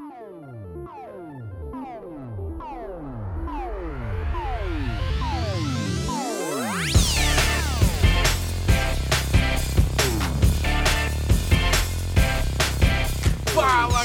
Oh. 0.00 1.33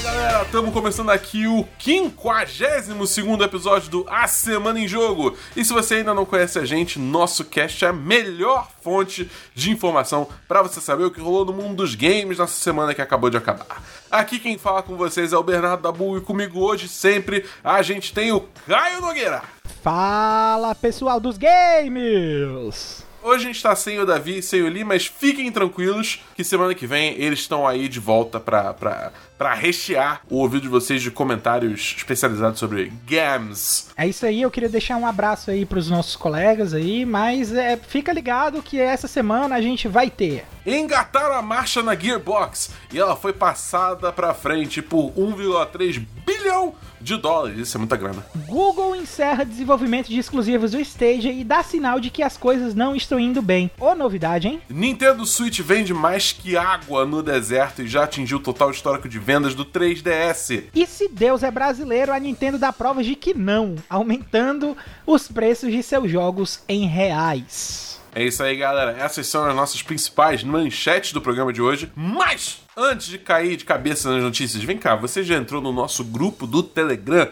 Fala 0.00 0.14
galera, 0.14 0.42
estamos 0.44 0.72
começando 0.72 1.10
aqui 1.10 1.46
o 1.46 1.68
52 1.78 3.40
episódio 3.42 3.90
do 3.90 4.06
A 4.08 4.26
Semana 4.26 4.80
em 4.80 4.88
Jogo. 4.88 5.36
E 5.54 5.62
se 5.62 5.74
você 5.74 5.96
ainda 5.96 6.14
não 6.14 6.24
conhece 6.24 6.58
a 6.58 6.64
gente, 6.64 6.98
nosso 6.98 7.44
cast 7.44 7.84
é 7.84 7.88
a 7.88 7.92
melhor 7.92 8.66
fonte 8.80 9.30
de 9.54 9.70
informação 9.70 10.26
para 10.48 10.62
você 10.62 10.80
saber 10.80 11.04
o 11.04 11.10
que 11.10 11.20
rolou 11.20 11.44
no 11.44 11.52
mundo 11.52 11.76
dos 11.76 11.94
games 11.94 12.38
nessa 12.38 12.54
semana 12.54 12.94
que 12.94 13.02
acabou 13.02 13.28
de 13.28 13.36
acabar. 13.36 13.82
Aqui 14.10 14.38
quem 14.38 14.56
fala 14.56 14.82
com 14.82 14.96
vocês 14.96 15.34
é 15.34 15.36
o 15.36 15.42
Bernardo 15.42 15.82
Dabu 15.82 16.16
e 16.16 16.22
comigo 16.22 16.60
hoje 16.60 16.88
sempre 16.88 17.44
a 17.62 17.82
gente 17.82 18.14
tem 18.14 18.32
o 18.32 18.40
Caio 18.66 19.02
Nogueira. 19.02 19.42
Fala 19.82 20.74
pessoal 20.74 21.20
dos 21.20 21.36
games! 21.36 23.04
Hoje 23.22 23.44
a 23.44 23.46
gente 23.48 23.62
tá 23.62 23.76
sem 23.76 23.98
o 23.98 24.06
Davi 24.06 24.38
e 24.38 24.42
sem 24.42 24.62
o 24.62 24.68
Lee, 24.68 24.82
mas 24.82 25.04
fiquem 25.04 25.52
tranquilos 25.52 26.22
que 26.34 26.42
semana 26.42 26.74
que 26.74 26.86
vem 26.86 27.20
eles 27.20 27.40
estão 27.40 27.68
aí 27.68 27.86
de 27.86 28.00
volta 28.00 28.40
pra, 28.40 28.72
pra, 28.72 29.12
pra 29.40 29.54
rechear 29.54 30.20
o 30.28 30.36
ouvido 30.36 30.64
de 30.64 30.68
vocês 30.68 31.00
de 31.00 31.10
comentários 31.10 31.94
especializados 31.96 32.58
sobre 32.58 32.92
games. 33.06 33.88
É 33.96 34.06
isso 34.06 34.26
aí, 34.26 34.42
eu 34.42 34.50
queria 34.50 34.68
deixar 34.68 34.98
um 34.98 35.06
abraço 35.06 35.50
aí 35.50 35.64
pros 35.64 35.88
nossos 35.88 36.14
colegas 36.14 36.74
aí, 36.74 37.06
mas 37.06 37.50
é, 37.50 37.74
fica 37.78 38.12
ligado 38.12 38.62
que 38.62 38.78
essa 38.78 39.08
semana 39.08 39.56
a 39.56 39.60
gente 39.62 39.88
vai 39.88 40.10
ter. 40.10 40.44
Engataram 40.66 41.36
a 41.36 41.40
marcha 41.40 41.82
na 41.82 41.96
Gearbox 41.96 42.70
e 42.92 42.98
ela 42.98 43.16
foi 43.16 43.32
passada 43.32 44.12
pra 44.12 44.34
frente 44.34 44.82
por 44.82 45.10
1,3 45.12 46.04
bilhão 46.26 46.74
de 47.00 47.16
dólares. 47.16 47.58
Isso 47.58 47.76
é 47.76 47.78
muita 47.78 47.96
grana. 47.96 48.24
Google 48.46 48.94
encerra 48.94 49.44
desenvolvimento 49.44 50.08
de 50.08 50.18
exclusivos 50.18 50.72
do 50.72 50.80
Stadia 50.80 51.32
e 51.32 51.42
dá 51.42 51.62
sinal 51.62 51.98
de 51.98 52.10
que 52.10 52.22
as 52.22 52.36
coisas 52.36 52.74
não 52.74 52.94
estão 52.94 53.18
indo 53.18 53.40
bem. 53.40 53.70
Ô 53.80 53.94
novidade, 53.94 54.48
hein? 54.48 54.60
Nintendo 54.68 55.24
Switch 55.24 55.60
vende 55.60 55.94
mais 55.94 56.32
que 56.32 56.56
água 56.56 57.06
no 57.06 57.22
deserto 57.22 57.82
e 57.82 57.88
já 57.88 58.04
atingiu 58.04 58.38
o 58.38 58.42
total 58.42 58.70
histórico 58.70 59.08
de 59.08 59.18
vendas 59.30 59.54
do 59.54 59.64
3DS. 59.64 60.64
E 60.74 60.84
se 60.88 61.06
Deus 61.06 61.44
é 61.44 61.52
brasileiro, 61.52 62.12
a 62.12 62.18
Nintendo 62.18 62.58
dá 62.58 62.72
provas 62.72 63.06
de 63.06 63.14
que 63.14 63.32
não, 63.32 63.76
aumentando 63.88 64.76
os 65.06 65.28
preços 65.28 65.70
de 65.70 65.84
seus 65.84 66.10
jogos 66.10 66.64
em 66.68 66.84
reais. 66.88 68.00
É 68.12 68.24
isso 68.24 68.42
aí, 68.42 68.56
galera. 68.56 68.90
Essas 68.98 69.28
são 69.28 69.46
as 69.46 69.54
nossas 69.54 69.82
principais 69.82 70.42
manchetes 70.42 71.12
do 71.12 71.20
programa 71.20 71.52
de 71.52 71.62
hoje. 71.62 71.92
Mas, 71.94 72.60
antes 72.76 73.06
de 73.06 73.18
cair 73.18 73.56
de 73.56 73.64
cabeça 73.64 74.10
nas 74.10 74.20
notícias, 74.20 74.64
vem 74.64 74.76
cá, 74.76 74.96
você 74.96 75.22
já 75.22 75.36
entrou 75.36 75.62
no 75.62 75.70
nosso 75.70 76.02
grupo 76.02 76.44
do 76.44 76.60
Telegram? 76.60 77.28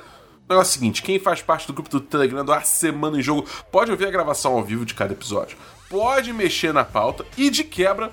O 0.48 0.52
negócio 0.52 0.52
é 0.52 0.56
o 0.56 0.64
seguinte: 0.64 1.02
quem 1.02 1.19
faz 1.19 1.42
parte 1.42 1.66
do 1.66 1.72
grupo 1.72 1.91
do 1.91 2.00
Telegram 2.00 2.44
do 2.44 2.52
A 2.52 2.60
Semana 2.60 3.19
em 3.19 3.22
Jogo 3.22 3.44
pode 3.72 3.91
ouvir 3.91 4.06
a 4.06 4.10
gravação 4.12 4.52
ao 4.52 4.62
vivo 4.62 4.86
de 4.86 4.94
cada 4.94 5.14
episódio, 5.14 5.58
pode 5.91 6.32
mexer 6.32 6.72
na 6.72 6.84
pauta 6.84 7.26
e, 7.36 7.50
de 7.50 7.64
quebra, 7.64 8.12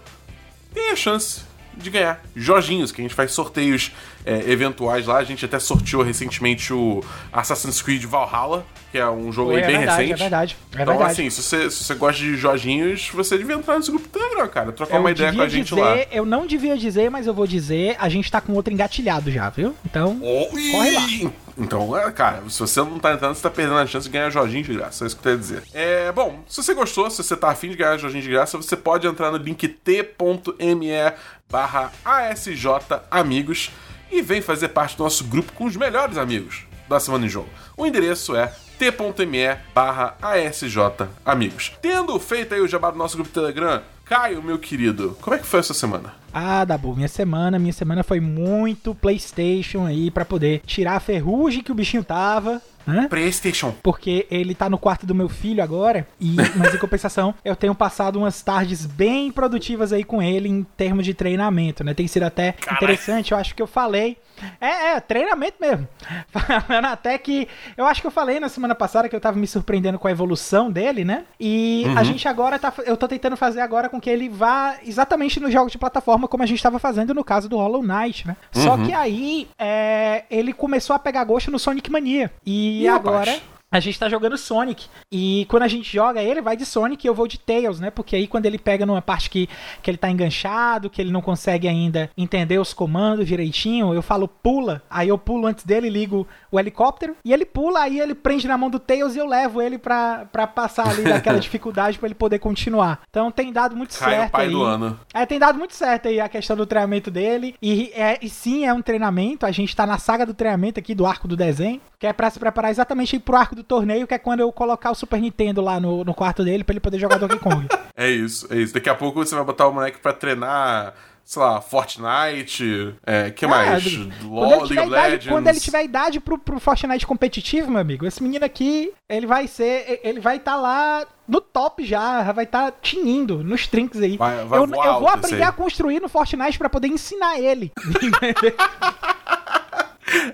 tem 0.74 0.90
a 0.90 0.96
chance 0.96 1.45
de 1.78 1.90
ganhar 1.90 2.22
Jorginhos, 2.36 2.92
que 2.92 3.02
a 3.02 3.04
gente 3.04 3.14
faz 3.14 3.32
sorteios 3.32 3.92
é, 4.26 4.50
eventuais 4.52 5.06
lá. 5.06 5.18
A 5.18 5.24
gente 5.24 5.46
até 5.46 5.60
sorteou 5.60 6.04
recentemente 6.04 6.74
o 6.74 7.04
Assassin's 7.32 7.82
Creed 7.82 8.04
Valhalla, 8.06 8.66
que 8.92 8.98
é 8.98 9.10
um 9.10 9.32
jogo 9.32 9.52
Oi, 9.52 9.58
aí 9.58 9.64
é 9.64 9.68
bem 9.68 9.78
verdade, 9.78 10.02
recente. 10.02 10.14
É 10.14 10.24
verdade, 10.24 10.58
é 10.72 10.82
então, 10.82 10.86
verdade. 10.86 11.12
assim, 11.12 11.30
se 11.30 11.44
você, 11.44 11.70
se 11.70 11.84
você 11.84 11.96
gosta 11.96 12.22
de 12.22 12.36
Jorginhos, 12.36 13.10
você 13.14 13.38
devia 13.38 13.56
entrar 13.56 13.78
nesse 13.78 13.92
grupo 13.92 14.08
do 14.08 14.12
Telegram, 14.12 14.48
cara. 14.48 14.72
Trocar 14.72 14.96
Eu 14.96 15.02
uma 15.02 15.12
ideia 15.12 15.34
com 15.34 15.42
a 15.42 15.50
gente 15.50 15.70
dizer, 15.70 15.82
lá. 15.82 15.98
Eu 16.12 16.26
não 16.26 16.46
devia 16.46 16.78
dizer, 16.78 17.10
mas 17.10 17.28
eu 17.28 17.34
vou 17.34 17.48
dizer, 17.48 17.96
a 18.00 18.10
gente 18.10 18.32
tá 18.32 18.42
com 18.42 18.54
outro 18.54 18.74
engatilhado 18.74 19.32
já, 19.32 19.50
viu? 19.50 19.76
Então, 19.86 20.20
Oi! 20.22 20.72
corre 20.72 20.92
lá. 20.92 21.32
Então, 21.58 21.98
é, 21.98 22.12
cara, 22.12 22.44
se 22.50 22.60
você 22.60 22.82
não 22.82 23.00
tá 23.00 23.14
entrando, 23.14 23.34
você 23.34 23.42
tá 23.42 23.50
perdendo 23.50 23.78
a 23.78 23.88
chance 23.88 24.08
de 24.08 24.12
ganhar 24.12 24.30
Jorginho 24.30 24.64
de 24.64 24.74
graça. 24.74 25.04
É 25.04 25.08
isso 25.08 25.16
que 25.16 25.20
eu 25.20 25.24
queria 25.24 25.38
dizer. 25.38 25.64
É, 25.74 26.12
bom, 26.12 26.44
se 26.48 26.62
você 26.62 26.74
gostou, 26.74 27.10
se 27.10 27.24
você 27.24 27.36
tá 27.36 27.50
afim 27.50 27.70
de 27.70 27.78
ganhar 27.78 27.98
Jorginho 27.98 28.24
de 28.24 28.30
graça, 28.30 28.58
você 28.58 28.76
pode 28.76 29.08
entrar 29.08 29.32
no 29.32 29.38
link 29.38 29.68
t.me 29.68 31.14
barra 31.50 31.92
ASJ 32.04 32.68
Amigos 33.10 33.72
e 34.12 34.22
vem 34.22 34.42
fazer 34.42 34.70
parte 34.70 34.98
do 34.98 35.04
nosso 35.04 35.24
grupo 35.24 35.54
com 35.54 35.66
os 35.66 35.76
melhores 35.76 36.18
amigos 36.18 36.66
da 36.88 37.00
Semana 37.00 37.26
em 37.26 37.30
Jogo. 37.30 37.50
O 37.78 37.86
endereço 37.86 38.36
é 38.36 38.54
t.me 38.78 39.58
barra 39.74 40.16
ASJ 40.22 40.78
Amigos. 41.26 41.72
Tendo 41.82 42.20
feito 42.20 42.54
aí 42.54 42.62
o 42.62 42.68
jabá 42.68 42.92
do 42.92 42.98
nosso 42.98 43.16
grupo 43.16 43.32
Telegram, 43.32 43.82
Caio, 44.06 44.44
meu 44.44 44.60
querido, 44.60 45.18
como 45.20 45.36
é 45.36 45.40
que 45.40 45.48
foi 45.48 45.60
essa 45.60 45.74
semana? 45.74 46.14
Ah, 46.32 46.64
Dabu, 46.64 46.96
minha 46.96 47.08
semana, 47.08 47.58
minha 47.58 47.74
semana 47.74 48.04
foi 48.04 48.20
muito 48.20 48.94
PlayStation 48.94 49.84
aí 49.84 50.12
pra 50.12 50.24
poder 50.24 50.62
tirar 50.64 50.96
a 50.96 51.00
ferrugem 51.00 51.64
que 51.64 51.72
o 51.72 51.76
bichinho 51.76 52.04
tava, 52.04 52.62
né? 52.86 53.08
PlayStation. 53.10 53.74
Porque 53.82 54.28
ele 54.30 54.56
tá 54.56 54.70
no 54.70 54.78
quarto 54.78 55.06
do 55.06 55.16
meu 55.16 55.30
filho 55.30 55.64
agora, 55.64 56.08
e 56.20 56.36
mas 56.56 56.74
em 56.74 56.78
compensação, 56.78 57.34
eu 57.44 57.56
tenho 57.56 57.76
passado 57.76 58.18
umas 58.18 58.42
tardes 58.42 58.86
bem 58.86 59.32
produtivas 59.32 59.92
aí 59.92 60.04
com 60.04 60.22
ele 60.22 60.50
em 60.50 60.64
termos 60.64 61.06
de 61.06 61.14
treinamento, 61.14 61.84
né? 61.84 61.94
Tem 61.94 62.08
sido 62.08 62.24
até 62.24 62.56
interessante, 62.72 63.32
eu 63.32 63.38
acho 63.38 63.56
que 63.56 63.62
eu 63.62 63.68
falei. 63.68 64.18
É, 64.60 64.96
é, 64.96 65.00
treinamento 65.00 65.58
mesmo. 65.62 65.88
Falando 66.68 66.86
até 66.86 67.18
que. 67.18 67.48
Eu 67.78 67.86
acho 67.86 68.02
que 68.02 68.08
eu 68.08 68.12
falei 68.12 68.40
na 68.40 68.50
semana 68.50 68.76
passada 68.76 69.08
que 69.08 69.16
eu 69.16 69.20
tava 69.22 69.38
me 69.38 69.48
surpreendendo 69.48 69.98
com 69.98 70.08
a 70.08 70.12
evolução 70.12 70.70
dele, 70.70 71.06
né? 71.06 71.24
E 71.40 71.86
a 71.96 72.04
gente 72.04 72.28
agora 72.28 72.60
tá. 72.60 72.74
Eu 72.86 72.98
tô 72.98 73.08
tentando 73.08 73.38
fazer 73.38 73.62
agora 73.62 73.88
com 73.88 74.00
que 74.00 74.10
ele 74.10 74.28
vá 74.28 74.76
exatamente 74.86 75.40
no 75.40 75.50
jogo 75.50 75.70
de 75.70 75.78
plataforma, 75.78 76.28
como 76.28 76.44
a 76.44 76.46
gente 76.46 76.62
tava 76.62 76.80
fazendo 76.80 77.14
no 77.14 77.24
caso 77.24 77.48
do 77.48 77.58
Hollow 77.58 77.82
Knight, 77.82 78.28
né? 78.28 78.36
Só 78.52 78.78
que 78.78 78.94
aí 78.94 79.48
é, 79.58 80.24
ele 80.30 80.54
começou 80.54 80.96
a 80.96 81.00
pegar 81.00 81.24
gosto 81.24 81.50
no 81.50 81.60
Sonic 81.60 81.90
Mania. 81.90 82.32
E 82.46 82.75
Ih, 82.82 82.88
agora. 82.90 83.32
rapaz. 83.32 83.55
A 83.76 83.80
gente 83.82 84.00
tá 84.00 84.08
jogando 84.08 84.38
Sonic. 84.38 84.88
E 85.12 85.46
quando 85.50 85.64
a 85.64 85.68
gente 85.68 85.92
joga 85.92 86.24
ele, 86.24 86.42
vai 86.42 86.56
de 86.56 86.66
Sonic 86.66 87.06
e 87.06 87.10
eu 87.10 87.14
vou 87.14 87.28
de 87.28 87.38
Tails, 87.38 87.78
né? 87.78 87.90
Porque 87.90 88.16
aí 88.16 88.26
quando 88.26 88.46
ele 88.46 88.58
pega 88.58 88.86
numa 88.86 89.02
parte 89.02 89.30
que, 89.30 89.50
que 89.84 89.92
ele 89.92 89.98
tá 89.98 90.10
enganchado, 90.10 90.90
que 90.90 91.02
ele 91.02 91.12
não 91.12 91.22
consegue 91.22 91.68
ainda 91.68 92.10
entender 92.18 92.58
os 92.58 92.74
comandos 92.74 93.28
direitinho, 93.28 93.94
eu 93.94 94.02
falo 94.02 94.30
pula. 94.30 94.82
Aí 94.90 95.10
eu 95.10 95.18
pulo 95.18 95.46
antes 95.46 95.66
dele, 95.66 95.90
ligo 95.90 96.26
o 96.50 96.58
helicóptero. 96.58 97.18
E 97.26 97.34
ele 97.34 97.46
pula, 97.46 97.82
aí 97.82 98.00
ele 98.00 98.16
prende 98.16 98.48
na 98.48 98.58
mão 98.58 98.70
do 98.70 98.80
Tails 98.80 99.14
e 99.14 99.20
eu 99.20 99.28
levo 99.28 99.62
ele 99.62 99.78
pra, 99.78 100.26
pra 100.32 100.48
passar 100.48 100.88
ali 100.88 101.04
daquela 101.04 101.40
dificuldade 101.42 102.00
pra 102.00 102.08
ele 102.08 102.16
poder 102.16 102.40
continuar. 102.40 103.02
Então 103.10 103.30
tem 103.30 103.52
dado 103.52 103.76
muito 103.76 103.98
Caio, 104.00 104.16
certo 104.16 104.32
pai 104.32 104.46
aí. 104.46 104.52
do 104.52 104.64
ano. 104.64 104.98
É, 105.14 105.26
tem 105.26 105.38
dado 105.38 105.60
muito 105.60 105.76
certo 105.76 106.08
aí 106.08 106.22
a 106.22 106.30
questão 106.30 106.56
do 106.56 106.66
treinamento 106.66 107.12
dele. 107.12 107.56
E, 107.62 107.92
é, 107.94 108.18
e 108.22 108.30
sim, 108.30 108.66
é 108.66 108.74
um 108.74 108.82
treinamento. 108.82 109.46
A 109.46 109.52
gente 109.52 109.76
tá 109.76 109.86
na 109.86 109.98
saga 109.98 110.26
do 110.26 110.34
treinamento 110.34 110.80
aqui 110.80 110.96
do 110.96 111.06
arco 111.06 111.28
do 111.28 111.36
desenho. 111.36 111.82
Que 112.00 112.08
é 112.08 112.14
pra 112.14 112.30
se 112.30 112.40
preparar 112.40 112.72
exatamente 112.72 113.16
aí 113.16 113.20
pro 113.20 113.36
arco 113.36 113.56
do 113.56 113.64
torneio, 113.66 114.08
que 114.08 114.14
é 114.14 114.18
quando 114.18 114.40
eu 114.40 114.52
colocar 114.52 114.92
o 114.92 114.96
Super 114.96 115.20
Nintendo 115.20 115.62
lá 115.62 115.80
no, 115.80 116.04
no 116.04 116.14
quarto 116.14 116.44
dele 116.44 116.64
pra 116.64 116.74
ele 116.74 116.80
poder 116.80 117.00
jogar 117.00 117.18
Donkey 117.18 117.40
Kong. 117.40 117.68
É 117.98 118.10
isso, 118.10 118.46
é 118.54 118.58
isso. 118.58 118.74
Daqui 118.74 118.90
a 118.90 118.96
pouco 118.96 119.24
você 119.26 119.34
vai 119.34 119.46
botar 119.46 119.68
o 119.70 119.74
moleque 119.74 120.00
pra 120.00 120.12
treinar, 120.12 120.94
sei 121.24 121.42
lá, 121.42 121.62
Fortnite, 121.62 122.94
é, 123.06 123.32
que 123.32 123.48
mais? 123.48 123.84
quando, 123.86 124.30
LOL, 124.30 124.52
ele 124.52 124.68
tiver 124.68 124.82
of 124.82 124.90
idade, 124.90 125.30
quando 125.30 125.48
ele 125.48 125.60
tiver 125.62 125.84
idade 125.86 126.20
pro, 126.20 126.38
pro 126.38 126.60
Fortnite 126.60 127.08
competitivo, 127.08 127.72
meu 127.72 127.80
amigo, 127.80 128.06
esse 128.06 128.22
menino 128.22 128.44
aqui, 128.44 128.92
ele 129.08 129.26
vai 129.26 129.48
ser. 129.48 130.02
Ele 130.04 130.20
vai 130.20 130.36
estar 130.36 130.58
lá 130.58 131.06
no 131.26 131.40
top 131.40 131.86
já, 131.86 132.30
vai 132.34 132.44
estar 132.44 132.70
tinindo 132.82 133.42
nos 133.44 133.66
trinks 133.66 134.02
aí. 134.02 134.18
Vai- 134.18 134.44
vai 134.44 134.60
eu, 134.60 134.64
eu 134.66 135.00
vou 135.00 135.08
aprender 135.08 135.44
a 135.44 135.54
construir 135.54 136.02
no 136.02 136.10
Fortnite 136.10 136.58
pra 136.58 136.70
poder 136.70 136.90
ensinar 136.90 137.40
ele. 137.40 137.72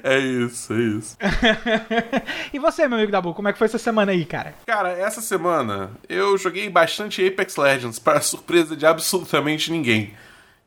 É 0.03 0.18
isso, 0.19 0.74
é 0.74 0.78
isso. 0.80 1.18
e 2.53 2.59
você, 2.59 2.88
meu 2.88 2.97
amigo 2.97 3.12
Dabu, 3.12 3.34
como 3.34 3.47
é 3.47 3.53
que 3.53 3.58
foi 3.59 3.66
essa 3.66 3.78
semana 3.78 4.12
aí, 4.12 4.25
cara? 4.25 4.53
Cara, 4.66 4.90
essa 4.92 5.22
semana 5.22 5.92
eu 6.09 6.38
joguei 6.38 6.69
bastante 6.69 7.25
Apex 7.25 7.56
Legends, 7.58 7.97
para 8.00 8.22
surpresa 8.22 8.75
de 8.75 8.86
absolutamente 8.86 9.72
ninguém. 9.72 10.14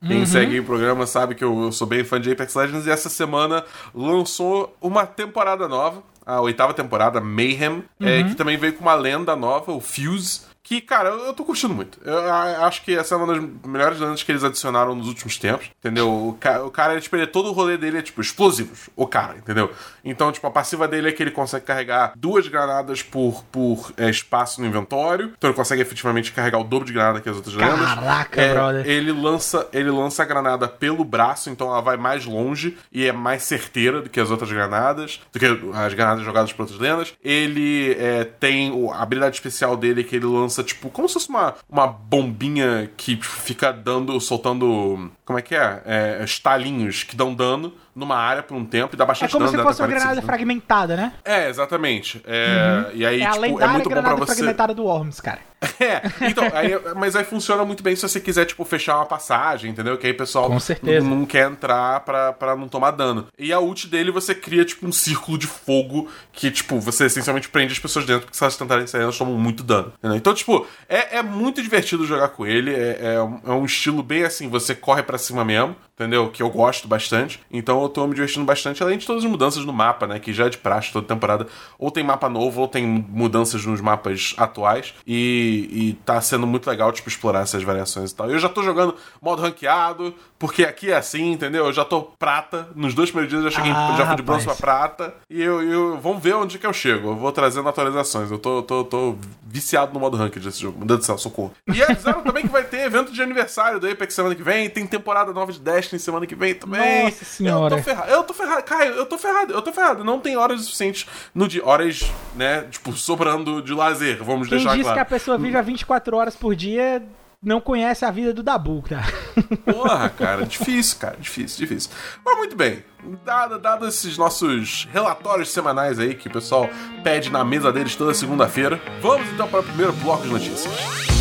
Quem 0.07 0.21
Uhum. 0.21 0.27
segue 0.27 0.61
o 0.61 0.65
programa 0.65 1.07
sabe 1.07 1.35
que 1.35 1.43
eu, 1.43 1.63
eu 1.63 1.73
sou 1.73 1.87
bem 1.87 2.05
fã 2.05 2.21
de 2.21 2.31
Apex 2.31 2.55
Legends 2.55 2.87
e 2.87 2.91
essa 2.91 3.09
semana 3.09 3.65
lançou 3.95 4.77
uma 4.81 5.07
temporada 5.07 5.67
nova, 5.67 6.03
a 6.27 6.41
oitava 6.43 6.75
temporada, 6.75 7.21
Mayhem, 7.23 7.83
é, 8.01 8.19
Uhum. 8.21 8.29
que 8.29 8.35
também 8.35 8.57
veio 8.59 8.75
com 8.75 8.83
uma 8.83 8.95
lenda 8.95 9.35
nova, 9.35 9.73
o 9.73 9.81
Fuse. 9.81 10.43
Que, 10.65 10.81
cara, 10.81 11.11
eu, 11.11 11.27
eu 11.27 11.35
tô 11.35 11.45
curtindo 11.45 11.75
muito. 11.75 11.99
Eu, 12.03 12.19
a- 12.33 12.67
acho 12.67 12.83
que 12.83 12.97
essa 12.97 13.15
é 13.15 13.19
uma 13.19 13.27
das 13.27 13.45
melhores 13.67 14.01
lendas 14.01 14.23
que 14.23 14.33
eles 14.33 14.43
adicionaram 14.43 14.95
nos 14.95 15.07
últimos 15.09 15.37
tempos, 15.37 15.71
entendeu? 15.79 16.11
O, 16.11 16.33
ca- 16.41 16.63
o 16.65 16.71
cara, 16.71 16.99
tipo, 16.99 17.15
ele, 17.17 17.27
todo 17.27 17.51
o 17.51 17.53
rolê 17.53 17.77
dele 17.77 17.99
é, 17.99 18.03
tipo, 18.03 18.21
explosivos. 18.23 18.89
O 18.97 19.07
cara, 19.07 19.37
entendeu? 19.37 19.71
Então, 20.03 20.33
tipo, 20.33 20.47
a 20.47 20.51
passiva 20.51 20.89
dele 20.89 21.11
é 21.11 21.13
que 21.13 21.23
ele 21.23 21.31
consegue 21.31 21.67
carregar 21.67 22.15
duas 22.17 22.49
granadas 22.49 23.03
por, 23.03 23.45
por 23.53 23.93
é, 23.99 24.09
espaço 24.09 24.61
no 24.63 24.67
inventório. 24.67 25.33
Então 25.37 25.51
ele 25.51 25.57
consegue 25.57 25.83
efetivamente 25.83 26.33
carregar 26.33 26.59
o 26.59 26.65
dobro 26.65 26.87
de 26.87 26.95
granada 26.95 27.21
que 27.21 27.29
as 27.29 27.37
outras 27.37 27.55
lendas. 27.55 27.79
Caraca, 27.95 28.41
É, 28.41 28.55
brother. 28.55 28.87
Ele 28.89 29.13
lança, 29.13 29.69
ele 29.71 29.91
lança 29.91 30.23
a 30.23 30.27
granada 30.27 30.67
pelo 30.67 31.05
braço, 31.05 31.51
então 31.51 31.69
ela 31.69 31.83
vai 31.83 31.99
mais 31.99 32.25
longe 32.25 32.79
e 32.91 33.05
é 33.07 33.13
mais 33.13 33.43
certeira 33.43 34.01
do 34.01 34.09
que 34.09 34.19
as 34.19 34.31
outras 34.31 34.51
granadas, 34.51 35.21
do 35.31 35.39
que 35.39 35.45
as 35.45 35.93
granadas 35.93 36.25
jogadas 36.25 36.53
por 36.55 36.63
outras 36.63 36.81
lendas. 36.81 37.13
Ele 37.23 37.93
é, 37.99 38.25
tem 38.25 38.73
a 38.95 39.03
habilidade 39.03 39.35
especial 39.37 39.77
dele 39.77 40.03
que 40.03 40.17
ele 40.17 40.25
lança, 40.25 40.54
tipo, 40.63 40.91
como 40.91 41.09
se 41.09 41.15
fosse 41.15 41.29
uma, 41.29 41.55
uma 41.69 41.87
bombinha 41.87 42.91
que 42.97 43.17
fica 43.17 43.73
dando, 43.73 44.19
soltando 44.21 45.11
como 45.25 45.39
é 45.39 45.43
que 45.43 45.55
é? 45.55 45.83
é 45.85 46.25
estalinhos 46.25 47.03
que 47.03 47.17
dão 47.17 47.35
dano 47.35 47.73
numa 47.95 48.17
área 48.17 48.43
por 48.43 48.57
um 48.57 48.65
tempo 48.65 48.95
e 48.95 48.97
dá 48.97 49.05
É 49.05 49.07
bastante 49.07 49.31
como 49.33 49.47
dano. 49.47 49.57
se 49.57 49.63
fosse 49.63 49.81
uma 49.81 49.87
granada 49.87 50.21
45, 50.21 50.27
né? 50.27 50.27
fragmentada, 50.27 50.97
né? 50.97 51.13
É, 51.25 51.49
exatamente. 51.49 52.21
É, 52.27 52.91
E 52.93 53.07
aí, 53.07 53.21
é 53.21 53.27
a 53.27 53.31
tipo, 53.33 53.61
é 53.63 53.67
muito 53.69 53.89
bom 53.89 54.03
pra 54.03 54.15
você. 54.17 54.35
fragmentada 54.35 54.75
do 54.75 54.85
Worms, 54.85 55.21
cara. 55.21 55.39
É, 55.81 56.03
então, 56.29 56.45
aí, 56.53 56.73
mas 56.95 57.17
aí 57.17 57.25
funciona 57.25 57.65
muito 57.65 57.83
bem 57.83 57.97
se 57.97 58.03
você 58.03 58.21
quiser, 58.21 58.45
tipo, 58.45 58.63
fechar 58.67 58.97
uma 58.97 59.07
passagem, 59.07 59.71
entendeu? 59.71 59.97
Que 59.97 60.07
aí 60.07 60.13
o 60.13 60.17
pessoal 60.17 60.47
Com 60.49 60.61
certeza. 60.61 61.07
Não, 61.09 61.25
quer 61.25 61.51
entrar 61.51 62.01
pra, 62.01 62.33
pra 62.35 62.55
não 62.55 62.69
tomar 62.69 62.91
dano. 62.91 63.27
E 63.39 63.51
a 63.51 63.59
ult 63.61 63.87
dele, 63.89 64.11
você 64.11 64.35
cria, 64.35 64.63
tipo, 64.65 64.87
um 64.87 64.93
círculo 64.93 65.39
de 65.39 65.47
fogo 65.47 66.07
que, 66.33 66.51
tipo, 66.51 66.79
você 66.81 67.07
essencialmente 67.07 67.49
prende 67.49 67.73
as 67.73 67.79
pessoas 67.79 68.05
dentro, 68.05 68.23
porque 68.27 68.37
se 68.37 68.43
elas 68.45 68.57
tentarem 68.59 68.87
sair, 68.87 69.03
elas 69.03 69.17
tomam 69.17 69.39
muito 69.39 69.63
dano. 69.65 69.93
entendeu? 69.99 70.19
Então, 70.19 70.35
tipo, 70.35 70.67
é, 70.87 71.17
é 71.19 71.23
muito 71.23 71.63
divertido 71.63 72.05
jogar 72.07 72.29
com 72.29 72.45
ele. 72.47 72.71
É, 72.75 73.15
é, 73.15 73.23
um, 73.23 73.41
é 73.47 73.51
um 73.53 73.65
estilo 73.65 74.03
bem 74.03 74.23
assim, 74.25 74.49
você 74.51 74.75
corre 74.75 75.03
pra 75.03 75.14
cima 75.19 75.45
mesmo, 75.45 75.77
entendeu? 75.95 76.31
Que 76.31 76.43
eu 76.43 76.51
gosto 76.51 76.89
bastante. 76.89 77.41
Então 77.51 77.83
eu 77.83 77.89
tô 77.89 78.07
me 78.07 78.15
divertindo 78.15 78.45
bastante, 78.45 78.83
além 78.83 78.99
de 78.99 79.07
todas 79.07 79.25
as 79.25 79.31
mudanças 79.31 79.65
no 79.65 79.73
mapa, 79.73 80.07
né? 80.07 80.19
Que 80.19 80.33
já 80.33 80.47
é 80.47 80.49
de 80.49 80.59
praxe 80.59 80.93
toda 80.93 81.07
temporada. 81.07 81.47
Ou 81.79 81.91
tem 81.91 82.03
mapa 82.05 82.29
novo, 82.29 82.61
ou 82.63 82.69
tem 82.69 82.87
mudanças 82.87 83.65
nos 83.65 83.81
mapas 83.81 84.35
atuais. 84.37 84.95
E, 85.07 85.69
e 85.71 85.93
tá 86.05 86.21
sendo 86.21 86.47
muito 86.47 86.69
legal, 86.69 86.91
tipo, 86.93 87.09
explorar 87.09 87.41
essas 87.43 87.63
variações 87.63 88.11
e 88.11 88.15
tal. 88.15 88.31
Eu 88.31 88.39
já 88.39 88.49
tô 88.49 88.63
jogando 88.63 88.95
modo 89.21 89.43
ranqueado, 89.43 90.15
porque 90.39 90.65
aqui 90.65 90.91
é 90.91 90.97
assim, 90.97 91.33
entendeu? 91.33 91.67
Eu 91.67 91.73
já 91.73 91.85
tô 91.85 92.03
prata. 92.03 92.69
Nos 92.75 92.95
dois 92.95 93.11
primeiros 93.11 93.31
dias 93.31 93.45
eu 93.45 93.51
já 93.51 93.57
cheguei, 93.57 93.73
Ah, 93.73 93.95
já 93.97 94.07
fui 94.07 94.17
de 94.17 94.23
bronze 94.23 94.45
pra 94.45 94.55
prata. 94.55 95.15
E 95.31 95.41
eu, 95.43 95.63
eu 95.63 95.99
vamos 96.01 96.23
ver 96.23 96.35
onde 96.35 96.59
que 96.59 96.67
eu 96.67 96.73
chego. 96.73 97.11
Eu 97.11 97.17
vou 97.17 97.33
trazendo 97.33 97.69
atualizações. 97.69 98.31
Eu 98.31 98.39
tô, 98.39 98.63
tô, 98.63 98.85
tô 98.85 99.17
viciado 99.47 99.93
no 99.95 100.01
modo 100.01 100.17
ranked 100.17 100.45
desse 100.45 100.61
jogo. 100.61 100.79
Meu 100.79 100.87
Deus 100.87 101.01
do 101.01 101.05
céu, 101.07 101.19
socorro. 101.19 101.53
E 101.73 101.83
avisaram 101.83 102.23
também 102.23 102.43
que 102.45 102.53
vai 102.53 102.65
ter 102.65 102.81
evento 102.81 103.13
de 103.13 103.23
aniversário 103.23 103.79
do 103.81 103.89
Apex 103.89 104.15
semana 104.15 104.35
que 104.35 104.43
vem. 104.43 104.69
Tem 104.69 104.87
temporada 105.05 105.35
nova 105.35 105.53
de 105.53 105.61
Destiny 105.61 106.01
semana 106.01 106.27
que 106.27 106.35
vem 106.35 106.55
também. 106.55 107.05
Nossa 107.05 107.25
senhora. 107.27 107.75
Eu 107.75 107.79
tô 107.79 107.85
ferrado. 107.85 108.11
Eu 108.11 108.25
tô 108.25 108.35
ferrado. 108.35 108.63
Caio, 108.63 108.93
eu 108.95 109.07
tô 109.07 109.19
ferrado. 109.19 109.53
Eu 109.53 109.63
tô 109.63 109.73
ferrado. 109.73 110.03
Não 110.03 110.19
tem 110.19 110.37
horas 110.37 110.63
suficientes 110.63 111.07
no 111.35 111.47
dia. 111.47 111.65
Horas, 111.65 112.11
né? 112.35 112.63
Tipo, 112.71 112.93
sobrando 112.93 113.61
de 113.61 113.75
lazer. 113.75 114.25
Vamos 114.25 114.49
Quem 114.49 114.57
deixar 114.57 114.75
diz 114.75 114.83
claro. 114.83 114.97
que 114.97 115.01
a 115.01 115.05
pessoa 115.05 115.37
vive 115.37 115.59
a 115.59 115.63
24 115.63 116.17
horas 116.17 116.35
por 116.35 116.57
dia 116.57 117.03
não 117.43 117.61
conhece 117.61 118.07
a 118.07 118.11
vida 118.11 118.33
do 118.33 118.43
Dabu, 118.43 118.83
tá? 118.89 119.03
Porra, 119.71 120.09
cara, 120.09 120.47
difícil, 120.47 120.99
cara, 120.99 121.19
difícil, 121.21 121.67
difícil. 121.67 121.91
Mas 122.25 122.39
muito 122.39 122.57
bem, 122.57 122.83
dado, 123.23 123.59
dado 123.59 123.87
esses 123.87 124.17
nossos 124.17 124.89
relatórios 124.91 125.51
semanais 125.51 125.99
aí 125.99 126.15
que 126.15 126.29
o 126.29 126.33
pessoal 126.33 126.71
pede 127.03 127.31
na 127.31 127.45
mesa 127.45 127.71
deles 127.71 127.95
toda 127.97 128.15
segunda-feira, 128.15 128.81
vamos 129.03 129.29
então 129.29 129.47
para 129.47 129.61
o 129.61 129.63
primeiro 129.63 129.93
bloco 129.93 130.23
de 130.23 130.31
notícias. 130.31 131.14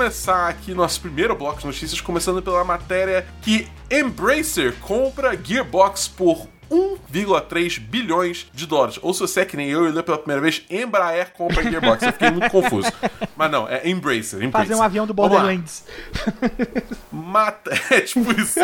Começar 0.00 0.48
aqui 0.48 0.72
nosso 0.72 0.98
primeiro 0.98 1.36
bloco 1.36 1.60
de 1.60 1.66
notícias, 1.66 2.00
começando 2.00 2.40
pela 2.40 2.64
matéria 2.64 3.26
que 3.42 3.68
Embracer 3.90 4.74
compra 4.80 5.36
Gearbox 5.36 6.08
por 6.08 6.48
1,3 6.70 7.78
bilhões 7.78 8.46
de 8.54 8.66
dólares. 8.66 8.98
Ou 9.02 9.12
se 9.12 9.20
você 9.20 9.40
é 9.40 9.44
que 9.44 9.58
nem 9.58 9.68
eu 9.68 9.86
e 9.86 9.92
lê 9.92 10.02
pela 10.02 10.16
primeira 10.16 10.40
vez, 10.40 10.62
Embraer 10.70 11.34
compra 11.34 11.62
Gearbox. 11.62 12.02
Eu 12.02 12.12
fiquei 12.14 12.30
muito 12.30 12.48
confuso. 12.48 12.90
Mas 13.36 13.50
não, 13.50 13.68
é 13.68 13.86
Embracer. 13.86 14.42
Embracer. 14.42 14.68
Fazer 14.68 14.80
um 14.80 14.82
avião 14.82 15.06
do. 15.06 15.12
Borderlands. 15.12 15.84
Mata... 17.12 17.70
É 17.92 18.00
tipo 18.00 18.32
isso. 18.40 18.58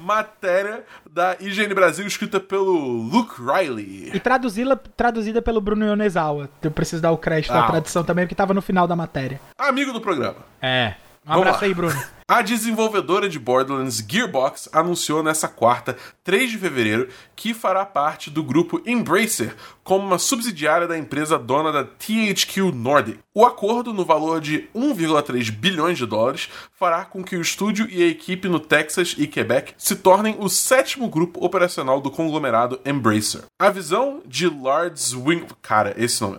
Matéria 0.00 0.84
da 1.10 1.36
IGN 1.40 1.74
Brasil 1.74 2.06
escrita 2.06 2.38
pelo 2.40 2.72
Luke 2.76 3.34
Riley. 3.40 4.10
E 4.14 4.20
traduzi-la, 4.20 4.76
traduzida 4.96 5.40
pelo 5.42 5.60
Bruno 5.60 5.84
Yonezawa. 5.86 6.48
Eu 6.62 6.70
preciso 6.70 7.02
dar 7.02 7.12
o 7.12 7.18
crédito 7.18 7.52
Ah. 7.52 7.60
da 7.62 7.66
tradução 7.66 8.04
também, 8.04 8.24
porque 8.26 8.34
tava 8.34 8.54
no 8.54 8.62
final 8.62 8.86
da 8.86 8.96
matéria. 8.96 9.40
Amigo 9.58 9.92
do 9.92 10.00
programa. 10.00 10.36
É. 10.60 10.94
Um 11.24 11.28
Vamos 11.30 11.42
abraço 11.42 11.60
lá. 11.62 11.66
aí, 11.66 11.74
Bruno. 11.74 11.96
A 12.28 12.42
desenvolvedora 12.42 13.28
de 13.28 13.38
Borderlands 13.38 14.04
Gearbox 14.04 14.68
anunciou 14.72 15.22
nessa 15.22 15.46
quarta, 15.46 15.96
3 16.24 16.50
de 16.50 16.58
fevereiro, 16.58 17.08
que 17.36 17.54
fará 17.54 17.86
parte 17.86 18.30
do 18.30 18.42
grupo 18.42 18.82
Embracer 18.84 19.54
como 19.86 20.04
uma 20.04 20.18
subsidiária 20.18 20.88
da 20.88 20.98
empresa 20.98 21.38
dona 21.38 21.70
da 21.70 21.84
THQ 21.84 22.72
Nordic. 22.74 23.20
O 23.32 23.46
acordo, 23.46 23.92
no 23.92 24.04
valor 24.04 24.40
de 24.40 24.68
1,3 24.74 25.52
bilhões 25.52 25.96
de 25.96 26.04
dólares, 26.04 26.48
fará 26.72 27.04
com 27.04 27.22
que 27.22 27.36
o 27.36 27.40
estúdio 27.40 27.86
e 27.88 28.02
a 28.02 28.06
equipe 28.08 28.48
no 28.48 28.58
Texas 28.58 29.14
e 29.16 29.28
Quebec 29.28 29.74
se 29.78 29.94
tornem 29.94 30.34
o 30.40 30.48
sétimo 30.48 31.08
grupo 31.08 31.44
operacional 31.44 32.00
do 32.00 32.10
conglomerado 32.10 32.80
Embracer. 32.84 33.42
A 33.60 33.70
visão 33.70 34.20
de 34.26 34.48
Lords 34.48 35.14
Wing... 35.14 35.46
Cara, 35.62 35.94
esse 35.96 36.20
nome. 36.20 36.38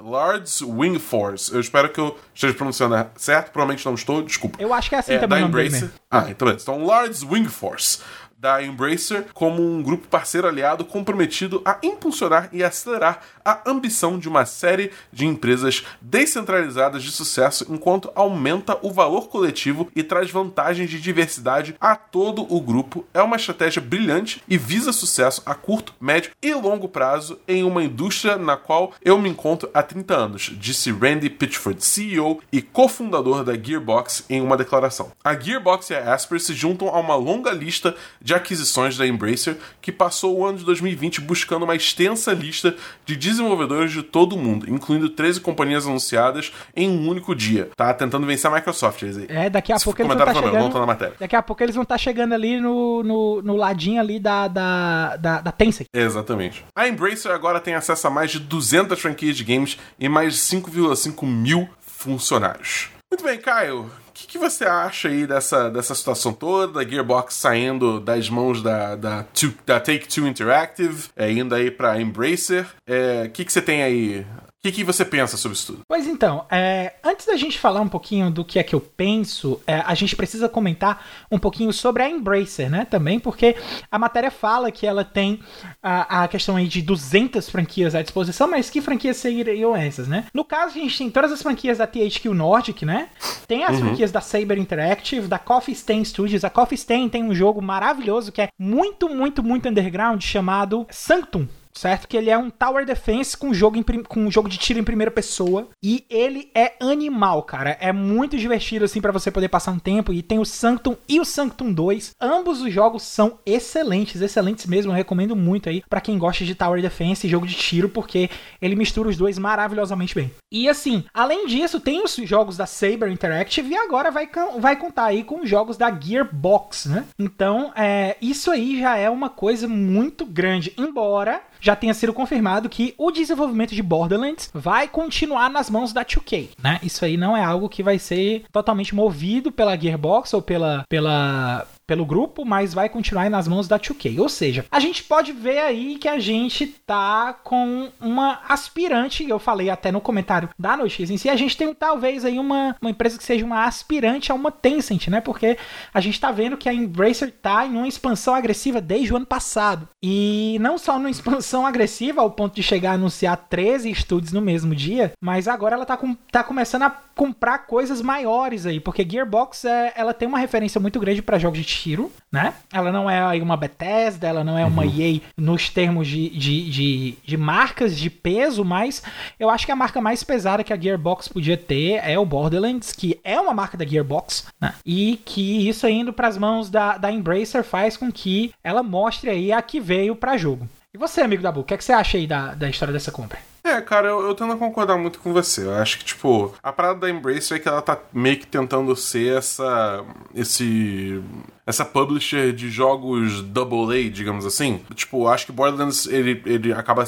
Wing 0.61 0.99
Force. 0.99 1.53
Eu 1.53 1.61
espero 1.61 1.89
que 1.89 2.01
eu 2.01 2.17
esteja 2.35 2.53
pronunciando 2.53 2.95
certo. 3.15 3.51
Provavelmente 3.51 3.85
não 3.85 3.93
estou. 3.93 4.21
Desculpa 4.23 4.61
Eu 4.61 4.73
acho 4.73 4.89
que 4.89 4.95
é 4.95 4.99
assim 4.99 5.13
é, 5.13 5.19
também 5.19 5.39
da 5.41 5.47
Embracer. 5.47 5.76
Ah, 6.09 6.25
então 6.29 6.47
beleza. 6.47 6.63
Então, 6.63 6.83
Lords 6.83 7.23
Wing 7.23 7.45
Force 7.47 7.99
da 8.37 8.61
Embracer 8.63 9.25
como 9.33 9.63
um 9.63 9.81
grupo 9.81 10.07
parceiro 10.07 10.47
aliado 10.47 10.85
comprometido 10.85 11.61
a 11.65 11.77
impulsionar 11.81 12.49
e 12.53 12.63
acelerar 12.63 13.21
a 13.43 13.61
ambição 13.65 14.19
de 14.19 14.29
uma 14.29 14.45
série 14.45 14.91
de 15.11 15.25
empresas 15.25 15.83
descentralizadas 15.99 17.01
de 17.01 17.11
sucesso 17.11 17.65
enquanto 17.69 18.11
aumenta 18.13 18.77
o 18.81 18.91
valor 18.91 19.27
coletivo 19.27 19.89
e 19.95 20.03
traz 20.03 20.29
vantagens 20.29 20.89
de 20.89 21.01
diversidade 21.01 21.75
a 21.79 21.95
todo 21.95 22.45
o 22.53 22.61
grupo. 22.61 23.05
É 23.13 23.21
uma 23.21 23.37
estratégia 23.37 23.81
brilhante 23.81 24.43
e 24.47 24.57
visa 24.57 24.91
sucesso 24.93 25.41
a 25.45 25.55
curto, 25.55 25.93
médio 25.99 26.31
e 26.41 26.53
longo 26.53 26.87
prazo 26.87 27.39
em 27.47 27.63
uma 27.63 27.83
indústria 27.83 28.37
na 28.37 28.55
qual 28.55 28.93
eu 29.03 29.17
me 29.17 29.29
encontro 29.29 29.69
há 29.73 29.81
30 29.81 30.15
anos, 30.15 30.51
disse 30.57 30.91
Randy 30.91 31.29
Pitchford, 31.29 31.83
CEO 31.83 32.41
e 32.51 32.61
cofundador 32.61 33.43
da 33.43 33.55
Gearbox 33.55 34.25
em 34.29 34.41
uma 34.41 34.57
declaração. 34.57 35.11
A 35.23 35.33
Gearbox 35.33 35.89
e 35.89 35.95
a 35.95 36.13
Asper 36.13 36.39
se 36.39 36.53
juntam 36.53 36.89
a 36.89 36.99
uma 36.99 37.15
longa 37.15 37.51
lista 37.51 37.95
de 38.27 38.33
aquisições 38.33 38.97
da 38.97 39.07
Embracer 39.07 39.55
que 39.81 39.89
passou 39.89 40.37
o 40.37 40.45
ano 40.45 40.57
de 40.57 40.65
2020 40.65 41.21
buscando 41.21 41.63
uma 41.63 41.73
extensa 41.75 42.33
lista 42.33 42.75
de 43.05 43.15
desenvolvedores 43.15 43.93
de 43.93 44.03
todo 44.03 44.35
o 44.35 44.37
mundo, 44.37 44.69
incluindo 44.69 45.07
13 45.07 45.39
companhias 45.39 45.87
anunciadas 45.87 46.51
em 46.75 46.89
um 46.89 47.07
único 47.07 47.33
dia. 47.33 47.69
Tá 47.73 47.93
tentando 47.93 48.27
vencer 48.27 48.51
a 48.51 48.53
Microsoft, 48.53 49.01
eles 49.01 49.17
aí. 49.17 49.27
É, 49.29 49.49
daqui 49.49 49.71
a 49.71 49.77
Esse 49.77 49.85
pouco 49.85 50.01
eles 50.01 50.13
vão 50.13 50.17
estar 50.19 50.33
meu, 50.33 50.41
não 50.43 50.51
tô 50.51 50.57
chegando. 50.57 50.79
na 50.81 50.85
matéria. 50.85 51.13
Daqui 51.17 51.37
a 51.37 51.41
pouco 51.41 51.63
eles 51.63 51.73
vão 51.73 51.83
estar 51.83 51.97
chegando 51.97 52.33
ali 52.33 52.59
no, 52.59 53.01
no, 53.01 53.41
no 53.41 53.55
ladinho 53.55 54.01
ali 54.01 54.19
da, 54.19 54.49
da, 54.49 55.15
da, 55.15 55.39
da 55.39 55.51
Tencent. 55.53 55.87
Exatamente. 55.93 56.65
A 56.75 56.85
Embracer 56.85 57.31
agora 57.31 57.61
tem 57.61 57.75
acesso 57.75 58.07
a 58.07 58.09
mais 58.09 58.29
de 58.29 58.39
200 58.39 58.99
franquias 58.99 59.37
de 59.37 59.45
games 59.45 59.77
e 59.97 60.09
mais 60.09 60.33
de 60.33 60.41
5,5 60.41 61.25
mil 61.25 61.69
funcionários. 61.79 62.96
Muito 63.11 63.23
bem, 63.23 63.39
Caio. 63.39 63.83
O 63.83 64.11
que, 64.13 64.27
que 64.27 64.37
você 64.37 64.65
acha 64.65 65.07
aí 65.07 65.25
dessa, 65.25 65.69
dessa 65.69 65.95
situação 65.95 66.33
toda? 66.33 66.83
Da 66.83 66.89
Gearbox 66.89 67.35
saindo 67.35 67.99
das 67.99 68.29
mãos 68.29 68.61
da, 68.61 68.95
da, 68.95 69.25
da 69.65 69.79
Take-Two 69.79 70.27
Interactive, 70.27 71.09
é, 71.15 71.31
indo 71.31 71.55
aí 71.55 71.71
pra 71.71 72.01
Embracer. 72.01 72.67
É, 72.85 73.23
O 73.27 73.29
que, 73.31 73.45
que 73.45 73.53
você 73.53 73.61
tem 73.61 73.81
aí? 73.83 74.25
O 74.67 74.69
que, 74.69 74.79
que 74.79 74.83
você 74.83 75.05
pensa 75.05 75.37
sobre 75.37 75.55
isso 75.55 75.67
tudo? 75.67 75.79
Pois 75.87 76.05
então, 76.05 76.45
é, 76.51 76.95
antes 77.01 77.25
da 77.25 77.37
gente 77.37 77.57
falar 77.57 77.79
um 77.79 77.87
pouquinho 77.87 78.29
do 78.29 78.43
que 78.43 78.59
é 78.59 78.63
que 78.63 78.75
eu 78.75 78.81
penso, 78.81 79.61
é, 79.65 79.81
a 79.85 79.95
gente 79.95 80.13
precisa 80.13 80.49
comentar 80.49 81.05
um 81.31 81.39
pouquinho 81.39 81.71
sobre 81.71 82.03
a 82.03 82.09
Embracer, 82.09 82.69
né? 82.69 82.83
Também, 82.83 83.17
porque 83.17 83.55
a 83.89 83.97
matéria 83.97 84.29
fala 84.29 84.69
que 84.69 84.85
ela 84.85 85.05
tem 85.05 85.39
a, 85.81 86.23
a 86.23 86.27
questão 86.27 86.57
aí 86.57 86.67
de 86.67 86.81
200 86.81 87.49
franquias 87.49 87.95
à 87.95 88.01
disposição, 88.01 88.49
mas 88.49 88.69
que 88.69 88.81
franquias 88.81 89.15
seriam 89.15 89.73
essas, 89.73 90.05
né? 90.05 90.25
No 90.33 90.43
caso, 90.43 90.77
a 90.77 90.81
gente 90.81 90.97
tem 90.97 91.09
todas 91.09 91.31
as 91.31 91.41
franquias 91.41 91.77
da 91.77 91.87
THQ 91.87 92.27
Nordic, 92.33 92.85
né? 92.85 93.07
Tem 93.47 93.63
as 93.63 93.79
franquias 93.79 94.11
da 94.11 94.19
Saber 94.19 94.57
Interactive, 94.57 95.27
da 95.27 95.39
Coffee 95.39 95.75
Stain 95.75 96.03
Studios. 96.03 96.43
A 96.43 96.49
Coffee 96.49 96.77
Stain 96.77 97.07
tem 97.07 97.23
um 97.23 97.33
jogo 97.33 97.61
maravilhoso 97.61 98.33
que 98.33 98.41
é 98.41 98.49
muito, 98.59 99.07
muito, 99.07 99.41
muito 99.41 99.69
underground 99.69 100.21
chamado 100.21 100.85
Sanctum 100.91 101.47
certo? 101.77 102.07
Que 102.07 102.17
ele 102.17 102.29
é 102.29 102.37
um 102.37 102.49
tower 102.49 102.85
defense 102.85 103.37
com 103.37 103.53
jogo, 103.53 103.77
com 104.07 104.21
um 104.21 104.31
jogo 104.31 104.49
de 104.49 104.57
tiro 104.57 104.79
em 104.79 104.83
primeira 104.83 105.11
pessoa. 105.11 105.69
E 105.81 106.05
ele 106.09 106.49
é 106.53 106.73
animal, 106.79 107.43
cara. 107.43 107.77
É 107.79 107.91
muito 107.91 108.37
divertido, 108.37 108.85
assim, 108.85 109.01
pra 109.01 109.11
você 109.11 109.31
poder 109.31 109.47
passar 109.47 109.71
um 109.71 109.79
tempo. 109.79 110.11
E 110.11 110.21
tem 110.21 110.39
o 110.39 110.45
Sanctum 110.45 110.95
e 111.07 111.19
o 111.19 111.25
Sanctum 111.25 111.71
2. 111.71 112.11
Ambos 112.19 112.61
os 112.61 112.73
jogos 112.73 113.03
são 113.03 113.39
excelentes, 113.45 114.21
excelentes 114.21 114.65
mesmo. 114.65 114.91
Eu 114.91 114.95
recomendo 114.95 115.35
muito 115.35 115.69
aí 115.69 115.83
pra 115.89 116.01
quem 116.01 116.17
gosta 116.17 116.43
de 116.43 116.55
tower 116.55 116.81
defense 116.81 117.25
e 117.25 117.29
jogo 117.29 117.47
de 117.47 117.55
tiro, 117.55 117.89
porque 117.89 118.29
ele 118.61 118.75
mistura 118.75 119.09
os 119.09 119.17
dois 119.17 119.37
maravilhosamente 119.37 120.15
bem. 120.15 120.31
E 120.51 120.67
assim, 120.67 121.03
além 121.13 121.47
disso, 121.47 121.79
tem 121.79 122.03
os 122.03 122.15
jogos 122.15 122.57
da 122.57 122.65
Saber 122.65 123.09
Interactive 123.09 123.69
e 123.69 123.77
agora 123.77 124.09
vai, 124.09 124.29
vai 124.59 124.75
contar 124.75 125.05
aí 125.05 125.23
com 125.23 125.41
os 125.41 125.49
jogos 125.49 125.77
da 125.77 125.91
Gearbox, 125.91 126.85
né? 126.85 127.05
Então, 127.19 127.71
é, 127.75 128.15
isso 128.21 128.49
aí 128.49 128.79
já 128.79 128.97
é 128.97 129.09
uma 129.09 129.29
coisa 129.29 129.67
muito 129.67 130.25
grande. 130.25 130.73
Embora 130.77 131.41
já 131.67 131.75
tenha 131.75 131.93
sido 131.93 132.13
confirmado 132.13 132.69
que 132.69 132.93
o 132.97 133.11
desenvolvimento 133.11 133.75
de 133.75 133.83
Borderlands 133.83 134.49
vai 134.53 134.87
continuar 134.87 135.49
nas 135.49 135.69
mãos 135.69 135.91
da 135.91 136.05
2K, 136.05 136.51
né? 136.63 136.79
Isso 136.81 137.03
aí 137.03 137.17
não 137.17 137.35
é 137.35 137.43
algo 137.43 137.67
que 137.67 137.83
vai 137.83 137.99
ser 137.99 138.45
totalmente 138.53 138.95
movido 138.95 139.51
pela 139.51 139.77
Gearbox 139.77 140.33
ou 140.33 140.41
pela, 140.41 140.85
pela 140.87 141.67
pelo 141.87 142.05
grupo, 142.05 142.43
mas 142.43 142.73
vai 142.73 142.89
continuar 142.89 143.29
nas 143.29 143.47
mãos 143.47 143.67
da 143.67 143.79
2K. 143.79 144.19
Ou 144.19 144.27
seja, 144.27 144.65
a 144.69 144.79
gente 144.79 145.03
pode 145.05 145.31
ver 145.31 145.59
aí 145.59 145.97
que 145.97 146.09
a 146.09 146.19
gente 146.19 146.67
tá 146.67 147.33
com 147.43 147.89
uma 147.99 148.41
aspirante, 148.47 149.27
eu 149.27 149.39
falei 149.39 149.69
até 149.69 149.91
no 149.91 150.01
comentário 150.01 150.49
da 150.59 150.75
notícia 150.75 151.13
em 151.13 151.17
si, 151.17 151.29
a 151.29 151.35
gente 151.37 151.55
tem 151.55 151.73
talvez 151.73 152.25
aí 152.25 152.37
uma, 152.37 152.75
uma 152.81 152.91
empresa 152.91 153.17
que 153.17 153.23
seja 153.23 153.45
uma 153.45 153.63
aspirante 153.63 154.31
a 154.31 154.35
uma 154.35 154.51
Tencent, 154.51 155.07
né? 155.07 155.21
Porque 155.21 155.57
a 155.93 156.01
gente 156.01 156.19
tá 156.19 156.31
vendo 156.31 156.57
que 156.57 156.67
a 156.67 156.73
Embracer 156.73 157.31
tá 157.41 157.65
em 157.65 157.77
uma 157.77 157.87
expansão 157.87 158.35
agressiva 158.35 158.81
desde 158.81 159.13
o 159.13 159.15
ano 159.15 159.25
passado. 159.25 159.87
E 160.03 160.57
não 160.59 160.77
só 160.77 160.97
numa 160.97 161.09
expansão 161.09 161.65
agressiva 161.65 162.21
ao 162.21 162.31
ponto 162.31 162.55
de 162.55 162.63
chegar 162.63 162.91
a 162.91 162.95
anunciar 162.95 163.37
13 163.49 163.89
estúdios 163.89 164.33
no 164.33 164.41
mesmo 164.41 164.75
dia, 164.75 165.13
mas 165.21 165.47
agora 165.47 165.75
ela 165.75 165.85
tá, 165.85 165.95
com, 165.95 166.13
tá 166.31 166.43
começando 166.43 166.83
a 166.83 166.89
comprar 166.89 167.59
coisas 167.59 168.01
maiores 168.01 168.65
aí, 168.65 168.79
porque 168.79 169.07
Gearbox 169.09 169.65
é, 169.65 169.93
ela 169.95 170.13
tem 170.13 170.27
uma 170.27 170.37
referência 170.37 170.79
muito 170.79 170.99
grande 170.99 171.21
para 171.21 171.39
jogos 171.39 171.57
de 171.57 171.63
tiro, 171.77 172.11
né? 172.31 172.53
Ela 172.71 172.91
não 172.91 173.09
é 173.09 173.21
aí 173.21 173.41
uma 173.41 173.55
Bethesda, 173.55 174.27
ela 174.27 174.43
não 174.43 174.57
é 174.57 174.65
uma 174.65 174.83
uhum. 174.83 174.99
EA 174.99 175.21
nos 175.37 175.69
termos 175.69 176.07
de, 176.07 176.29
de, 176.29 176.69
de, 176.69 177.17
de, 177.23 177.37
marcas 177.37 177.97
de 177.97 178.09
peso, 178.09 178.65
mas 178.65 179.03
eu 179.39 179.49
acho 179.49 179.65
que 179.65 179.71
a 179.71 179.75
marca 179.75 180.01
mais 180.01 180.23
pesada 180.23 180.63
que 180.63 180.73
a 180.73 180.79
Gearbox 180.79 181.27
podia 181.27 181.57
ter 181.57 182.01
é 182.03 182.17
o 182.17 182.25
Borderlands, 182.25 182.91
que 182.91 183.19
é 183.23 183.39
uma 183.39 183.53
marca 183.53 183.77
da 183.77 183.85
Gearbox, 183.85 184.47
né? 184.59 184.73
E 184.85 185.19
que 185.25 185.67
isso 185.67 185.87
indo 185.87 186.11
para 186.11 186.27
as 186.27 186.37
mãos 186.37 186.69
da, 186.69 186.97
da 186.97 187.11
Embracer 187.11 187.63
faz 187.63 187.95
com 187.95 188.11
que 188.11 188.53
ela 188.63 188.83
mostre 188.83 189.29
aí 189.29 189.51
a 189.51 189.61
que 189.61 189.79
veio 189.79 190.15
para 190.15 190.37
jogo. 190.37 190.67
E 190.93 190.97
você, 190.97 191.21
amigo 191.21 191.43
da 191.43 191.51
Bu, 191.51 191.59
o 191.59 191.63
que, 191.63 191.73
é 191.73 191.77
que 191.77 191.83
você 191.83 191.93
acha 191.93 192.17
aí 192.17 192.25
da, 192.25 192.55
da 192.55 192.69
história 192.69 192.93
dessa 192.93 193.11
compra? 193.11 193.37
É, 193.67 193.81
cara, 193.81 194.07
eu, 194.07 194.21
eu 194.21 194.33
tendo 194.33 194.53
a 194.53 194.57
concordar 194.57 194.97
muito 194.97 195.19
com 195.19 195.33
você. 195.33 195.65
Eu 195.65 195.75
acho 195.75 195.99
que, 195.99 196.05
tipo, 196.05 196.55
a 196.63 196.71
parada 196.71 196.99
da 197.01 197.09
Embrace 197.09 197.53
é 197.53 197.59
que 197.59 197.67
ela 197.67 197.81
tá 197.81 197.99
meio 198.13 198.37
que 198.37 198.47
tentando 198.47 198.95
ser 198.95 199.37
essa. 199.37 200.05
esse. 200.33 201.21
essa 201.65 201.83
publisher 201.83 202.53
de 202.53 202.69
jogos 202.69 203.41
double 203.41 203.93
A, 203.93 204.09
digamos 204.09 204.45
assim. 204.45 204.81
Tipo, 204.95 205.27
acho 205.27 205.45
que 205.45 205.51
Borderlands 205.51 206.07
ele, 206.07 206.41
ele 206.45 206.71
acaba 206.71 207.03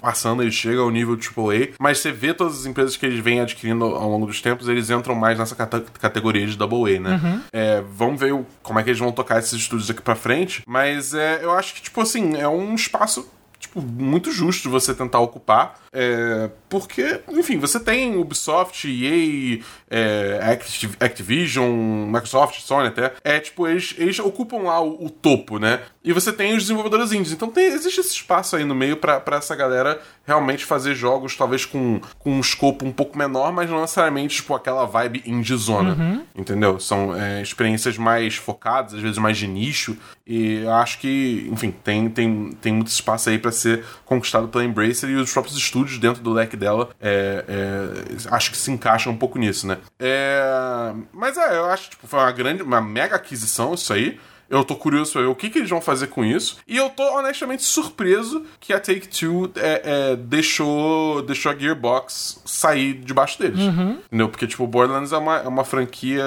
passando, 0.00 0.42
ele 0.42 0.50
chega 0.50 0.80
ao 0.80 0.90
nível 0.90 1.14
AAA, 1.14 1.74
mas 1.78 1.98
você 1.98 2.10
vê 2.10 2.34
todas 2.34 2.58
as 2.58 2.66
empresas 2.66 2.96
que 2.96 3.06
eles 3.06 3.20
vêm 3.20 3.38
adquirindo 3.38 3.84
ao 3.84 4.10
longo 4.10 4.26
dos 4.26 4.42
tempos, 4.42 4.68
eles 4.68 4.90
entram 4.90 5.14
mais 5.14 5.38
nessa 5.38 5.54
categoria 5.54 6.44
de 6.44 6.56
Double 6.56 6.96
A, 6.96 7.00
né? 7.00 7.20
Uhum. 7.22 7.40
É, 7.52 7.80
vamos 7.94 8.18
ver 8.18 8.34
como 8.64 8.80
é 8.80 8.82
que 8.82 8.90
eles 8.90 8.98
vão 8.98 9.12
tocar 9.12 9.38
esses 9.38 9.52
estúdios 9.52 9.88
aqui 9.88 10.02
pra 10.02 10.16
frente, 10.16 10.64
mas 10.66 11.14
é, 11.14 11.44
eu 11.44 11.52
acho 11.52 11.74
que, 11.74 11.82
tipo 11.82 12.00
assim, 12.00 12.36
é 12.36 12.48
um 12.48 12.74
espaço 12.74 13.30
tipo, 13.62 13.80
muito 13.80 14.30
justo 14.32 14.68
você 14.68 14.92
tentar 14.92 15.20
ocupar. 15.20 15.78
É, 15.92 16.50
porque, 16.72 17.20
enfim, 17.28 17.58
você 17.58 17.78
tem 17.78 18.16
Ubisoft, 18.16 18.88
EA, 18.88 19.60
é, 19.90 20.58
Activision, 20.98 21.70
Microsoft, 22.06 22.60
Sony 22.60 22.88
até. 22.88 23.12
É 23.22 23.38
tipo, 23.38 23.68
eles, 23.68 23.94
eles 23.98 24.18
ocupam 24.18 24.62
lá 24.62 24.80
o, 24.80 25.04
o, 25.04 25.10
topo, 25.10 25.58
né? 25.58 25.80
E 26.02 26.14
você 26.14 26.32
tem 26.32 26.54
os 26.54 26.62
desenvolvedores 26.62 27.12
indies. 27.12 27.30
Então 27.30 27.50
tem, 27.50 27.66
existe 27.66 28.00
esse 28.00 28.14
espaço 28.14 28.56
aí 28.56 28.64
no 28.64 28.74
meio 28.74 28.96
para 28.96 29.22
essa 29.36 29.54
galera 29.54 30.00
realmente 30.26 30.64
fazer 30.64 30.94
jogos, 30.94 31.36
talvez 31.36 31.66
com, 31.66 32.00
com 32.18 32.32
um 32.32 32.40
escopo 32.40 32.86
um 32.86 32.92
pouco 32.92 33.18
menor, 33.18 33.52
mas 33.52 33.68
não 33.68 33.82
necessariamente, 33.82 34.36
tipo, 34.36 34.54
aquela 34.54 34.86
vibe 34.86 35.22
indie 35.26 35.54
zona. 35.54 35.92
Uhum. 35.92 36.22
Entendeu? 36.34 36.80
São 36.80 37.14
é, 37.14 37.42
experiências 37.42 37.98
mais 37.98 38.36
focadas, 38.36 38.94
às 38.94 39.00
vezes 39.00 39.18
mais 39.18 39.36
de 39.36 39.46
nicho. 39.46 39.94
E 40.26 40.66
acho 40.66 41.00
que, 41.00 41.46
enfim, 41.52 41.70
tem, 41.84 42.08
tem, 42.08 42.52
tem 42.62 42.72
muito 42.72 42.88
espaço 42.88 43.28
aí 43.28 43.38
para 43.38 43.52
ser 43.52 43.84
conquistado 44.06 44.48
pela 44.48 44.64
Embracer 44.64 45.10
e 45.10 45.16
os 45.16 45.30
próprios 45.30 45.54
estúdios 45.54 45.98
dentro 45.98 46.22
do 46.22 46.32
leque 46.32 46.56
dela 46.62 46.90
é, 47.00 47.44
é, 47.48 48.34
acho 48.34 48.50
que 48.52 48.56
se 48.56 48.70
encaixam 48.70 49.12
um 49.12 49.16
pouco 49.16 49.38
nisso, 49.38 49.66
né? 49.66 49.78
É, 49.98 50.92
mas 51.12 51.36
é, 51.36 51.56
eu 51.58 51.66
acho 51.66 51.84
que 51.84 51.90
tipo, 51.90 52.06
foi 52.06 52.20
uma 52.20 52.32
grande, 52.32 52.62
uma 52.62 52.80
mega 52.80 53.16
aquisição 53.16 53.74
isso 53.74 53.92
aí. 53.92 54.18
Eu 54.48 54.64
tô 54.64 54.76
curioso 54.76 55.12
pra 55.12 55.22
ver 55.22 55.28
o 55.28 55.34
que, 55.34 55.48
que 55.48 55.58
eles 55.58 55.70
vão 55.70 55.80
fazer 55.80 56.08
com 56.08 56.22
isso. 56.22 56.58
E 56.68 56.76
eu 56.76 56.90
tô 56.90 57.02
honestamente 57.16 57.62
surpreso 57.62 58.44
que 58.60 58.74
a 58.74 58.78
Take-Two 58.78 59.50
é, 59.56 60.10
é, 60.12 60.16
deixou, 60.16 61.22
deixou 61.22 61.50
a 61.50 61.56
Gearbox 61.56 62.42
sair 62.44 62.92
debaixo 62.92 63.38
deles. 63.38 63.58
Uhum. 63.58 63.98
Entendeu? 64.06 64.28
Porque, 64.28 64.46
tipo, 64.46 64.66
Borderlands 64.66 65.10
é 65.10 65.16
uma, 65.16 65.38
é 65.38 65.48
uma 65.48 65.64
franquia 65.64 66.22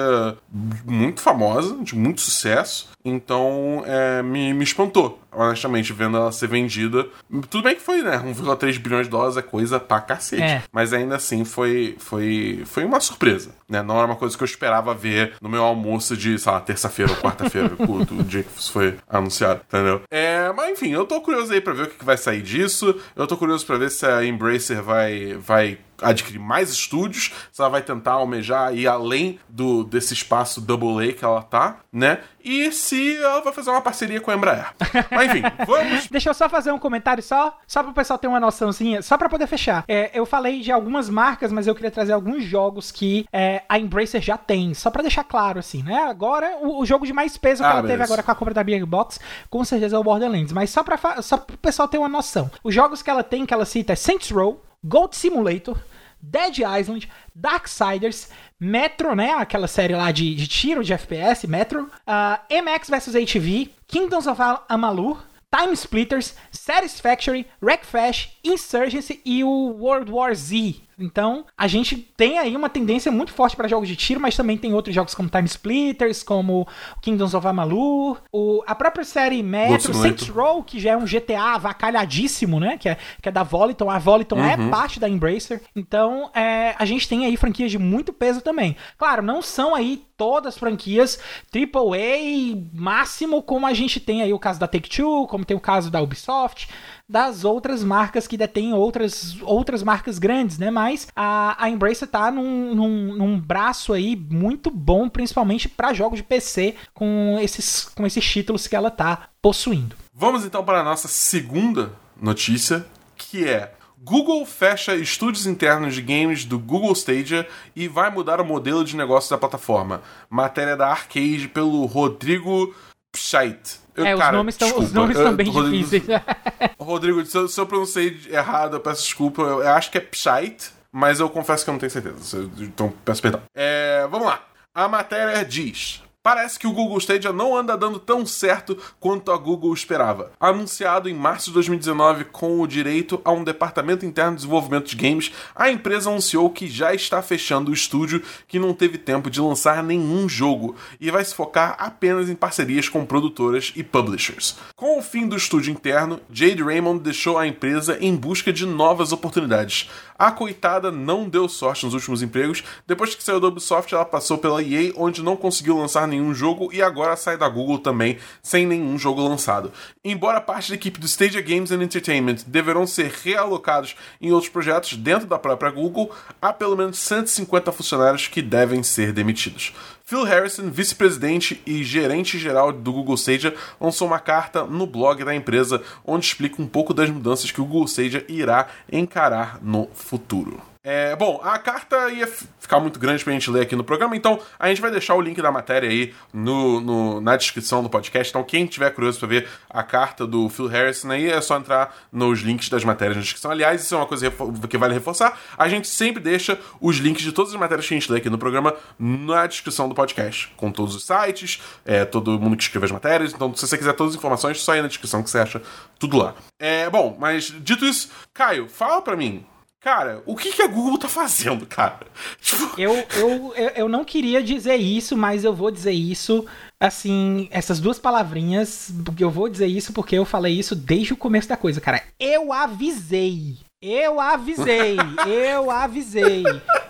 muito 0.84 1.20
famosa, 1.20 1.76
de 1.84 1.94
muito 1.94 2.20
sucesso. 2.20 2.88
Então, 3.04 3.84
é, 3.86 4.20
me, 4.24 4.52
me 4.52 4.64
espantou, 4.64 5.20
honestamente, 5.36 5.92
vendo 5.92 6.16
ela 6.16 6.32
ser 6.32 6.48
vendida. 6.48 7.06
Tudo 7.50 7.62
bem 7.62 7.76
que 7.76 7.82
foi, 7.82 8.02
né? 8.02 8.18
1,3 8.18 8.78
bilhões 8.78 9.06
de 9.06 9.10
dólares 9.10 9.36
é 9.36 9.42
coisa 9.42 9.78
pra 9.78 10.00
cacete. 10.00 10.42
É. 10.42 10.62
Mas 10.72 10.92
ainda 10.92 11.16
assim, 11.16 11.44
foi, 11.44 11.96
foi, 11.98 12.62
foi 12.64 12.84
uma 12.84 12.98
surpresa, 13.00 13.50
né? 13.68 13.82
Não 13.82 13.98
era 13.98 14.06
uma 14.06 14.16
coisa 14.16 14.36
que 14.36 14.42
eu 14.42 14.46
esperava 14.46 14.94
ver 14.94 15.34
no 15.40 15.48
meu 15.48 15.62
almoço 15.62 16.16
de, 16.16 16.38
sei 16.38 16.52
lá, 16.52 16.60
terça-feira 16.60 17.12
ou 17.12 17.18
quarta-feira, 17.18 17.72
o 17.78 18.24
dia 18.24 18.42
que 18.42 18.58
isso 18.58 18.72
foi 18.72 18.96
anunciado, 19.08 19.60
entendeu? 19.68 20.02
É, 20.10 20.50
mas 20.52 20.70
enfim, 20.70 20.90
eu 20.90 21.04
tô 21.04 21.20
curioso 21.20 21.52
aí 21.52 21.60
pra 21.60 21.72
ver 21.72 21.82
o 21.84 21.90
que 21.90 22.04
vai 22.04 22.16
sair 22.16 22.42
disso. 22.42 22.98
Eu 23.14 23.26
tô 23.26 23.36
curioso 23.36 23.66
pra 23.66 23.76
ver 23.76 23.90
se 23.90 24.06
a 24.06 24.24
Embracer 24.24 24.82
vai, 24.82 25.34
vai 25.34 25.78
adquirir 26.02 26.38
mais 26.38 26.70
estúdios, 26.70 27.32
se 27.52 27.60
ela 27.60 27.70
vai 27.70 27.82
tentar 27.82 28.12
almejar 28.12 28.74
ir 28.74 28.86
além 28.86 29.38
do 29.48 29.84
desse 29.84 30.14
espaço 30.14 30.60
Double 30.60 31.08
A 31.08 31.12
que 31.12 31.24
ela 31.24 31.42
tá, 31.42 31.78
né? 31.92 32.20
E 32.44 32.70
se 32.70 33.16
ela 33.16 33.40
vai 33.40 33.52
fazer 33.52 33.70
uma 33.70 33.80
parceria 33.80 34.20
com 34.20 34.30
a 34.30 34.34
Embraer. 34.34 34.72
Mas 35.10 35.30
enfim, 35.30 35.42
vamos. 35.66 36.06
Deixa 36.08 36.30
eu 36.30 36.34
só 36.34 36.48
fazer 36.48 36.70
um 36.70 36.78
comentário 36.78 37.22
só, 37.22 37.58
só 37.66 37.82
para 37.82 37.90
o 37.90 37.94
pessoal 37.94 38.18
ter 38.18 38.28
uma 38.28 38.38
noçãozinha, 38.38 39.02
só 39.02 39.18
para 39.18 39.28
poder 39.28 39.46
fechar. 39.46 39.84
É, 39.88 40.10
eu 40.14 40.24
falei 40.24 40.60
de 40.60 40.70
algumas 40.70 41.08
marcas, 41.08 41.50
mas 41.50 41.66
eu 41.66 41.74
queria 41.74 41.90
trazer 41.90 42.12
alguns 42.12 42.44
jogos 42.44 42.92
que 42.92 43.26
é, 43.32 43.62
a 43.68 43.78
Embracer 43.78 44.20
já 44.20 44.36
tem, 44.36 44.74
só 44.74 44.90
para 44.90 45.02
deixar 45.02 45.24
claro 45.24 45.58
assim, 45.58 45.82
né? 45.82 46.04
Agora 46.04 46.58
o, 46.60 46.80
o, 46.80 46.86
jogo 46.86 47.04
de 47.04 47.12
mais 47.12 47.36
peso 47.36 47.62
que 47.62 47.68
ah, 47.68 47.72
ela 47.72 47.82
beleza. 47.82 47.94
teve 47.94 48.04
agora 48.04 48.22
com 48.22 48.30
a 48.30 48.34
compra 48.34 48.54
da 48.54 48.62
Big 48.62 48.84
Box, 48.84 49.18
com 49.50 49.64
certeza 49.64 49.96
é 49.96 49.98
o 49.98 50.04
Borderlands, 50.04 50.52
mas 50.52 50.70
só 50.70 50.82
para 50.82 51.22
só 51.22 51.36
o 51.36 51.58
pessoal 51.58 51.88
ter 51.88 51.98
uma 51.98 52.08
noção. 52.08 52.50
Os 52.62 52.74
jogos 52.74 53.02
que 53.02 53.10
ela 53.10 53.24
tem, 53.24 53.44
que 53.44 53.52
ela 53.52 53.64
cita 53.64 53.92
é 53.92 53.96
Saints 53.96 54.30
Row, 54.30 54.62
Gold 54.86 55.14
Simulator, 55.14 55.76
Dead 56.20 56.58
Island, 56.58 57.08
Darksiders, 57.34 58.28
Metro, 58.58 59.14
né? 59.14 59.32
Aquela 59.32 59.66
série 59.66 59.94
lá 59.94 60.10
de, 60.10 60.34
de 60.34 60.46
tiro, 60.46 60.82
de 60.82 60.92
FPS, 60.92 61.46
Metro, 61.46 61.90
uh, 62.06 62.62
MX 62.62 62.88
vs 62.88 63.14
HV, 63.14 63.70
Kingdoms 63.86 64.26
of 64.26 64.40
Amalur, 64.68 65.24
Time 65.50 65.72
Splitters, 65.74 66.34
Satisfactory, 66.50 67.46
Wreckfest, 67.62 68.30
Insurgency 68.42 69.20
e 69.24 69.44
o 69.44 69.74
World 69.78 70.10
War 70.10 70.34
Z. 70.34 70.85
Então, 70.98 71.44
a 71.56 71.66
gente 71.66 71.96
tem 71.96 72.38
aí 72.38 72.56
uma 72.56 72.70
tendência 72.70 73.12
muito 73.12 73.32
forte 73.32 73.54
para 73.54 73.68
jogos 73.68 73.86
de 73.86 73.94
tiro, 73.94 74.18
mas 74.18 74.34
também 74.34 74.56
tem 74.56 74.72
outros 74.72 74.94
jogos 74.94 75.14
como 75.14 75.28
Time 75.28 75.44
Splitters, 75.44 76.22
como 76.22 76.66
Kingdoms 77.02 77.34
of 77.34 77.46
Amalur, 77.46 78.18
o, 78.32 78.62
a 78.66 78.74
própria 78.74 79.04
série 79.04 79.42
Metro, 79.42 79.92
Saints 79.92 80.28
Row, 80.28 80.62
que 80.62 80.80
já 80.80 80.92
é 80.92 80.96
um 80.96 81.04
GTA 81.04 81.54
avacalhadíssimo, 81.54 82.58
né? 82.58 82.78
Que 82.78 82.88
é, 82.88 82.96
que 83.20 83.28
é 83.28 83.32
da 83.32 83.42
Voliton. 83.42 83.90
A 83.90 83.98
Voliton 83.98 84.38
é 84.38 84.56
uhum. 84.56 84.68
é 84.68 84.70
parte 84.70 84.98
da 84.98 85.08
Embracer. 85.08 85.60
Então, 85.74 86.30
é, 86.34 86.74
a 86.78 86.84
gente 86.86 87.06
tem 87.06 87.26
aí 87.26 87.36
franquias 87.36 87.70
de 87.70 87.78
muito 87.78 88.12
peso 88.12 88.40
também. 88.40 88.74
Claro, 88.96 89.22
não 89.22 89.42
são 89.42 89.74
aí 89.74 90.02
todas 90.16 90.56
franquias 90.56 91.18
AAA 91.54 92.56
máximo, 92.72 93.42
como 93.42 93.66
a 93.66 93.74
gente 93.74 94.00
tem 94.00 94.22
aí 94.22 94.32
o 94.32 94.38
caso 94.38 94.58
da 94.58 94.66
Take-Two, 94.66 95.26
como 95.26 95.44
tem 95.44 95.56
o 95.56 95.60
caso 95.60 95.90
da 95.90 96.00
Ubisoft, 96.00 96.68
das 97.08 97.44
outras 97.44 97.84
marcas 97.84 98.26
que 98.26 98.36
detêm 98.36 98.72
outras, 98.72 99.36
outras 99.42 99.82
marcas 99.82 100.18
grandes, 100.18 100.58
né? 100.58 100.70
Mas 100.70 101.06
a, 101.14 101.62
a 101.62 101.70
Embracer 101.70 102.08
tá 102.08 102.30
num, 102.30 102.74
num, 102.74 103.16
num 103.16 103.40
braço 103.40 103.92
aí 103.92 104.16
muito 104.16 104.70
bom, 104.70 105.08
principalmente 105.08 105.68
para 105.68 105.94
jogos 105.94 106.18
de 106.18 106.24
PC, 106.24 106.74
com 106.92 107.38
esses, 107.40 107.84
com 107.84 108.04
esses 108.06 108.24
títulos 108.24 108.66
que 108.66 108.74
ela 108.74 108.90
tá 108.90 109.28
possuindo. 109.40 109.94
Vamos 110.12 110.44
então 110.44 110.64
para 110.64 110.80
a 110.80 110.84
nossa 110.84 111.08
segunda 111.08 111.92
notícia, 112.20 112.84
que 113.16 113.46
é 113.46 113.72
Google 114.02 114.44
fecha 114.46 114.94
estúdios 114.94 115.46
internos 115.46 115.94
de 115.94 116.02
games 116.02 116.44
do 116.44 116.58
Google 116.58 116.92
Stadia 116.92 117.48
e 117.74 117.88
vai 117.88 118.10
mudar 118.10 118.40
o 118.40 118.44
modelo 118.44 118.84
de 118.84 118.96
negócio 118.96 119.30
da 119.30 119.38
plataforma. 119.38 120.02
Matéria 120.30 120.76
da 120.76 120.88
Arcade 120.88 121.48
pelo 121.52 121.84
Rodrigo 121.86 122.74
Pscheit. 123.16 123.80
Eu, 123.94 124.04
é, 124.04 124.14
cara, 124.16 124.32
os 124.32 124.36
nomes 124.36 124.54
estão 124.54 124.78
os 124.78 124.92
nomes 124.92 125.16
estão 125.16 125.34
bem 125.34 125.48
Rodrigo, 125.48 125.84
difíceis. 125.84 126.20
Rodrigo, 126.78 127.24
se 127.24 127.36
eu, 127.36 127.48
se 127.48 127.58
eu 127.58 127.66
pronunciei 127.66 128.20
errado, 128.28 128.76
eu 128.76 128.80
peço 128.80 129.02
desculpa. 129.02 129.40
Eu, 129.42 129.62
eu 129.62 129.70
acho 129.70 129.90
que 129.90 129.96
é 129.96 130.00
Pscheit, 130.02 130.70
mas 130.92 131.18
eu 131.18 131.30
confesso 131.30 131.64
que 131.64 131.70
eu 131.70 131.72
não 131.72 131.78
tenho 131.78 131.90
certeza. 131.90 132.50
Então 132.58 132.92
peço 133.04 133.22
perdão. 133.22 133.40
É, 133.54 134.06
vamos 134.10 134.26
lá. 134.26 134.42
A 134.74 134.86
matéria 134.86 135.42
diz: 135.44 136.02
Parece 136.26 136.58
que 136.58 136.66
o 136.66 136.72
Google 136.72 136.98
Stadia 136.98 137.32
não 137.32 137.56
anda 137.56 137.76
dando 137.76 138.00
tão 138.00 138.26
certo 138.26 138.76
quanto 138.98 139.30
a 139.30 139.36
Google 139.36 139.72
esperava. 139.72 140.32
Anunciado 140.40 141.08
em 141.08 141.14
março 141.14 141.50
de 141.50 141.54
2019 141.54 142.24
com 142.24 142.60
o 142.60 142.66
direito 142.66 143.20
a 143.24 143.30
um 143.30 143.44
departamento 143.44 144.04
interno 144.04 144.32
de 144.32 144.38
desenvolvimento 144.38 144.88
de 144.88 144.96
games, 144.96 145.32
a 145.54 145.70
empresa 145.70 146.10
anunciou 146.10 146.50
que 146.50 146.66
já 146.66 146.92
está 146.92 147.22
fechando 147.22 147.70
o 147.70 147.72
estúdio 147.72 148.20
que 148.48 148.58
não 148.58 148.74
teve 148.74 148.98
tempo 148.98 149.30
de 149.30 149.40
lançar 149.40 149.84
nenhum 149.84 150.28
jogo 150.28 150.74
e 151.00 151.12
vai 151.12 151.24
se 151.24 151.32
focar 151.32 151.76
apenas 151.78 152.28
em 152.28 152.34
parcerias 152.34 152.88
com 152.88 153.06
produtoras 153.06 153.72
e 153.76 153.84
publishers. 153.84 154.56
Com 154.74 154.98
o 154.98 155.02
fim 155.02 155.28
do 155.28 155.36
estúdio 155.36 155.70
interno, 155.70 156.18
Jade 156.28 156.60
Raymond 156.60 157.04
deixou 157.04 157.38
a 157.38 157.46
empresa 157.46 157.98
em 158.00 158.16
busca 158.16 158.52
de 158.52 158.66
novas 158.66 159.12
oportunidades. 159.12 159.88
A 160.18 160.30
coitada 160.30 160.90
não 160.90 161.28
deu 161.28 161.48
sorte 161.48 161.84
nos 161.84 161.94
últimos 161.94 162.22
empregos. 162.22 162.64
Depois 162.86 163.14
que 163.14 163.22
saiu 163.22 163.40
da 163.40 163.48
Ubisoft, 163.48 163.94
ela 163.94 164.04
passou 164.04 164.38
pela 164.38 164.62
EA, 164.62 164.92
onde 164.96 165.22
não 165.22 165.36
conseguiu 165.36 165.76
lançar 165.76 166.08
nenhum 166.08 166.34
jogo 166.34 166.70
e 166.72 166.80
agora 166.80 167.16
sai 167.16 167.36
da 167.36 167.48
Google 167.48 167.78
também, 167.78 168.18
sem 168.42 168.66
nenhum 168.66 168.98
jogo 168.98 169.26
lançado. 169.26 169.72
Embora 170.04 170.40
parte 170.40 170.70
da 170.70 170.74
equipe 170.74 170.98
do 170.98 171.06
Stadia 171.06 171.42
Games 171.42 171.70
and 171.70 171.82
Entertainment 171.82 172.38
deverão 172.46 172.86
ser 172.86 173.12
realocados 173.22 173.94
em 174.20 174.32
outros 174.32 174.50
projetos 174.50 174.96
dentro 174.96 175.26
da 175.26 175.38
própria 175.38 175.70
Google, 175.70 176.10
há 176.40 176.52
pelo 176.52 176.76
menos 176.76 176.98
150 176.98 177.70
funcionários 177.72 178.26
que 178.26 178.40
devem 178.40 178.82
ser 178.82 179.12
demitidos. 179.12 179.72
Phil 180.08 180.22
Harrison, 180.22 180.70
vice-presidente 180.70 181.60
e 181.66 181.82
gerente 181.82 182.38
geral 182.38 182.72
do 182.72 182.92
Google 182.92 183.16
Stadia, 183.16 183.52
lançou 183.80 184.06
uma 184.06 184.20
carta 184.20 184.62
no 184.62 184.86
blog 184.86 185.24
da 185.24 185.34
empresa 185.34 185.82
onde 186.04 186.24
explica 186.24 186.62
um 186.62 186.66
pouco 186.68 186.94
das 186.94 187.10
mudanças 187.10 187.50
que 187.50 187.60
o 187.60 187.64
Google 187.64 187.86
Stadia 187.86 188.24
irá 188.28 188.68
encarar 188.88 189.58
no 189.60 189.88
futuro. 189.92 190.62
É, 190.88 191.16
bom, 191.16 191.40
a 191.42 191.58
carta 191.58 192.10
ia 192.10 192.28
ficar 192.28 192.78
muito 192.78 193.00
grande 193.00 193.24
pra 193.24 193.32
gente 193.32 193.50
ler 193.50 193.62
aqui 193.62 193.74
no 193.74 193.82
programa, 193.82 194.14
então 194.14 194.38
a 194.56 194.68
gente 194.68 194.80
vai 194.80 194.88
deixar 194.88 195.16
o 195.16 195.20
link 195.20 195.42
da 195.42 195.50
matéria 195.50 195.90
aí 195.90 196.14
no, 196.32 196.80
no 196.80 197.20
na 197.20 197.36
descrição 197.36 197.82
do 197.82 197.90
podcast. 197.90 198.30
Então, 198.30 198.44
quem 198.44 198.66
tiver 198.66 198.88
curioso 198.90 199.18
para 199.18 199.26
ver 199.26 199.48
a 199.68 199.82
carta 199.82 200.24
do 200.24 200.48
Phil 200.48 200.68
Harrison 200.68 201.10
aí, 201.10 201.28
é 201.28 201.40
só 201.40 201.56
entrar 201.56 201.92
nos 202.12 202.38
links 202.38 202.68
das 202.68 202.84
matérias 202.84 203.16
na 203.16 203.22
descrição. 203.24 203.50
Aliás, 203.50 203.82
isso 203.82 203.96
é 203.96 203.98
uma 203.98 204.06
coisa 204.06 204.32
que 204.70 204.78
vale 204.78 204.94
reforçar. 204.94 205.36
A 205.58 205.68
gente 205.68 205.88
sempre 205.88 206.22
deixa 206.22 206.56
os 206.80 206.98
links 206.98 207.24
de 207.24 207.32
todas 207.32 207.52
as 207.52 207.58
matérias 207.58 207.88
que 207.88 207.92
a 207.92 207.98
gente 207.98 208.12
lê 208.12 208.18
aqui 208.18 208.30
no 208.30 208.38
programa 208.38 208.72
na 208.96 209.44
descrição 209.48 209.88
do 209.88 209.94
podcast, 209.94 210.52
com 210.56 210.70
todos 210.70 210.94
os 210.94 211.04
sites, 211.04 211.60
é, 211.84 212.04
todo 212.04 212.38
mundo 212.38 212.56
que 212.56 212.62
escreve 212.62 212.84
as 212.84 212.92
matérias. 212.92 213.34
Então, 213.34 213.52
se 213.56 213.66
você 213.66 213.76
quiser 213.76 213.92
todas 213.94 214.12
as 214.12 214.18
informações, 214.18 214.60
só 214.60 214.70
aí 214.70 214.82
na 214.82 214.86
descrição 214.86 215.20
que 215.20 215.30
você 215.30 215.38
acha 215.38 215.60
tudo 215.98 216.16
lá. 216.16 216.36
É, 216.60 216.88
bom, 216.88 217.16
mas 217.18 217.52
dito 217.58 217.84
isso, 217.84 218.08
Caio, 218.32 218.68
fala 218.68 219.02
pra 219.02 219.16
mim 219.16 219.44
Cara, 219.86 220.20
o 220.26 220.34
que, 220.34 220.50
que 220.50 220.62
a 220.62 220.66
Google 220.66 220.98
tá 220.98 221.08
fazendo, 221.08 221.64
cara? 221.64 222.08
Tipo... 222.42 222.74
Eu, 222.76 223.06
eu, 223.14 223.54
eu 223.76 223.88
não 223.88 224.04
queria 224.04 224.42
dizer 224.42 224.74
isso, 224.74 225.16
mas 225.16 225.44
eu 225.44 225.54
vou 225.54 225.70
dizer 225.70 225.92
isso. 225.92 226.44
Assim, 226.80 227.46
essas 227.52 227.78
duas 227.78 227.96
palavrinhas, 227.96 228.92
eu 229.16 229.30
vou 229.30 229.48
dizer 229.48 229.68
isso 229.68 229.92
porque 229.92 230.16
eu 230.16 230.24
falei 230.24 230.58
isso 230.58 230.74
desde 230.74 231.12
o 231.12 231.16
começo 231.16 231.48
da 231.48 231.56
coisa, 231.56 231.80
cara. 231.80 232.02
Eu 232.18 232.52
avisei. 232.52 233.58
Eu 233.80 234.18
avisei. 234.18 234.96
eu 235.24 235.70
avisei. 235.70 236.42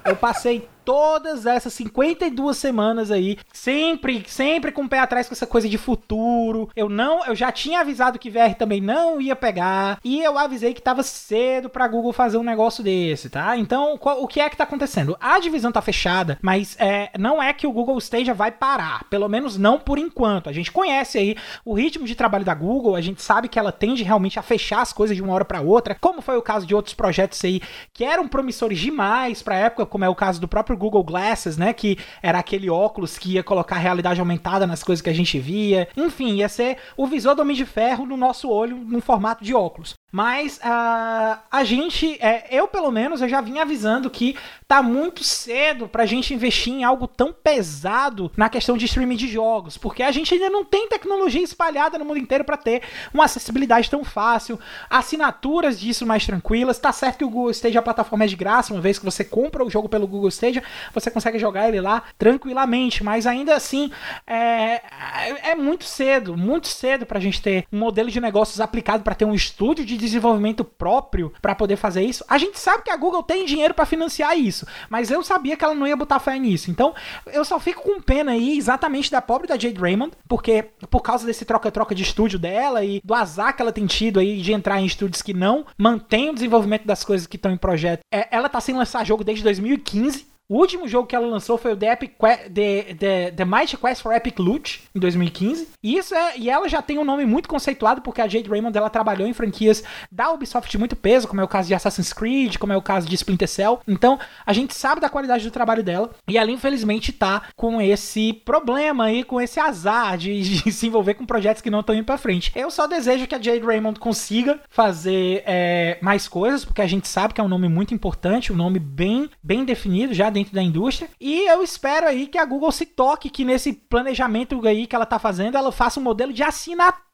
Eu 0.03 0.17
passei 0.17 0.67
todas 0.87 1.47
essas 1.47 1.75
52 1.75 2.57
semanas 2.57 3.11
aí, 3.11 3.37
sempre, 3.53 4.25
sempre 4.29 4.71
com 4.71 4.85
o 4.85 4.89
pé 4.89 5.01
atrás 5.01 5.27
com 5.27 5.35
essa 5.35 5.47
coisa 5.47 5.69
de 5.69 5.77
futuro. 5.77 6.71
Eu 6.77 6.89
não, 6.89 7.27
eu 7.27 7.35
já 7.35 7.51
tinha 7.51 7.81
avisado 7.81 8.21
que 8.21 8.31
VR 8.31 8.55
também 8.57 8.81
não 8.81 9.21
ia 9.21 9.35
pegar 9.35 9.99
e 10.05 10.23
eu 10.23 10.39
avisei 10.39 10.73
que 10.73 10.81
tava 10.81 11.03
cedo 11.03 11.69
para 11.69 11.89
Google 11.89 12.13
fazer 12.13 12.37
um 12.37 12.45
negócio 12.45 12.85
desse, 12.85 13.29
tá? 13.29 13.57
Então, 13.57 13.99
qual, 13.99 14.23
o 14.23 14.29
que 14.29 14.41
é 14.41 14.49
que 14.49 14.57
tá 14.57 14.63
acontecendo? 14.63 15.17
A 15.21 15.41
divisão 15.41 15.73
tá 15.73 15.83
fechada, 15.83 16.39
mas 16.41 16.77
é, 16.79 17.11
não 17.19 17.43
é 17.43 17.53
que 17.53 17.67
o 17.67 17.73
Google 17.73 17.99
Stadia 17.99 18.33
vai 18.33 18.53
parar, 18.53 19.05
pelo 19.11 19.29
menos 19.29 19.59
não 19.59 19.81
por 19.81 19.99
enquanto. 19.99 20.49
A 20.49 20.53
gente 20.53 20.71
conhece 20.71 21.19
aí 21.19 21.37
o 21.65 21.75
ritmo 21.75 22.07
de 22.07 22.15
trabalho 22.15 22.45
da 22.45 22.55
Google, 22.55 22.95
a 22.95 23.01
gente 23.01 23.21
sabe 23.21 23.49
que 23.49 23.59
ela 23.59 23.73
tende 23.73 24.05
realmente 24.05 24.39
a 24.39 24.43
fechar 24.43 24.83
as 24.83 24.93
coisas 24.93 25.17
de 25.17 25.23
uma 25.23 25.35
hora 25.35 25.45
para 25.45 25.61
outra, 25.61 25.97
como 26.01 26.23
foi 26.23 26.37
o 26.37 26.43
caso 26.43 26.65
de 26.65 26.77
outros 26.77 26.95
projetos 26.95 27.45
aí 27.45 27.61
que 27.93 28.05
eram 28.05 28.29
promissores 28.29 28.79
demais 28.79 29.43
para 29.43 29.57
época, 29.57 29.85
como 29.85 30.05
é 30.05 30.09
o 30.09 30.15
caso 30.15 30.41
do 30.41 30.47
próprio 30.47 30.76
Google 30.77 31.05
Glasses, 31.05 31.57
né? 31.57 31.73
Que 31.73 31.99
era 32.23 32.39
aquele 32.39 32.71
óculos 32.71 33.19
que 33.19 33.35
ia 33.35 33.43
colocar 33.43 33.77
realidade 33.77 34.21
aumentada 34.21 34.67
nas 34.67 34.83
coisas 34.83 35.03
que 35.03 35.11
a 35.11 35.15
gente 35.15 35.39
via. 35.39 35.89
Enfim, 35.97 36.37
ia 36.37 36.49
ser 36.49 36.79
o 36.97 37.07
visor 37.07 37.35
do 37.35 37.43
Homem 37.43 37.57
de 37.57 37.65
Ferro 37.65 38.07
no 38.07 38.17
nosso 38.17 38.49
olho, 38.51 38.77
no 38.77 39.01
formato 39.01 39.45
de 39.45 39.55
óculos. 39.55 39.95
Mas 40.13 40.59
uh, 40.59 41.39
a 41.51 41.65
gente, 41.65 42.17
é, 42.21 42.47
eu 42.51 42.69
pelo 42.69 42.91
menos, 42.93 43.21
eu 43.21 43.29
já 43.29 43.41
vim 43.41 43.59
avisando 43.59 44.09
que 44.09 44.37
tá 44.69 44.83
muito 44.83 45.25
cedo 45.25 45.89
pra 45.89 46.07
gente 46.07 46.33
investir 46.33 46.73
em 46.73 46.85
algo 46.85 47.07
tão 47.09 47.33
pesado 47.33 48.31
na 48.37 48.49
questão 48.49 48.77
de 48.77 48.85
streaming 48.85 49.17
de 49.17 49.29
jogos, 49.29 49.77
porque 49.77 50.03
a 50.03 50.11
gente 50.13 50.33
ainda 50.33 50.49
não 50.49 50.65
tem 50.65 50.89
tecnologia 50.89 51.43
espalhada 51.43 51.99
no 51.99 52.05
mundo 52.05 52.19
inteiro 52.19 52.45
para 52.45 52.57
ter 52.57 52.83
uma 53.13 53.25
acessibilidade 53.25 53.91
tão 53.91 54.05
fácil, 54.05 54.59
assinaturas 54.89 55.79
disso 55.79 56.07
mais 56.07 56.25
tranquilas. 56.25 56.79
Tá 56.79 56.93
certo 56.93 57.19
que 57.19 57.25
o 57.25 57.31
Google 57.31 57.51
Stadia 57.51 57.81
a 57.81 57.83
plataforma 57.83 58.25
é 58.25 58.29
de 58.29 58.37
graça, 58.37 58.73
uma 58.73 58.81
vez 58.81 58.99
que 58.99 59.05
você 59.05 59.25
compra 59.25 59.65
o 59.65 59.71
jogo 59.71 59.89
pelo 59.89 60.07
Google 60.07 60.29
Stadia, 60.29 60.63
você 60.95 61.11
consegue 61.11 61.39
jogar 61.39 61.69
ele 61.69 61.81
lá 61.81 62.05
tranquilamente, 62.17 63.03
mas 63.03 63.27
ainda 63.27 63.57
assim 63.57 63.91
é, 64.27 65.51
é 65.51 65.55
muito 65.55 65.85
cedo, 65.85 66.37
muito 66.37 66.69
cedo 66.69 67.05
pra 67.05 67.21
gente 67.21 67.43
ter 67.43 67.67
um 67.73 67.79
modelo 67.79 68.11
de 68.11 68.21
negócios 68.21 68.61
aplicado 68.61 69.03
para 69.03 69.15
ter 69.15 69.25
um 69.25 69.35
estúdio 69.35 69.85
de 69.85 69.96
desenvolvimento 69.97 70.65
próprio 70.65 71.33
para 71.41 71.55
poder 71.55 71.77
fazer 71.77 72.03
isso. 72.03 72.25
A 72.29 72.39
gente 72.39 72.59
sabe 72.59 72.83
que 72.83 72.91
a 72.91 72.97
Google 72.97 73.23
tem 73.23 73.45
dinheiro 73.45 73.75
para 73.75 73.87
financiar 73.87 74.39
isso, 74.39 74.67
mas 74.89 75.11
eu 75.11 75.23
sabia 75.23 75.57
que 75.57 75.65
ela 75.65 75.75
não 75.75 75.87
ia 75.87 75.97
botar 75.97 76.19
fé 76.19 76.39
nisso. 76.39 76.71
Então, 76.71 76.95
eu 77.27 77.45
só 77.45 77.59
fico 77.59 77.83
com 77.83 78.01
pena 78.01 78.33
aí 78.33 78.57
exatamente 78.57 79.11
da 79.11 79.23
pobre 79.23 79.47
da 79.47 79.59
Jade 79.59 79.81
Raymond, 79.81 80.13
porque 80.29 80.71
por 80.91 81.01
causa 81.01 81.27
desse 81.27 81.45
troca-troca 81.45 81.95
de 81.95 82.03
estúdio 82.03 82.39
dela 82.39 82.85
e 82.85 83.01
do 83.05 83.15
azar 83.15 83.55
que 83.55 83.63
ela 83.63 83.73
tem 83.73 83.87
tido 83.87 84.21
aí 84.21 84.41
de 84.41 84.53
entrar 84.53 84.81
em 84.81 84.87
estúdios 84.87 85.23
que 85.23 85.35
não 85.35 85.67
mantêm 85.79 86.31
o 86.31 86.35
desenvolvimento 86.35 86.87
das 86.87 87.05
coisas 87.05 87.27
que 87.27 87.37
estão 87.37 87.53
em 87.53 87.57
projeto, 87.57 88.01
é, 88.13 88.29
ela 88.31 88.49
tá 88.49 88.61
sem 88.61 88.77
lançar 88.77 89.05
jogo 89.05 89.25
desde 89.25 89.45
2015. 89.45 90.36
O 90.49 90.59
último 90.59 90.87
jogo 90.87 91.09
que 91.09 91.17
ela 91.17 91.27
lançou 91.27 91.59
foi 91.59 91.73
o 91.73 91.77
The, 91.77 91.93
Epic 91.93 92.13
The, 92.55 92.95
The, 92.95 93.31
The 93.33 93.45
Mighty 93.45 93.77
Quest 93.77 94.03
for 94.03 94.13
Epic 94.13 94.39
Loot, 94.39 94.85
em 94.95 95.01
2015. 95.01 95.69
E, 95.83 95.97
isso 95.97 96.15
é, 96.15 96.39
e 96.39 96.49
ela 96.49 96.69
já 96.69 96.81
tem 96.81 96.99
um 96.99 97.05
nome 97.05 97.25
muito 97.25 97.49
conceituado, 97.49 98.01
porque 98.01 98.21
a 98.21 98.29
Jade 98.29 98.49
Raymond 98.49 98.77
ela 98.77 98.89
trabalhou 98.89 99.27
em 99.27 99.33
franquias 99.33 99.83
da 100.11 100.31
Ubisoft 100.31 100.71
de 100.71 100.79
muito 100.79 100.95
peso, 100.95 101.27
como 101.27 101.41
é 101.41 101.45
o 101.45 101.49
caso 101.49 101.67
de 101.67 101.75
Assassin's 101.75 102.13
Creed, 102.13 102.59
como 102.59 102.73
é 102.73 102.77
o 102.77 102.83
caso 102.83 103.09
de 103.09 103.17
Splinter 103.17 103.49
Cell. 103.49 103.81
Então, 103.89 104.21
a 104.45 104.53
gente 104.53 104.73
sabe 104.73 105.01
da 105.01 105.09
qualidade 105.09 105.43
do 105.43 105.51
trabalho 105.51 105.83
dela. 105.83 106.11
E 106.29 106.39
ela, 106.39 106.51
infelizmente, 106.51 107.13
tá 107.13 107.43
com 107.57 107.81
esse 107.81 108.33
problema 108.33 109.07
aí, 109.07 109.25
com 109.25 109.41
esse 109.41 109.59
azar 109.59 110.17
de, 110.17 110.43
de 110.63 110.71
se 110.71 110.87
envolver 110.87 111.15
com 111.15 111.27
projetos 111.27 111.61
que 111.61 111.71
não 111.71 111.81
estão 111.81 111.95
indo 111.95 112.05
pra 112.05 112.19
frente. 112.19 112.53
Eu 112.55 112.71
só 112.71 112.87
desejo 112.87 113.27
que 113.27 113.35
a 113.35 113.43
Jade 113.43 113.67
Raymond 113.67 113.99
consiga 113.99 114.61
fazer 114.69 115.43
é, 115.45 115.99
mais 116.01 116.29
coisas, 116.29 116.65
porque 116.65 116.83
a 116.83 116.87
gente 116.87 117.09
sabe 117.09 117.35
que 117.35 117.41
é 117.41 117.45
um 117.45 117.49
nome 117.49 117.69
muito 117.69 117.93
importante, 117.93 118.53
um 118.53 118.57
nome 118.57 118.79
bem, 118.79 119.29
bem 119.43 119.65
definido 119.65 120.15
já 120.15 120.36
dentro 120.37 120.55
da 120.55 120.63
indústria. 120.63 121.09
E 121.19 121.49
eu 121.51 121.63
espero 121.63 122.07
aí 122.07 122.27
que 122.27 122.39
a 122.39 122.45
Google 122.45 122.71
se 122.71 122.85
toque 122.85 123.31
que 123.31 123.45
nesse 123.45 123.73
planejamento 123.73 124.67
aí 124.67 124.87
que 124.87 124.95
ela 124.95 125.07
tá 125.07 125.19
fazendo, 125.19 125.57
ela 125.57 125.73
faça 125.73 125.99
um 125.99 126.03
modelo 126.03 126.33
de 126.33 126.43
assinatura 126.43 127.06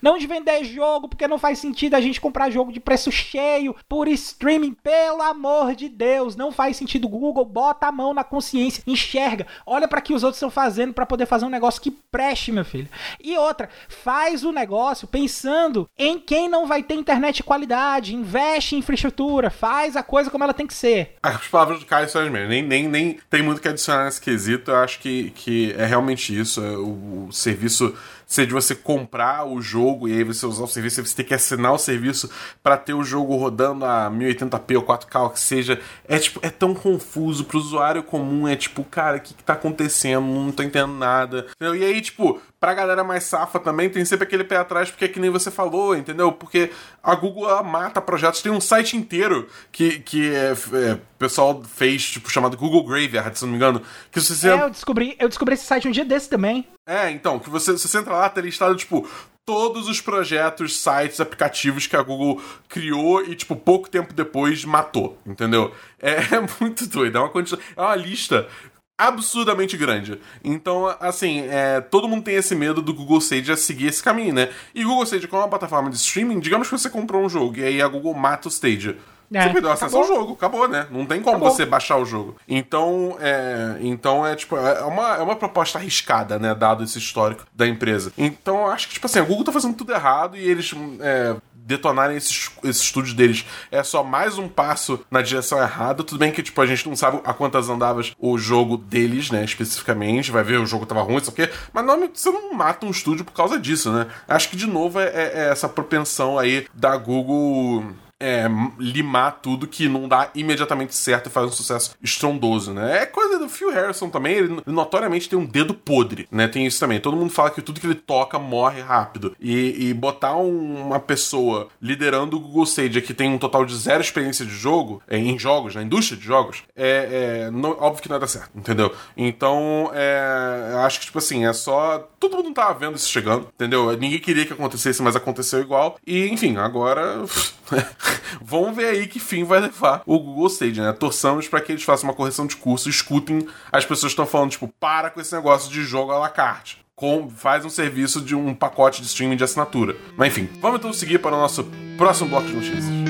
não 0.00 0.16
de 0.16 0.26
vender 0.26 0.64
jogo, 0.64 1.08
porque 1.08 1.26
não 1.26 1.38
faz 1.38 1.58
sentido 1.58 1.94
a 1.94 2.00
gente 2.00 2.20
comprar 2.20 2.50
jogo 2.50 2.72
de 2.72 2.78
preço 2.78 3.10
cheio 3.10 3.74
por 3.88 4.06
streaming, 4.06 4.74
pelo 4.74 5.22
amor 5.22 5.74
de 5.74 5.88
Deus, 5.88 6.36
não 6.36 6.52
faz 6.52 6.76
sentido. 6.76 7.08
Google 7.08 7.44
bota 7.44 7.86
a 7.86 7.92
mão 7.92 8.14
na 8.14 8.22
consciência, 8.22 8.82
enxerga, 8.86 9.46
olha 9.66 9.88
para 9.88 10.00
que 10.00 10.14
os 10.14 10.22
outros 10.22 10.38
estão 10.38 10.50
fazendo 10.50 10.92
para 10.92 11.06
poder 11.06 11.26
fazer 11.26 11.44
um 11.44 11.50
negócio 11.50 11.80
que 11.80 11.90
preste, 11.90 12.52
meu 12.52 12.64
filho. 12.64 12.88
E 13.22 13.36
outra, 13.36 13.68
faz 13.88 14.44
o 14.44 14.52
negócio 14.52 15.08
pensando 15.08 15.88
em 15.98 16.18
quem 16.18 16.48
não 16.48 16.66
vai 16.66 16.82
ter 16.82 16.94
internet 16.94 17.36
de 17.36 17.42
qualidade, 17.42 18.14
investe 18.14 18.76
em 18.76 18.78
infraestrutura, 18.78 19.50
faz 19.50 19.96
a 19.96 20.02
coisa 20.02 20.30
como 20.30 20.44
ela 20.44 20.54
tem 20.54 20.66
que 20.66 20.74
ser. 20.74 21.16
As 21.22 21.46
palavras 21.48 21.80
do 21.80 21.86
Caio 21.86 22.08
são 22.08 22.22
as 22.22 22.30
mesmas, 22.30 22.50
nem, 22.50 22.62
nem, 22.62 22.88
nem 22.88 23.18
tem 23.28 23.42
muito 23.42 23.60
que 23.60 23.68
adicionar 23.68 24.04
nesse 24.04 24.20
quesito, 24.20 24.70
eu 24.70 24.76
acho 24.76 25.00
que, 25.00 25.30
que 25.30 25.74
é 25.76 25.86
realmente 25.86 26.38
isso, 26.38 26.60
o, 26.60 27.26
o 27.28 27.32
serviço 27.32 27.96
ser 28.26 28.46
de 28.46 28.52
você 28.52 28.74
comprar 28.74 29.46
o 29.46 29.60
jogo 29.60 30.08
e 30.08 30.12
aí 30.12 30.24
você 30.24 30.46
usar 30.46 30.64
o 30.64 30.68
serviço, 30.68 31.04
você 31.04 31.16
tem 31.16 31.24
que 31.24 31.34
assinar 31.34 31.72
o 31.72 31.78
serviço 31.78 32.30
para 32.62 32.76
ter 32.76 32.94
o 32.94 33.04
jogo 33.04 33.36
rodando 33.36 33.84
a 33.84 34.10
1080p 34.10 34.76
ou 34.76 34.82
4K, 34.82 35.26
o 35.26 35.30
que 35.30 35.40
seja. 35.40 35.80
É 36.06 36.18
tipo, 36.18 36.40
é 36.42 36.50
tão 36.50 36.74
confuso 36.74 37.44
pro 37.44 37.58
usuário 37.58 38.02
comum, 38.02 38.48
é 38.48 38.56
tipo, 38.56 38.84
cara, 38.84 39.18
o 39.18 39.20
que, 39.20 39.34
que 39.34 39.42
tá 39.42 39.54
acontecendo? 39.54 40.26
Não 40.26 40.52
tô 40.52 40.62
entendendo 40.62 40.94
nada. 40.94 41.46
E 41.60 41.84
aí, 41.84 42.00
tipo, 42.00 42.40
pra 42.64 42.72
galera 42.72 43.04
mais 43.04 43.24
safa 43.24 43.60
também, 43.60 43.90
tem 43.90 44.06
sempre 44.06 44.24
aquele 44.24 44.42
pé 44.42 44.56
atrás, 44.56 44.90
porque 44.90 45.04
é 45.04 45.08
que 45.08 45.20
nem 45.20 45.28
você 45.28 45.50
falou, 45.50 45.94
entendeu? 45.94 46.32
Porque 46.32 46.70
a 47.02 47.14
Google 47.14 47.62
mata 47.62 48.00
projetos, 48.00 48.40
tem 48.40 48.50
um 48.50 48.60
site 48.60 48.96
inteiro 48.96 49.46
que, 49.70 49.98
que 49.98 50.34
é, 50.34 50.52
é, 50.52 50.94
o 50.94 51.18
pessoal 51.18 51.62
fez, 51.62 52.12
tipo, 52.12 52.30
chamado 52.30 52.56
Google 52.56 52.82
Graveyard, 52.86 53.38
se 53.38 53.44
não 53.44 53.50
me 53.50 53.56
engano. 53.58 53.82
Que 54.10 54.18
você 54.18 54.48
é, 54.48 54.62
eu 54.62 54.70
descobri, 54.70 55.14
eu 55.18 55.28
descobri 55.28 55.52
esse 55.52 55.66
site 55.66 55.86
um 55.86 55.90
dia 55.90 56.06
desse 56.06 56.30
também. 56.30 56.66
É, 56.86 57.10
então, 57.10 57.38
que 57.38 57.50
você, 57.50 57.72
você 57.72 57.98
entra 57.98 58.14
lá, 58.14 58.30
tá 58.30 58.40
listado, 58.40 58.74
tipo, 58.76 59.06
todos 59.44 59.86
os 59.86 60.00
projetos, 60.00 60.78
sites, 60.78 61.20
aplicativos 61.20 61.86
que 61.86 61.96
a 61.96 62.02
Google 62.02 62.40
criou 62.66 63.22
e, 63.22 63.34
tipo, 63.34 63.54
pouco 63.54 63.90
tempo 63.90 64.14
depois 64.14 64.64
matou, 64.64 65.18
entendeu? 65.26 65.70
É, 66.00 66.12
é 66.36 66.46
muito 66.58 66.86
doido, 66.86 67.18
é 67.18 67.20
uma, 67.20 67.30
é 67.76 67.80
uma 67.82 67.96
lista 67.96 68.48
absurdamente 68.96 69.76
grande. 69.76 70.20
Então, 70.42 70.94
assim, 71.00 71.40
é, 71.48 71.80
todo 71.80 72.08
mundo 72.08 72.22
tem 72.22 72.36
esse 72.36 72.54
medo 72.54 72.80
do 72.80 72.94
Google 72.94 73.18
Stadia 73.18 73.56
seguir 73.56 73.88
esse 73.88 74.02
caminho, 74.02 74.34
né? 74.34 74.50
E 74.74 74.84
Google 74.84 75.04
Stadia, 75.04 75.28
como 75.28 75.42
é 75.42 75.44
uma 75.44 75.50
plataforma 75.50 75.90
de 75.90 75.96
streaming, 75.96 76.40
digamos 76.40 76.68
que 76.68 76.78
você 76.78 76.88
comprou 76.88 77.24
um 77.24 77.28
jogo 77.28 77.58
e 77.58 77.64
aí 77.64 77.82
a 77.82 77.88
Google 77.88 78.14
mata 78.14 78.48
o 78.48 78.50
Stadia. 78.50 78.96
É, 79.32 79.42
você 79.42 79.52
perdeu 79.52 79.70
acesso 79.70 79.96
acabou. 79.96 80.12
ao 80.12 80.20
jogo, 80.20 80.32
acabou, 80.34 80.68
né? 80.68 80.86
Não 80.90 81.06
tem 81.06 81.20
como 81.20 81.36
acabou. 81.36 81.50
você 81.50 81.66
baixar 81.66 81.96
o 81.96 82.04
jogo. 82.04 82.36
Então, 82.46 83.16
é, 83.20 83.78
então 83.80 84.24
é 84.24 84.36
tipo, 84.36 84.56
é 84.56 84.82
uma, 84.84 85.16
é 85.16 85.22
uma 85.22 85.34
proposta 85.34 85.78
arriscada, 85.78 86.38
né? 86.38 86.54
Dado 86.54 86.84
esse 86.84 86.98
histórico 86.98 87.44
da 87.52 87.66
empresa. 87.66 88.12
Então, 88.16 88.58
eu 88.58 88.66
acho 88.66 88.86
que, 88.86 88.94
tipo 88.94 89.06
assim, 89.06 89.18
a 89.18 89.24
Google 89.24 89.44
tá 89.44 89.52
fazendo 89.52 89.74
tudo 89.74 89.92
errado 89.92 90.36
e 90.36 90.40
eles 90.40 90.72
é, 91.00 91.34
detonarem 91.64 92.16
esses, 92.16 92.50
esses 92.62 92.82
estúdios 92.82 93.14
deles 93.14 93.44
é 93.70 93.82
só 93.82 94.04
mais 94.04 94.38
um 94.38 94.48
passo 94.48 95.00
na 95.10 95.22
direção 95.22 95.60
errada. 95.60 96.04
Tudo 96.04 96.18
bem 96.18 96.30
que, 96.30 96.42
tipo, 96.42 96.60
a 96.60 96.66
gente 96.66 96.86
não 96.88 96.94
sabe 96.94 97.20
a 97.24 97.32
quantas 97.32 97.68
andavas 97.68 98.12
o 98.18 98.36
jogo 98.38 98.76
deles, 98.76 99.30
né, 99.30 99.44
especificamente. 99.44 100.30
Vai 100.30 100.44
ver 100.44 100.60
o 100.60 100.66
jogo 100.66 100.86
tava 100.86 101.02
ruim, 101.02 101.16
isso 101.16 101.30
aqui. 101.30 101.48
Mas 101.72 101.84
não, 101.84 102.08
você 102.12 102.30
não 102.30 102.52
mata 102.52 102.86
um 102.86 102.90
estúdio 102.90 103.24
por 103.24 103.32
causa 103.32 103.58
disso, 103.58 103.90
né? 103.90 104.06
Acho 104.28 104.50
que, 104.50 104.56
de 104.56 104.66
novo, 104.66 105.00
é, 105.00 105.06
é, 105.06 105.32
é 105.34 105.48
essa 105.50 105.68
propensão 105.68 106.38
aí 106.38 106.66
da 106.74 106.96
Google 106.96 107.84
é, 108.20 108.46
limar 108.78 109.40
tudo 109.42 109.66
que 109.66 109.88
não 109.88 110.08
dá 110.08 110.30
imediatamente 110.34 110.94
certo 110.94 111.26
e 111.26 111.30
faz 111.30 111.46
um 111.46 111.52
sucesso 111.52 111.94
estrondoso, 112.02 112.72
né? 112.72 113.02
É 113.02 113.06
coisa 113.06 113.38
do 113.38 113.48
Phil 113.48 113.70
Harrison 113.70 114.08
também, 114.08 114.36
ele 114.36 114.62
notoriamente 114.66 115.28
tem 115.28 115.38
um 115.38 115.44
dedo 115.44 115.74
podre, 115.74 116.26
né? 116.30 116.48
Tem 116.48 116.66
isso 116.66 116.80
também. 116.80 117.00
Todo 117.00 117.16
mundo 117.16 117.32
fala 117.32 117.50
que 117.50 117.62
tudo 117.62 117.80
que 117.80 117.86
ele 117.86 117.94
toca 117.94 118.38
morre 118.38 118.80
rápido. 118.80 119.36
E, 119.40 119.88
e 119.88 119.94
botar 119.94 120.36
um, 120.36 120.86
uma 120.86 121.00
pessoa 121.00 121.68
liderando 121.80 122.36
o 122.36 122.40
Google 122.40 122.64
Stadia 122.64 123.02
que 123.02 123.14
tem 123.14 123.30
um 123.30 123.38
total 123.38 123.64
de 123.64 123.76
zero 123.76 124.00
experiência 124.00 124.44
de 124.44 124.54
jogo, 124.54 125.02
é, 125.08 125.18
em 125.18 125.38
jogos, 125.38 125.74
na 125.74 125.82
indústria 125.82 126.18
de 126.18 126.24
jogos, 126.24 126.62
é, 126.76 127.46
é 127.46 127.50
não, 127.50 127.70
óbvio 127.70 128.02
que 128.02 128.08
não 128.08 128.18
dar 128.18 128.26
certo, 128.26 128.50
entendeu? 128.54 128.94
Então, 129.16 129.90
é, 129.94 130.74
acho 130.84 131.00
que, 131.00 131.06
tipo 131.06 131.18
assim, 131.18 131.46
é 131.46 131.52
só. 131.52 132.08
Todo 132.18 132.36
mundo 132.36 132.54
tava 132.54 132.78
vendo 132.78 132.96
isso 132.96 133.08
chegando, 133.08 133.48
entendeu? 133.54 133.90
Ninguém 133.96 134.18
queria 134.18 134.46
que 134.46 134.52
acontecesse, 134.52 135.02
mas 135.02 135.16
aconteceu 135.16 135.60
igual. 135.60 135.98
E, 136.06 136.28
enfim, 136.28 136.56
agora. 136.56 137.24
Vamos 138.42 138.76
ver 138.76 138.86
aí 138.86 139.06
que 139.06 139.18
fim 139.18 139.44
vai 139.44 139.60
levar 139.60 140.02
o 140.06 140.18
Google 140.18 140.46
Stage, 140.48 140.80
né? 140.80 140.92
Torçamos 140.92 141.48
para 141.48 141.60
que 141.60 141.72
eles 141.72 141.82
façam 141.82 142.08
uma 142.08 142.14
correção 142.14 142.46
de 142.46 142.56
curso, 142.56 142.88
escutem 142.88 143.46
as 143.70 143.84
pessoas 143.84 144.12
estão 144.12 144.26
falando, 144.26 144.50
tipo, 144.50 144.68
para 144.80 145.10
com 145.10 145.20
esse 145.20 145.34
negócio 145.34 145.70
de 145.70 145.82
jogo 145.82 146.12
à 146.12 146.18
la 146.18 146.28
carte. 146.28 146.84
Com, 146.94 147.28
faz 147.28 147.64
um 147.64 147.70
serviço 147.70 148.20
de 148.20 148.36
um 148.36 148.54
pacote 148.54 149.00
de 149.00 149.08
streaming 149.08 149.36
de 149.36 149.44
assinatura. 149.44 149.96
Mas 150.16 150.28
enfim, 150.28 150.48
vamos 150.60 150.78
então 150.78 150.92
seguir 150.92 151.18
para 151.18 151.36
o 151.36 151.40
nosso 151.40 151.68
próximo 151.96 152.30
bloco 152.30 152.46
de 152.46 152.54
notícias. 152.54 153.03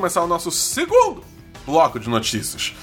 Começar 0.00 0.22
o 0.22 0.26
nosso 0.26 0.50
segundo 0.50 1.22
bloco 1.66 2.00
de 2.00 2.08
notícias. 2.08 2.74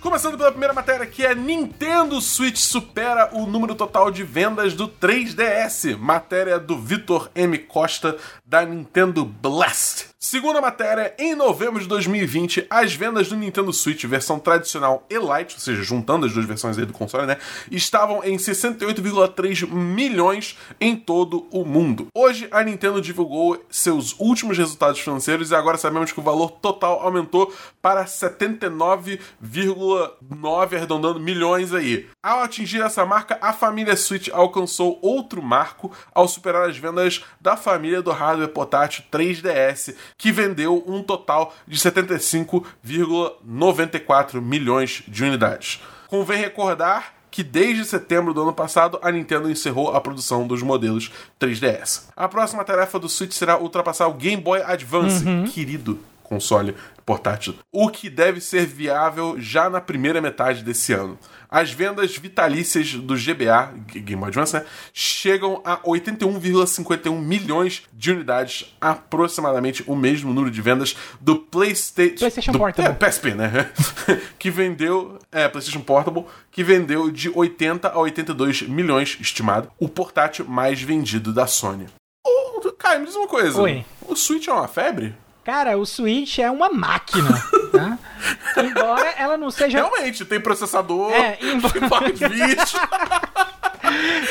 Começando 0.00 0.36
pela 0.36 0.50
primeira 0.50 0.74
matéria, 0.74 1.06
que 1.06 1.24
é 1.24 1.32
Nintendo 1.32 2.20
Switch 2.20 2.56
supera 2.56 3.30
o 3.32 3.46
número 3.46 3.76
total 3.76 4.10
de 4.10 4.24
vendas 4.24 4.74
do 4.74 4.88
3DS. 4.88 5.96
Matéria 5.96 6.58
do 6.58 6.76
Vitor 6.76 7.30
M. 7.36 7.56
Costa, 7.56 8.16
da 8.44 8.64
Nintendo 8.64 9.24
Blast. 9.24 10.09
Segundo 10.22 10.58
a 10.58 10.60
matéria, 10.60 11.14
em 11.18 11.34
novembro 11.34 11.80
de 11.80 11.88
2020, 11.88 12.66
as 12.68 12.92
vendas 12.92 13.30
do 13.30 13.36
Nintendo 13.36 13.72
Switch 13.72 14.04
versão 14.04 14.38
tradicional 14.38 15.02
e 15.08 15.14
Lite, 15.14 15.54
ou 15.54 15.60
seja, 15.60 15.82
juntando 15.82 16.26
as 16.26 16.34
duas 16.34 16.44
versões 16.44 16.76
aí 16.76 16.84
do 16.84 16.92
console, 16.92 17.26
né, 17.26 17.38
estavam 17.70 18.22
em 18.22 18.36
68,3 18.36 19.66
milhões 19.66 20.58
em 20.78 20.94
todo 20.94 21.46
o 21.50 21.64
mundo. 21.64 22.08
Hoje, 22.14 22.46
a 22.50 22.62
Nintendo 22.62 23.00
divulgou 23.00 23.64
seus 23.70 24.14
últimos 24.18 24.58
resultados 24.58 25.00
financeiros 25.00 25.52
e 25.52 25.54
agora 25.54 25.78
sabemos 25.78 26.12
que 26.12 26.20
o 26.20 26.22
valor 26.22 26.50
total 26.50 27.00
aumentou 27.00 27.50
para 27.80 28.04
79,9 28.04 30.76
arredondando 30.76 31.18
milhões 31.18 31.72
aí. 31.72 32.06
Ao 32.22 32.40
atingir 32.40 32.82
essa 32.82 33.06
marca, 33.06 33.38
a 33.40 33.54
família 33.54 33.96
Switch 33.96 34.28
alcançou 34.30 34.98
outro 35.00 35.42
marco 35.42 35.90
ao 36.14 36.28
superar 36.28 36.68
as 36.68 36.76
vendas 36.76 37.24
da 37.40 37.56
família 37.56 38.02
do 38.02 38.12
hardware 38.12 38.52
portátil 38.52 39.02
3DS 39.10 39.94
que 40.20 40.30
vendeu 40.30 40.84
um 40.86 41.02
total 41.02 41.52
de 41.66 41.76
75,94 41.78 44.40
milhões 44.40 45.02
de 45.08 45.24
unidades. 45.24 45.82
Convém 46.08 46.38
recordar 46.38 47.14
que 47.30 47.42
desde 47.42 47.86
setembro 47.86 48.34
do 48.34 48.42
ano 48.42 48.52
passado 48.52 48.98
a 49.02 49.10
Nintendo 49.10 49.50
encerrou 49.50 49.96
a 49.96 50.00
produção 50.00 50.46
dos 50.46 50.62
modelos 50.62 51.10
3DS. 51.40 52.02
A 52.14 52.28
próxima 52.28 52.62
tarefa 52.64 52.98
do 52.98 53.08
Switch 53.08 53.32
será 53.32 53.58
ultrapassar 53.58 54.08
o 54.08 54.14
Game 54.14 54.42
Boy 54.42 54.60
Advance, 54.62 55.24
uhum. 55.24 55.44
querido 55.44 55.98
console 56.22 56.76
portátil, 57.10 57.56
o 57.72 57.90
que 57.90 58.08
deve 58.08 58.40
ser 58.40 58.64
viável 58.64 59.34
já 59.36 59.68
na 59.68 59.80
primeira 59.80 60.20
metade 60.20 60.62
desse 60.62 60.92
ano. 60.92 61.18
As 61.48 61.72
vendas 61.72 62.16
vitalícias 62.16 62.94
do 62.94 63.16
GBA, 63.16 63.74
Game 63.88 64.14
Boy 64.14 64.28
Advance, 64.28 64.54
né, 64.54 64.64
chegam 64.92 65.60
a 65.64 65.78
81,51 65.78 67.18
milhões 67.18 67.82
de 67.92 68.12
unidades, 68.12 68.76
aproximadamente 68.80 69.82
o 69.88 69.96
mesmo 69.96 70.32
número 70.32 70.52
de 70.52 70.62
vendas 70.62 70.96
do 71.20 71.34
PlayStation, 71.34 72.18
PlayStation 72.20 72.52
do, 72.52 72.58
Portable. 72.58 72.92
É, 72.92 72.94
PSP, 72.94 73.34
né? 73.34 73.72
que 74.38 74.48
vendeu, 74.48 75.18
é, 75.32 75.48
PlayStation 75.48 75.80
Portable, 75.80 76.26
que 76.52 76.62
vendeu 76.62 77.10
de 77.10 77.28
80 77.28 77.88
a 77.88 77.98
82 77.98 78.62
milhões 78.62 79.18
estimado, 79.20 79.68
o 79.80 79.88
portátil 79.88 80.44
mais 80.44 80.80
vendido 80.80 81.32
da 81.32 81.48
Sony. 81.48 81.88
Oh, 82.24 82.70
Caio, 82.78 83.00
me 83.00 83.06
diz 83.06 83.16
uma 83.16 83.26
coisa. 83.26 83.60
Oi. 83.60 83.84
O 84.06 84.14
Switch 84.14 84.46
é 84.46 84.52
uma 84.52 84.68
febre? 84.68 85.12
Cara, 85.50 85.76
o 85.76 85.84
Switch 85.84 86.38
é 86.38 86.48
uma 86.48 86.70
máquina, 86.70 87.28
tá? 87.72 87.98
Embora 88.62 89.14
ela 89.18 89.36
não 89.36 89.50
seja. 89.50 89.78
Realmente, 89.78 90.24
tem 90.24 90.38
processador, 90.38 91.10
é, 91.12 91.38
embora... 91.42 92.06
de 92.14 92.28
vídeo. 92.28 92.80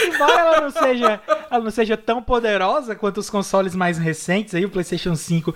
Embora 0.08 0.40
ela 0.40 0.62
não 0.62 0.72
seja, 0.72 1.22
ela 1.52 1.62
não 1.62 1.72
seja 1.72 1.98
tão 1.98 2.22
poderosa 2.22 2.96
quanto 2.96 3.18
os 3.18 3.30
consoles 3.30 3.76
mais 3.76 3.98
recentes, 3.98 4.56
aí 4.56 4.64
o 4.64 4.70
PlayStation 4.70 5.14
5 5.14 5.54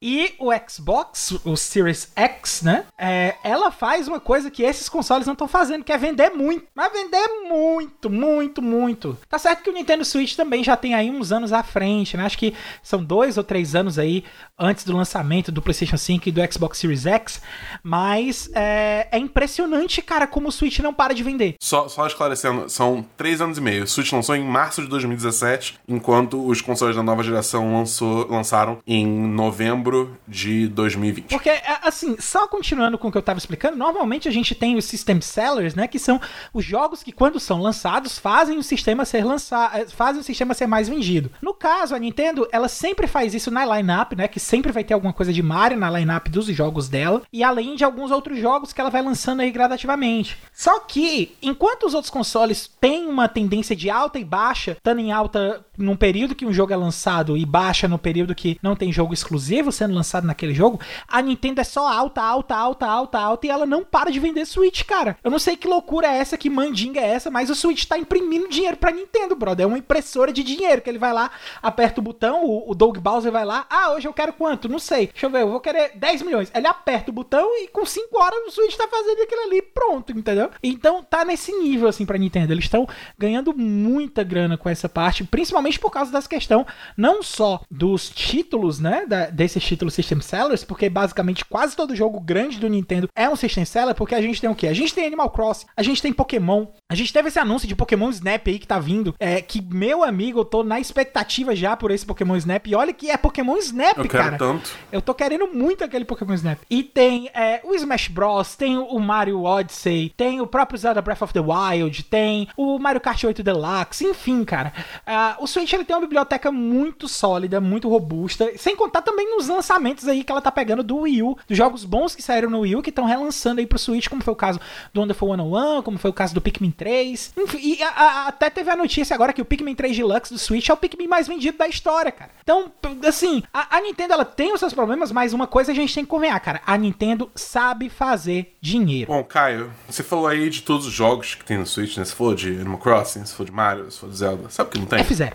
e 0.00 0.34
o 0.38 0.50
Xbox, 0.68 1.32
o 1.42 1.56
Series 1.56 2.12
X, 2.14 2.60
né? 2.62 2.84
É, 2.98 3.36
ela 3.42 3.70
faz 3.70 4.06
uma 4.06 4.20
coisa 4.20 4.50
que 4.50 4.62
esses 4.62 4.88
consoles 4.90 5.26
não 5.26 5.32
estão 5.32 5.48
fazendo, 5.48 5.84
que 5.84 5.92
é 5.92 5.96
vender 5.96 6.30
muito. 6.30 6.66
Mas 6.74 6.92
vender 6.92 7.26
muito, 7.48 8.10
muito, 8.10 8.60
muito. 8.60 9.18
Tá 9.28 9.38
certo 9.38 9.62
que 9.62 9.70
o 9.70 9.72
Nintendo 9.72 10.04
Switch 10.04 10.36
também 10.36 10.62
já 10.62 10.76
tem 10.76 10.94
aí 10.94 11.10
uns 11.10 11.32
anos 11.32 11.52
à 11.52 11.62
frente, 11.62 12.16
né? 12.16 12.26
Acho 12.26 12.36
que 12.36 12.54
são 12.82 13.02
dois 13.02 13.38
ou 13.38 13.44
três 13.44 13.74
anos 13.74 13.98
aí 13.98 14.22
antes 14.58 14.84
do 14.84 14.94
lançamento 14.94 15.50
do 15.50 15.62
PlayStation 15.62 15.96
5 15.96 16.28
e 16.28 16.32
do 16.32 16.52
Xbox 16.52 16.78
Series 16.78 17.06
X. 17.06 17.40
Mas 17.82 18.50
é, 18.54 19.08
é 19.10 19.18
impressionante, 19.18 20.02
cara, 20.02 20.26
como 20.26 20.48
o 20.48 20.52
Switch 20.52 20.78
não 20.80 20.92
para 20.92 21.14
de 21.14 21.22
vender. 21.22 21.54
Só, 21.58 21.88
só 21.88 22.06
esclarecendo, 22.06 22.68
são 22.68 23.04
três 23.16 23.40
anos 23.40 23.56
e 23.56 23.60
meio. 23.62 23.84
O 23.84 23.86
Switch 23.86 24.12
lançou 24.12 24.36
em 24.36 24.44
março 24.44 24.82
de 24.82 24.88
2017, 24.88 25.78
enquanto 25.88 26.46
os 26.46 26.60
consoles 26.60 26.94
da 26.94 27.02
nova 27.02 27.22
geração 27.22 27.72
lançou, 27.72 28.28
lançaram 28.28 28.78
em 28.86 29.06
novembro 29.06 29.85
novembro 29.86 30.18
de 30.26 30.68
2020. 30.68 31.28
Porque, 31.28 31.48
é, 31.48 31.78
assim, 31.82 32.16
só 32.18 32.46
continuando 32.48 32.98
com 32.98 33.08
o 33.08 33.12
que 33.12 33.16
eu 33.16 33.20
estava 33.20 33.38
explicando, 33.38 33.76
normalmente 33.76 34.28
a 34.28 34.32
gente 34.32 34.54
tem 34.54 34.76
os 34.76 34.84
system 34.84 35.20
sellers, 35.20 35.74
né? 35.74 35.86
Que 35.86 35.98
são 35.98 36.20
os 36.52 36.64
jogos 36.64 37.02
que, 37.02 37.12
quando 37.12 37.38
são 37.38 37.60
lançados, 37.60 38.18
fazem 38.18 38.58
o 38.58 38.62
sistema 38.62 39.04
ser 39.04 39.24
lançado, 39.24 39.76
é, 39.76 39.86
fazem 39.86 40.20
o 40.20 40.24
sistema 40.24 40.54
ser 40.54 40.66
mais 40.66 40.88
vendido. 40.88 41.30
No 41.40 41.54
caso, 41.54 41.94
a 41.94 41.98
Nintendo, 41.98 42.48
ela 42.52 42.68
sempre 42.68 43.06
faz 43.06 43.34
isso 43.34 43.50
na 43.50 43.64
lineup, 43.64 44.12
né? 44.12 44.28
Que 44.28 44.40
sempre 44.40 44.72
vai 44.72 44.84
ter 44.84 44.94
alguma 44.94 45.12
coisa 45.12 45.32
de 45.32 45.42
Mario 45.42 45.78
na 45.78 45.90
lineup 45.90 46.28
dos 46.28 46.46
jogos 46.46 46.88
dela, 46.88 47.22
e 47.32 47.42
além 47.42 47.76
de 47.76 47.84
alguns 47.84 48.10
outros 48.10 48.38
jogos 48.38 48.72
que 48.72 48.80
ela 48.80 48.90
vai 48.90 49.02
lançando 49.02 49.40
aí 49.40 49.50
gradativamente. 49.50 50.38
Só 50.52 50.80
que, 50.80 51.36
enquanto 51.42 51.84
os 51.86 51.94
outros 51.94 52.10
consoles 52.10 52.70
têm 52.80 53.06
uma 53.06 53.28
tendência 53.28 53.76
de 53.76 53.90
alta 53.90 54.18
e 54.18 54.24
baixa, 54.24 54.72
estando 54.72 55.00
em 55.00 55.12
alta 55.12 55.64
num 55.76 55.96
período 55.96 56.34
que 56.34 56.46
um 56.46 56.52
jogo 56.52 56.72
é 56.72 56.76
lançado 56.76 57.36
e 57.36 57.44
baixa 57.44 57.88
no 57.88 57.98
período 57.98 58.34
que 58.34 58.58
não 58.62 58.76
tem 58.76 58.92
jogo 58.92 59.14
exclusivo, 59.14 59.72
sendo 59.72 59.94
lançado 59.94 60.26
naquele 60.26 60.54
jogo, 60.54 60.80
a 61.06 61.20
Nintendo 61.20 61.60
é 61.60 61.64
só 61.64 61.90
alta, 61.90 62.22
alta, 62.22 62.54
alta, 62.54 62.86
alta, 62.86 63.18
alta 63.18 63.46
e 63.46 63.50
ela 63.50 63.66
não 63.66 63.84
para 63.84 64.10
de 64.10 64.20
vender 64.20 64.44
Switch, 64.46 64.84
cara. 64.84 65.18
Eu 65.22 65.30
não 65.30 65.38
sei 65.38 65.56
que 65.56 65.68
loucura 65.68 66.06
é 66.06 66.18
essa, 66.18 66.36
que 66.36 66.50
mandinga 66.50 67.00
é 67.00 67.08
essa, 67.08 67.30
mas 67.30 67.50
o 67.50 67.54
Switch 67.54 67.84
tá 67.84 67.98
imprimindo 67.98 68.48
dinheiro 68.48 68.76
pra 68.76 68.90
Nintendo, 68.90 69.36
brother. 69.36 69.64
É 69.64 69.66
uma 69.66 69.78
impressora 69.78 70.32
de 70.32 70.42
dinheiro 70.42 70.82
que 70.82 70.90
ele 70.90 70.98
vai 70.98 71.12
lá, 71.12 71.30
aperta 71.62 72.00
o 72.00 72.04
botão, 72.04 72.44
o, 72.44 72.70
o 72.70 72.74
Doug 72.74 72.98
Bowser 72.98 73.32
vai 73.32 73.44
lá, 73.44 73.66
ah, 73.68 73.92
hoje 73.92 74.08
eu 74.08 74.12
quero 74.12 74.32
quanto? 74.32 74.68
Não 74.68 74.78
sei. 74.78 75.08
Deixa 75.08 75.26
eu 75.26 75.30
ver, 75.30 75.42
eu 75.42 75.50
vou 75.50 75.60
querer 75.60 75.92
10 75.94 76.22
milhões. 76.22 76.50
Ele 76.54 76.66
aperta 76.66 77.10
o 77.10 77.14
botão 77.14 77.48
e 77.56 77.68
com 77.68 77.84
5 77.84 78.18
horas 78.18 78.38
o 78.46 78.50
Switch 78.50 78.76
tá 78.76 78.88
fazendo 78.88 79.22
aquilo 79.22 79.42
ali 79.42 79.62
pronto, 79.62 80.12
entendeu? 80.12 80.50
Então 80.62 81.02
tá 81.02 81.24
nesse 81.24 81.52
nível 81.52 81.88
assim 81.88 82.06
pra 82.06 82.18
Nintendo. 82.18 82.52
Eles 82.52 82.64
estão 82.64 82.88
ganhando 83.18 83.56
muita 83.56 84.22
grana 84.22 84.56
com 84.56 84.68
essa 84.68 84.88
parte, 84.88 85.24
principalmente 85.24 85.65
por 85.76 85.90
causa 85.90 86.12
dessa 86.12 86.28
questão 86.28 86.66
não 86.96 87.22
só 87.22 87.62
dos 87.70 88.08
títulos, 88.08 88.78
né, 88.78 89.04
da, 89.06 89.26
desses 89.26 89.62
títulos 89.64 89.94
System 89.94 90.20
Sellers, 90.20 90.64
porque 90.64 90.88
basicamente 90.88 91.44
quase 91.44 91.74
todo 91.74 91.96
jogo 91.96 92.20
grande 92.20 92.58
do 92.58 92.68
Nintendo 92.68 93.08
é 93.14 93.28
um 93.28 93.36
System 93.36 93.64
Seller, 93.64 93.94
porque 93.94 94.14
a 94.14 94.20
gente 94.20 94.40
tem 94.40 94.50
o 94.50 94.54
quê? 94.54 94.68
A 94.68 94.74
gente 94.74 94.94
tem 94.94 95.06
Animal 95.06 95.30
Crossing, 95.30 95.66
a 95.76 95.82
gente 95.82 96.02
tem 96.02 96.12
Pokémon, 96.12 96.66
a 96.88 96.94
gente 96.94 97.12
teve 97.12 97.28
esse 97.28 97.38
anúncio 97.38 97.66
de 97.66 97.74
Pokémon 97.74 98.10
Snap 98.10 98.46
aí 98.46 98.58
que 98.58 98.66
tá 98.66 98.78
vindo, 98.78 99.14
é, 99.18 99.40
que, 99.40 99.60
meu 99.60 100.04
amigo, 100.04 100.40
eu 100.40 100.44
tô 100.44 100.62
na 100.62 100.78
expectativa 100.78 101.56
já 101.56 101.76
por 101.76 101.90
esse 101.90 102.04
Pokémon 102.04 102.36
Snap, 102.36 102.66
e 102.66 102.74
olha 102.74 102.92
que 102.92 103.10
é 103.10 103.16
Pokémon 103.16 103.56
Snap, 103.56 103.98
eu 103.98 104.08
cara. 104.08 104.36
tanto. 104.36 104.70
Eu 104.92 105.00
tô 105.00 105.14
querendo 105.14 105.48
muito 105.48 105.82
aquele 105.82 106.04
Pokémon 106.04 106.34
Snap. 106.34 106.58
E 106.68 106.82
tem 106.82 107.30
é, 107.34 107.60
o 107.64 107.74
Smash 107.74 108.08
Bros, 108.08 108.56
tem 108.56 108.78
o 108.78 108.98
Mario 108.98 109.42
Odyssey, 109.42 110.12
tem 110.16 110.40
o 110.40 110.46
próprio 110.46 110.78
Zelda 110.78 111.02
Breath 111.02 111.22
of 111.22 111.32
the 111.32 111.40
Wild, 111.40 112.04
tem 112.04 112.48
o 112.56 112.78
Mario 112.78 113.00
Kart 113.00 113.22
8 113.24 113.42
Deluxe, 113.42 114.04
enfim, 114.04 114.44
cara. 114.44 114.72
Uh, 115.06 115.44
Switch 115.56 115.72
ele 115.72 115.84
tem 115.84 115.96
uma 115.96 116.02
biblioteca 116.02 116.52
muito 116.52 117.08
sólida, 117.08 117.60
muito 117.62 117.88
robusta, 117.88 118.52
sem 118.58 118.76
contar 118.76 119.00
também 119.00 119.34
nos 119.34 119.48
lançamentos 119.48 120.06
aí 120.06 120.22
que 120.22 120.30
ela 120.30 120.42
tá 120.42 120.52
pegando 120.52 120.82
do 120.82 120.98
Wii 120.98 121.22
U, 121.22 121.38
dos 121.48 121.56
jogos 121.56 121.82
bons 121.82 122.14
que 122.14 122.22
saíram 122.22 122.50
no 122.50 122.60
Wii 122.60 122.76
U, 122.76 122.82
que 122.82 122.90
estão 122.90 123.06
relançando 123.06 123.60
aí 123.60 123.66
pro 123.66 123.78
Switch, 123.78 124.08
como 124.08 124.22
foi 124.22 124.34
o 124.34 124.36
caso 124.36 124.60
do 124.92 125.00
Wonderful 125.00 125.30
101, 125.30 125.82
como 125.82 125.98
foi 125.98 126.10
o 126.10 126.14
caso 126.14 126.34
do 126.34 126.42
Pikmin 126.42 126.70
3. 126.70 127.32
Enfim, 127.38 127.58
e 127.62 127.82
a, 127.82 127.88
a, 127.88 128.28
até 128.28 128.50
teve 128.50 128.70
a 128.70 128.76
notícia 128.76 129.14
agora 129.14 129.32
que 129.32 129.40
o 129.40 129.46
Pikmin 129.46 129.74
3 129.74 129.96
Deluxe 129.96 130.32
do 130.32 130.38
Switch 130.38 130.68
é 130.68 130.72
o 130.74 130.76
Pikmin 130.76 131.06
mais 131.06 131.26
vendido 131.26 131.56
da 131.56 131.66
história, 131.66 132.12
cara. 132.12 132.30
Então, 132.42 132.70
assim, 133.06 133.42
a, 133.52 133.78
a 133.78 133.80
Nintendo 133.80 134.12
ela 134.12 134.24
tem 134.24 134.52
os 134.52 134.60
seus 134.60 134.74
problemas, 134.74 135.10
mas 135.10 135.32
uma 135.32 135.46
coisa 135.46 135.72
a 135.72 135.74
gente 135.74 135.94
tem 135.94 136.04
que 136.04 136.10
convenhar, 136.10 136.38
cara. 136.40 136.60
A 136.66 136.76
Nintendo 136.76 137.30
sabe 137.34 137.88
fazer 137.88 138.56
dinheiro. 138.60 139.10
Bom, 139.10 139.24
Caio, 139.24 139.72
você 139.88 140.02
falou 140.02 140.26
aí 140.26 140.50
de 140.50 140.62
todos 140.62 140.86
os 140.86 140.92
jogos 140.92 141.34
que 141.34 141.44
tem 141.44 141.56
no 141.56 141.66
Switch, 141.66 141.96
né? 141.96 142.04
Você 142.04 142.14
falou 142.14 142.34
de 142.34 142.48
Animal 142.50 142.78
Crossing, 142.78 143.24
você 143.24 143.32
falou 143.32 143.46
de 143.46 143.52
Mario, 143.52 143.84
você 143.90 143.98
falou 143.98 144.12
de 144.12 144.18
Zelda. 144.18 144.50
Sabe 144.50 144.68
o 144.68 144.72
que 144.72 144.78
não 144.78 144.86
tem? 144.86 144.98
F0. 145.02 145.32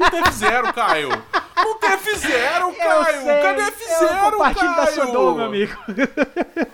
Não 0.00 0.10
tem 0.10 0.22
F0, 0.22 0.72
Caio. 0.74 1.08
Não 1.56 1.78
tem 1.78 1.90
F0, 1.90 2.76
Caio. 2.76 3.26
Cadê 3.42 3.62
F0, 3.62 4.24
eu 4.24 4.30
compartilho 4.32 4.74
Caio? 4.74 4.86
da 4.86 4.92
sua 4.92 5.06
dor, 5.06 5.36
meu 5.36 5.44
amigo. 5.46 5.76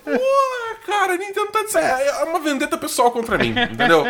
Porra, 0.04 0.76
cara, 0.86 1.16
Nintendo 1.16 1.46
tá 1.52 1.62
dizendo. 1.62 1.84
É 1.84 2.24
uma 2.24 2.40
vendetta 2.40 2.76
pessoal 2.76 3.10
contra 3.10 3.38
mim, 3.38 3.54
entendeu? 3.70 4.04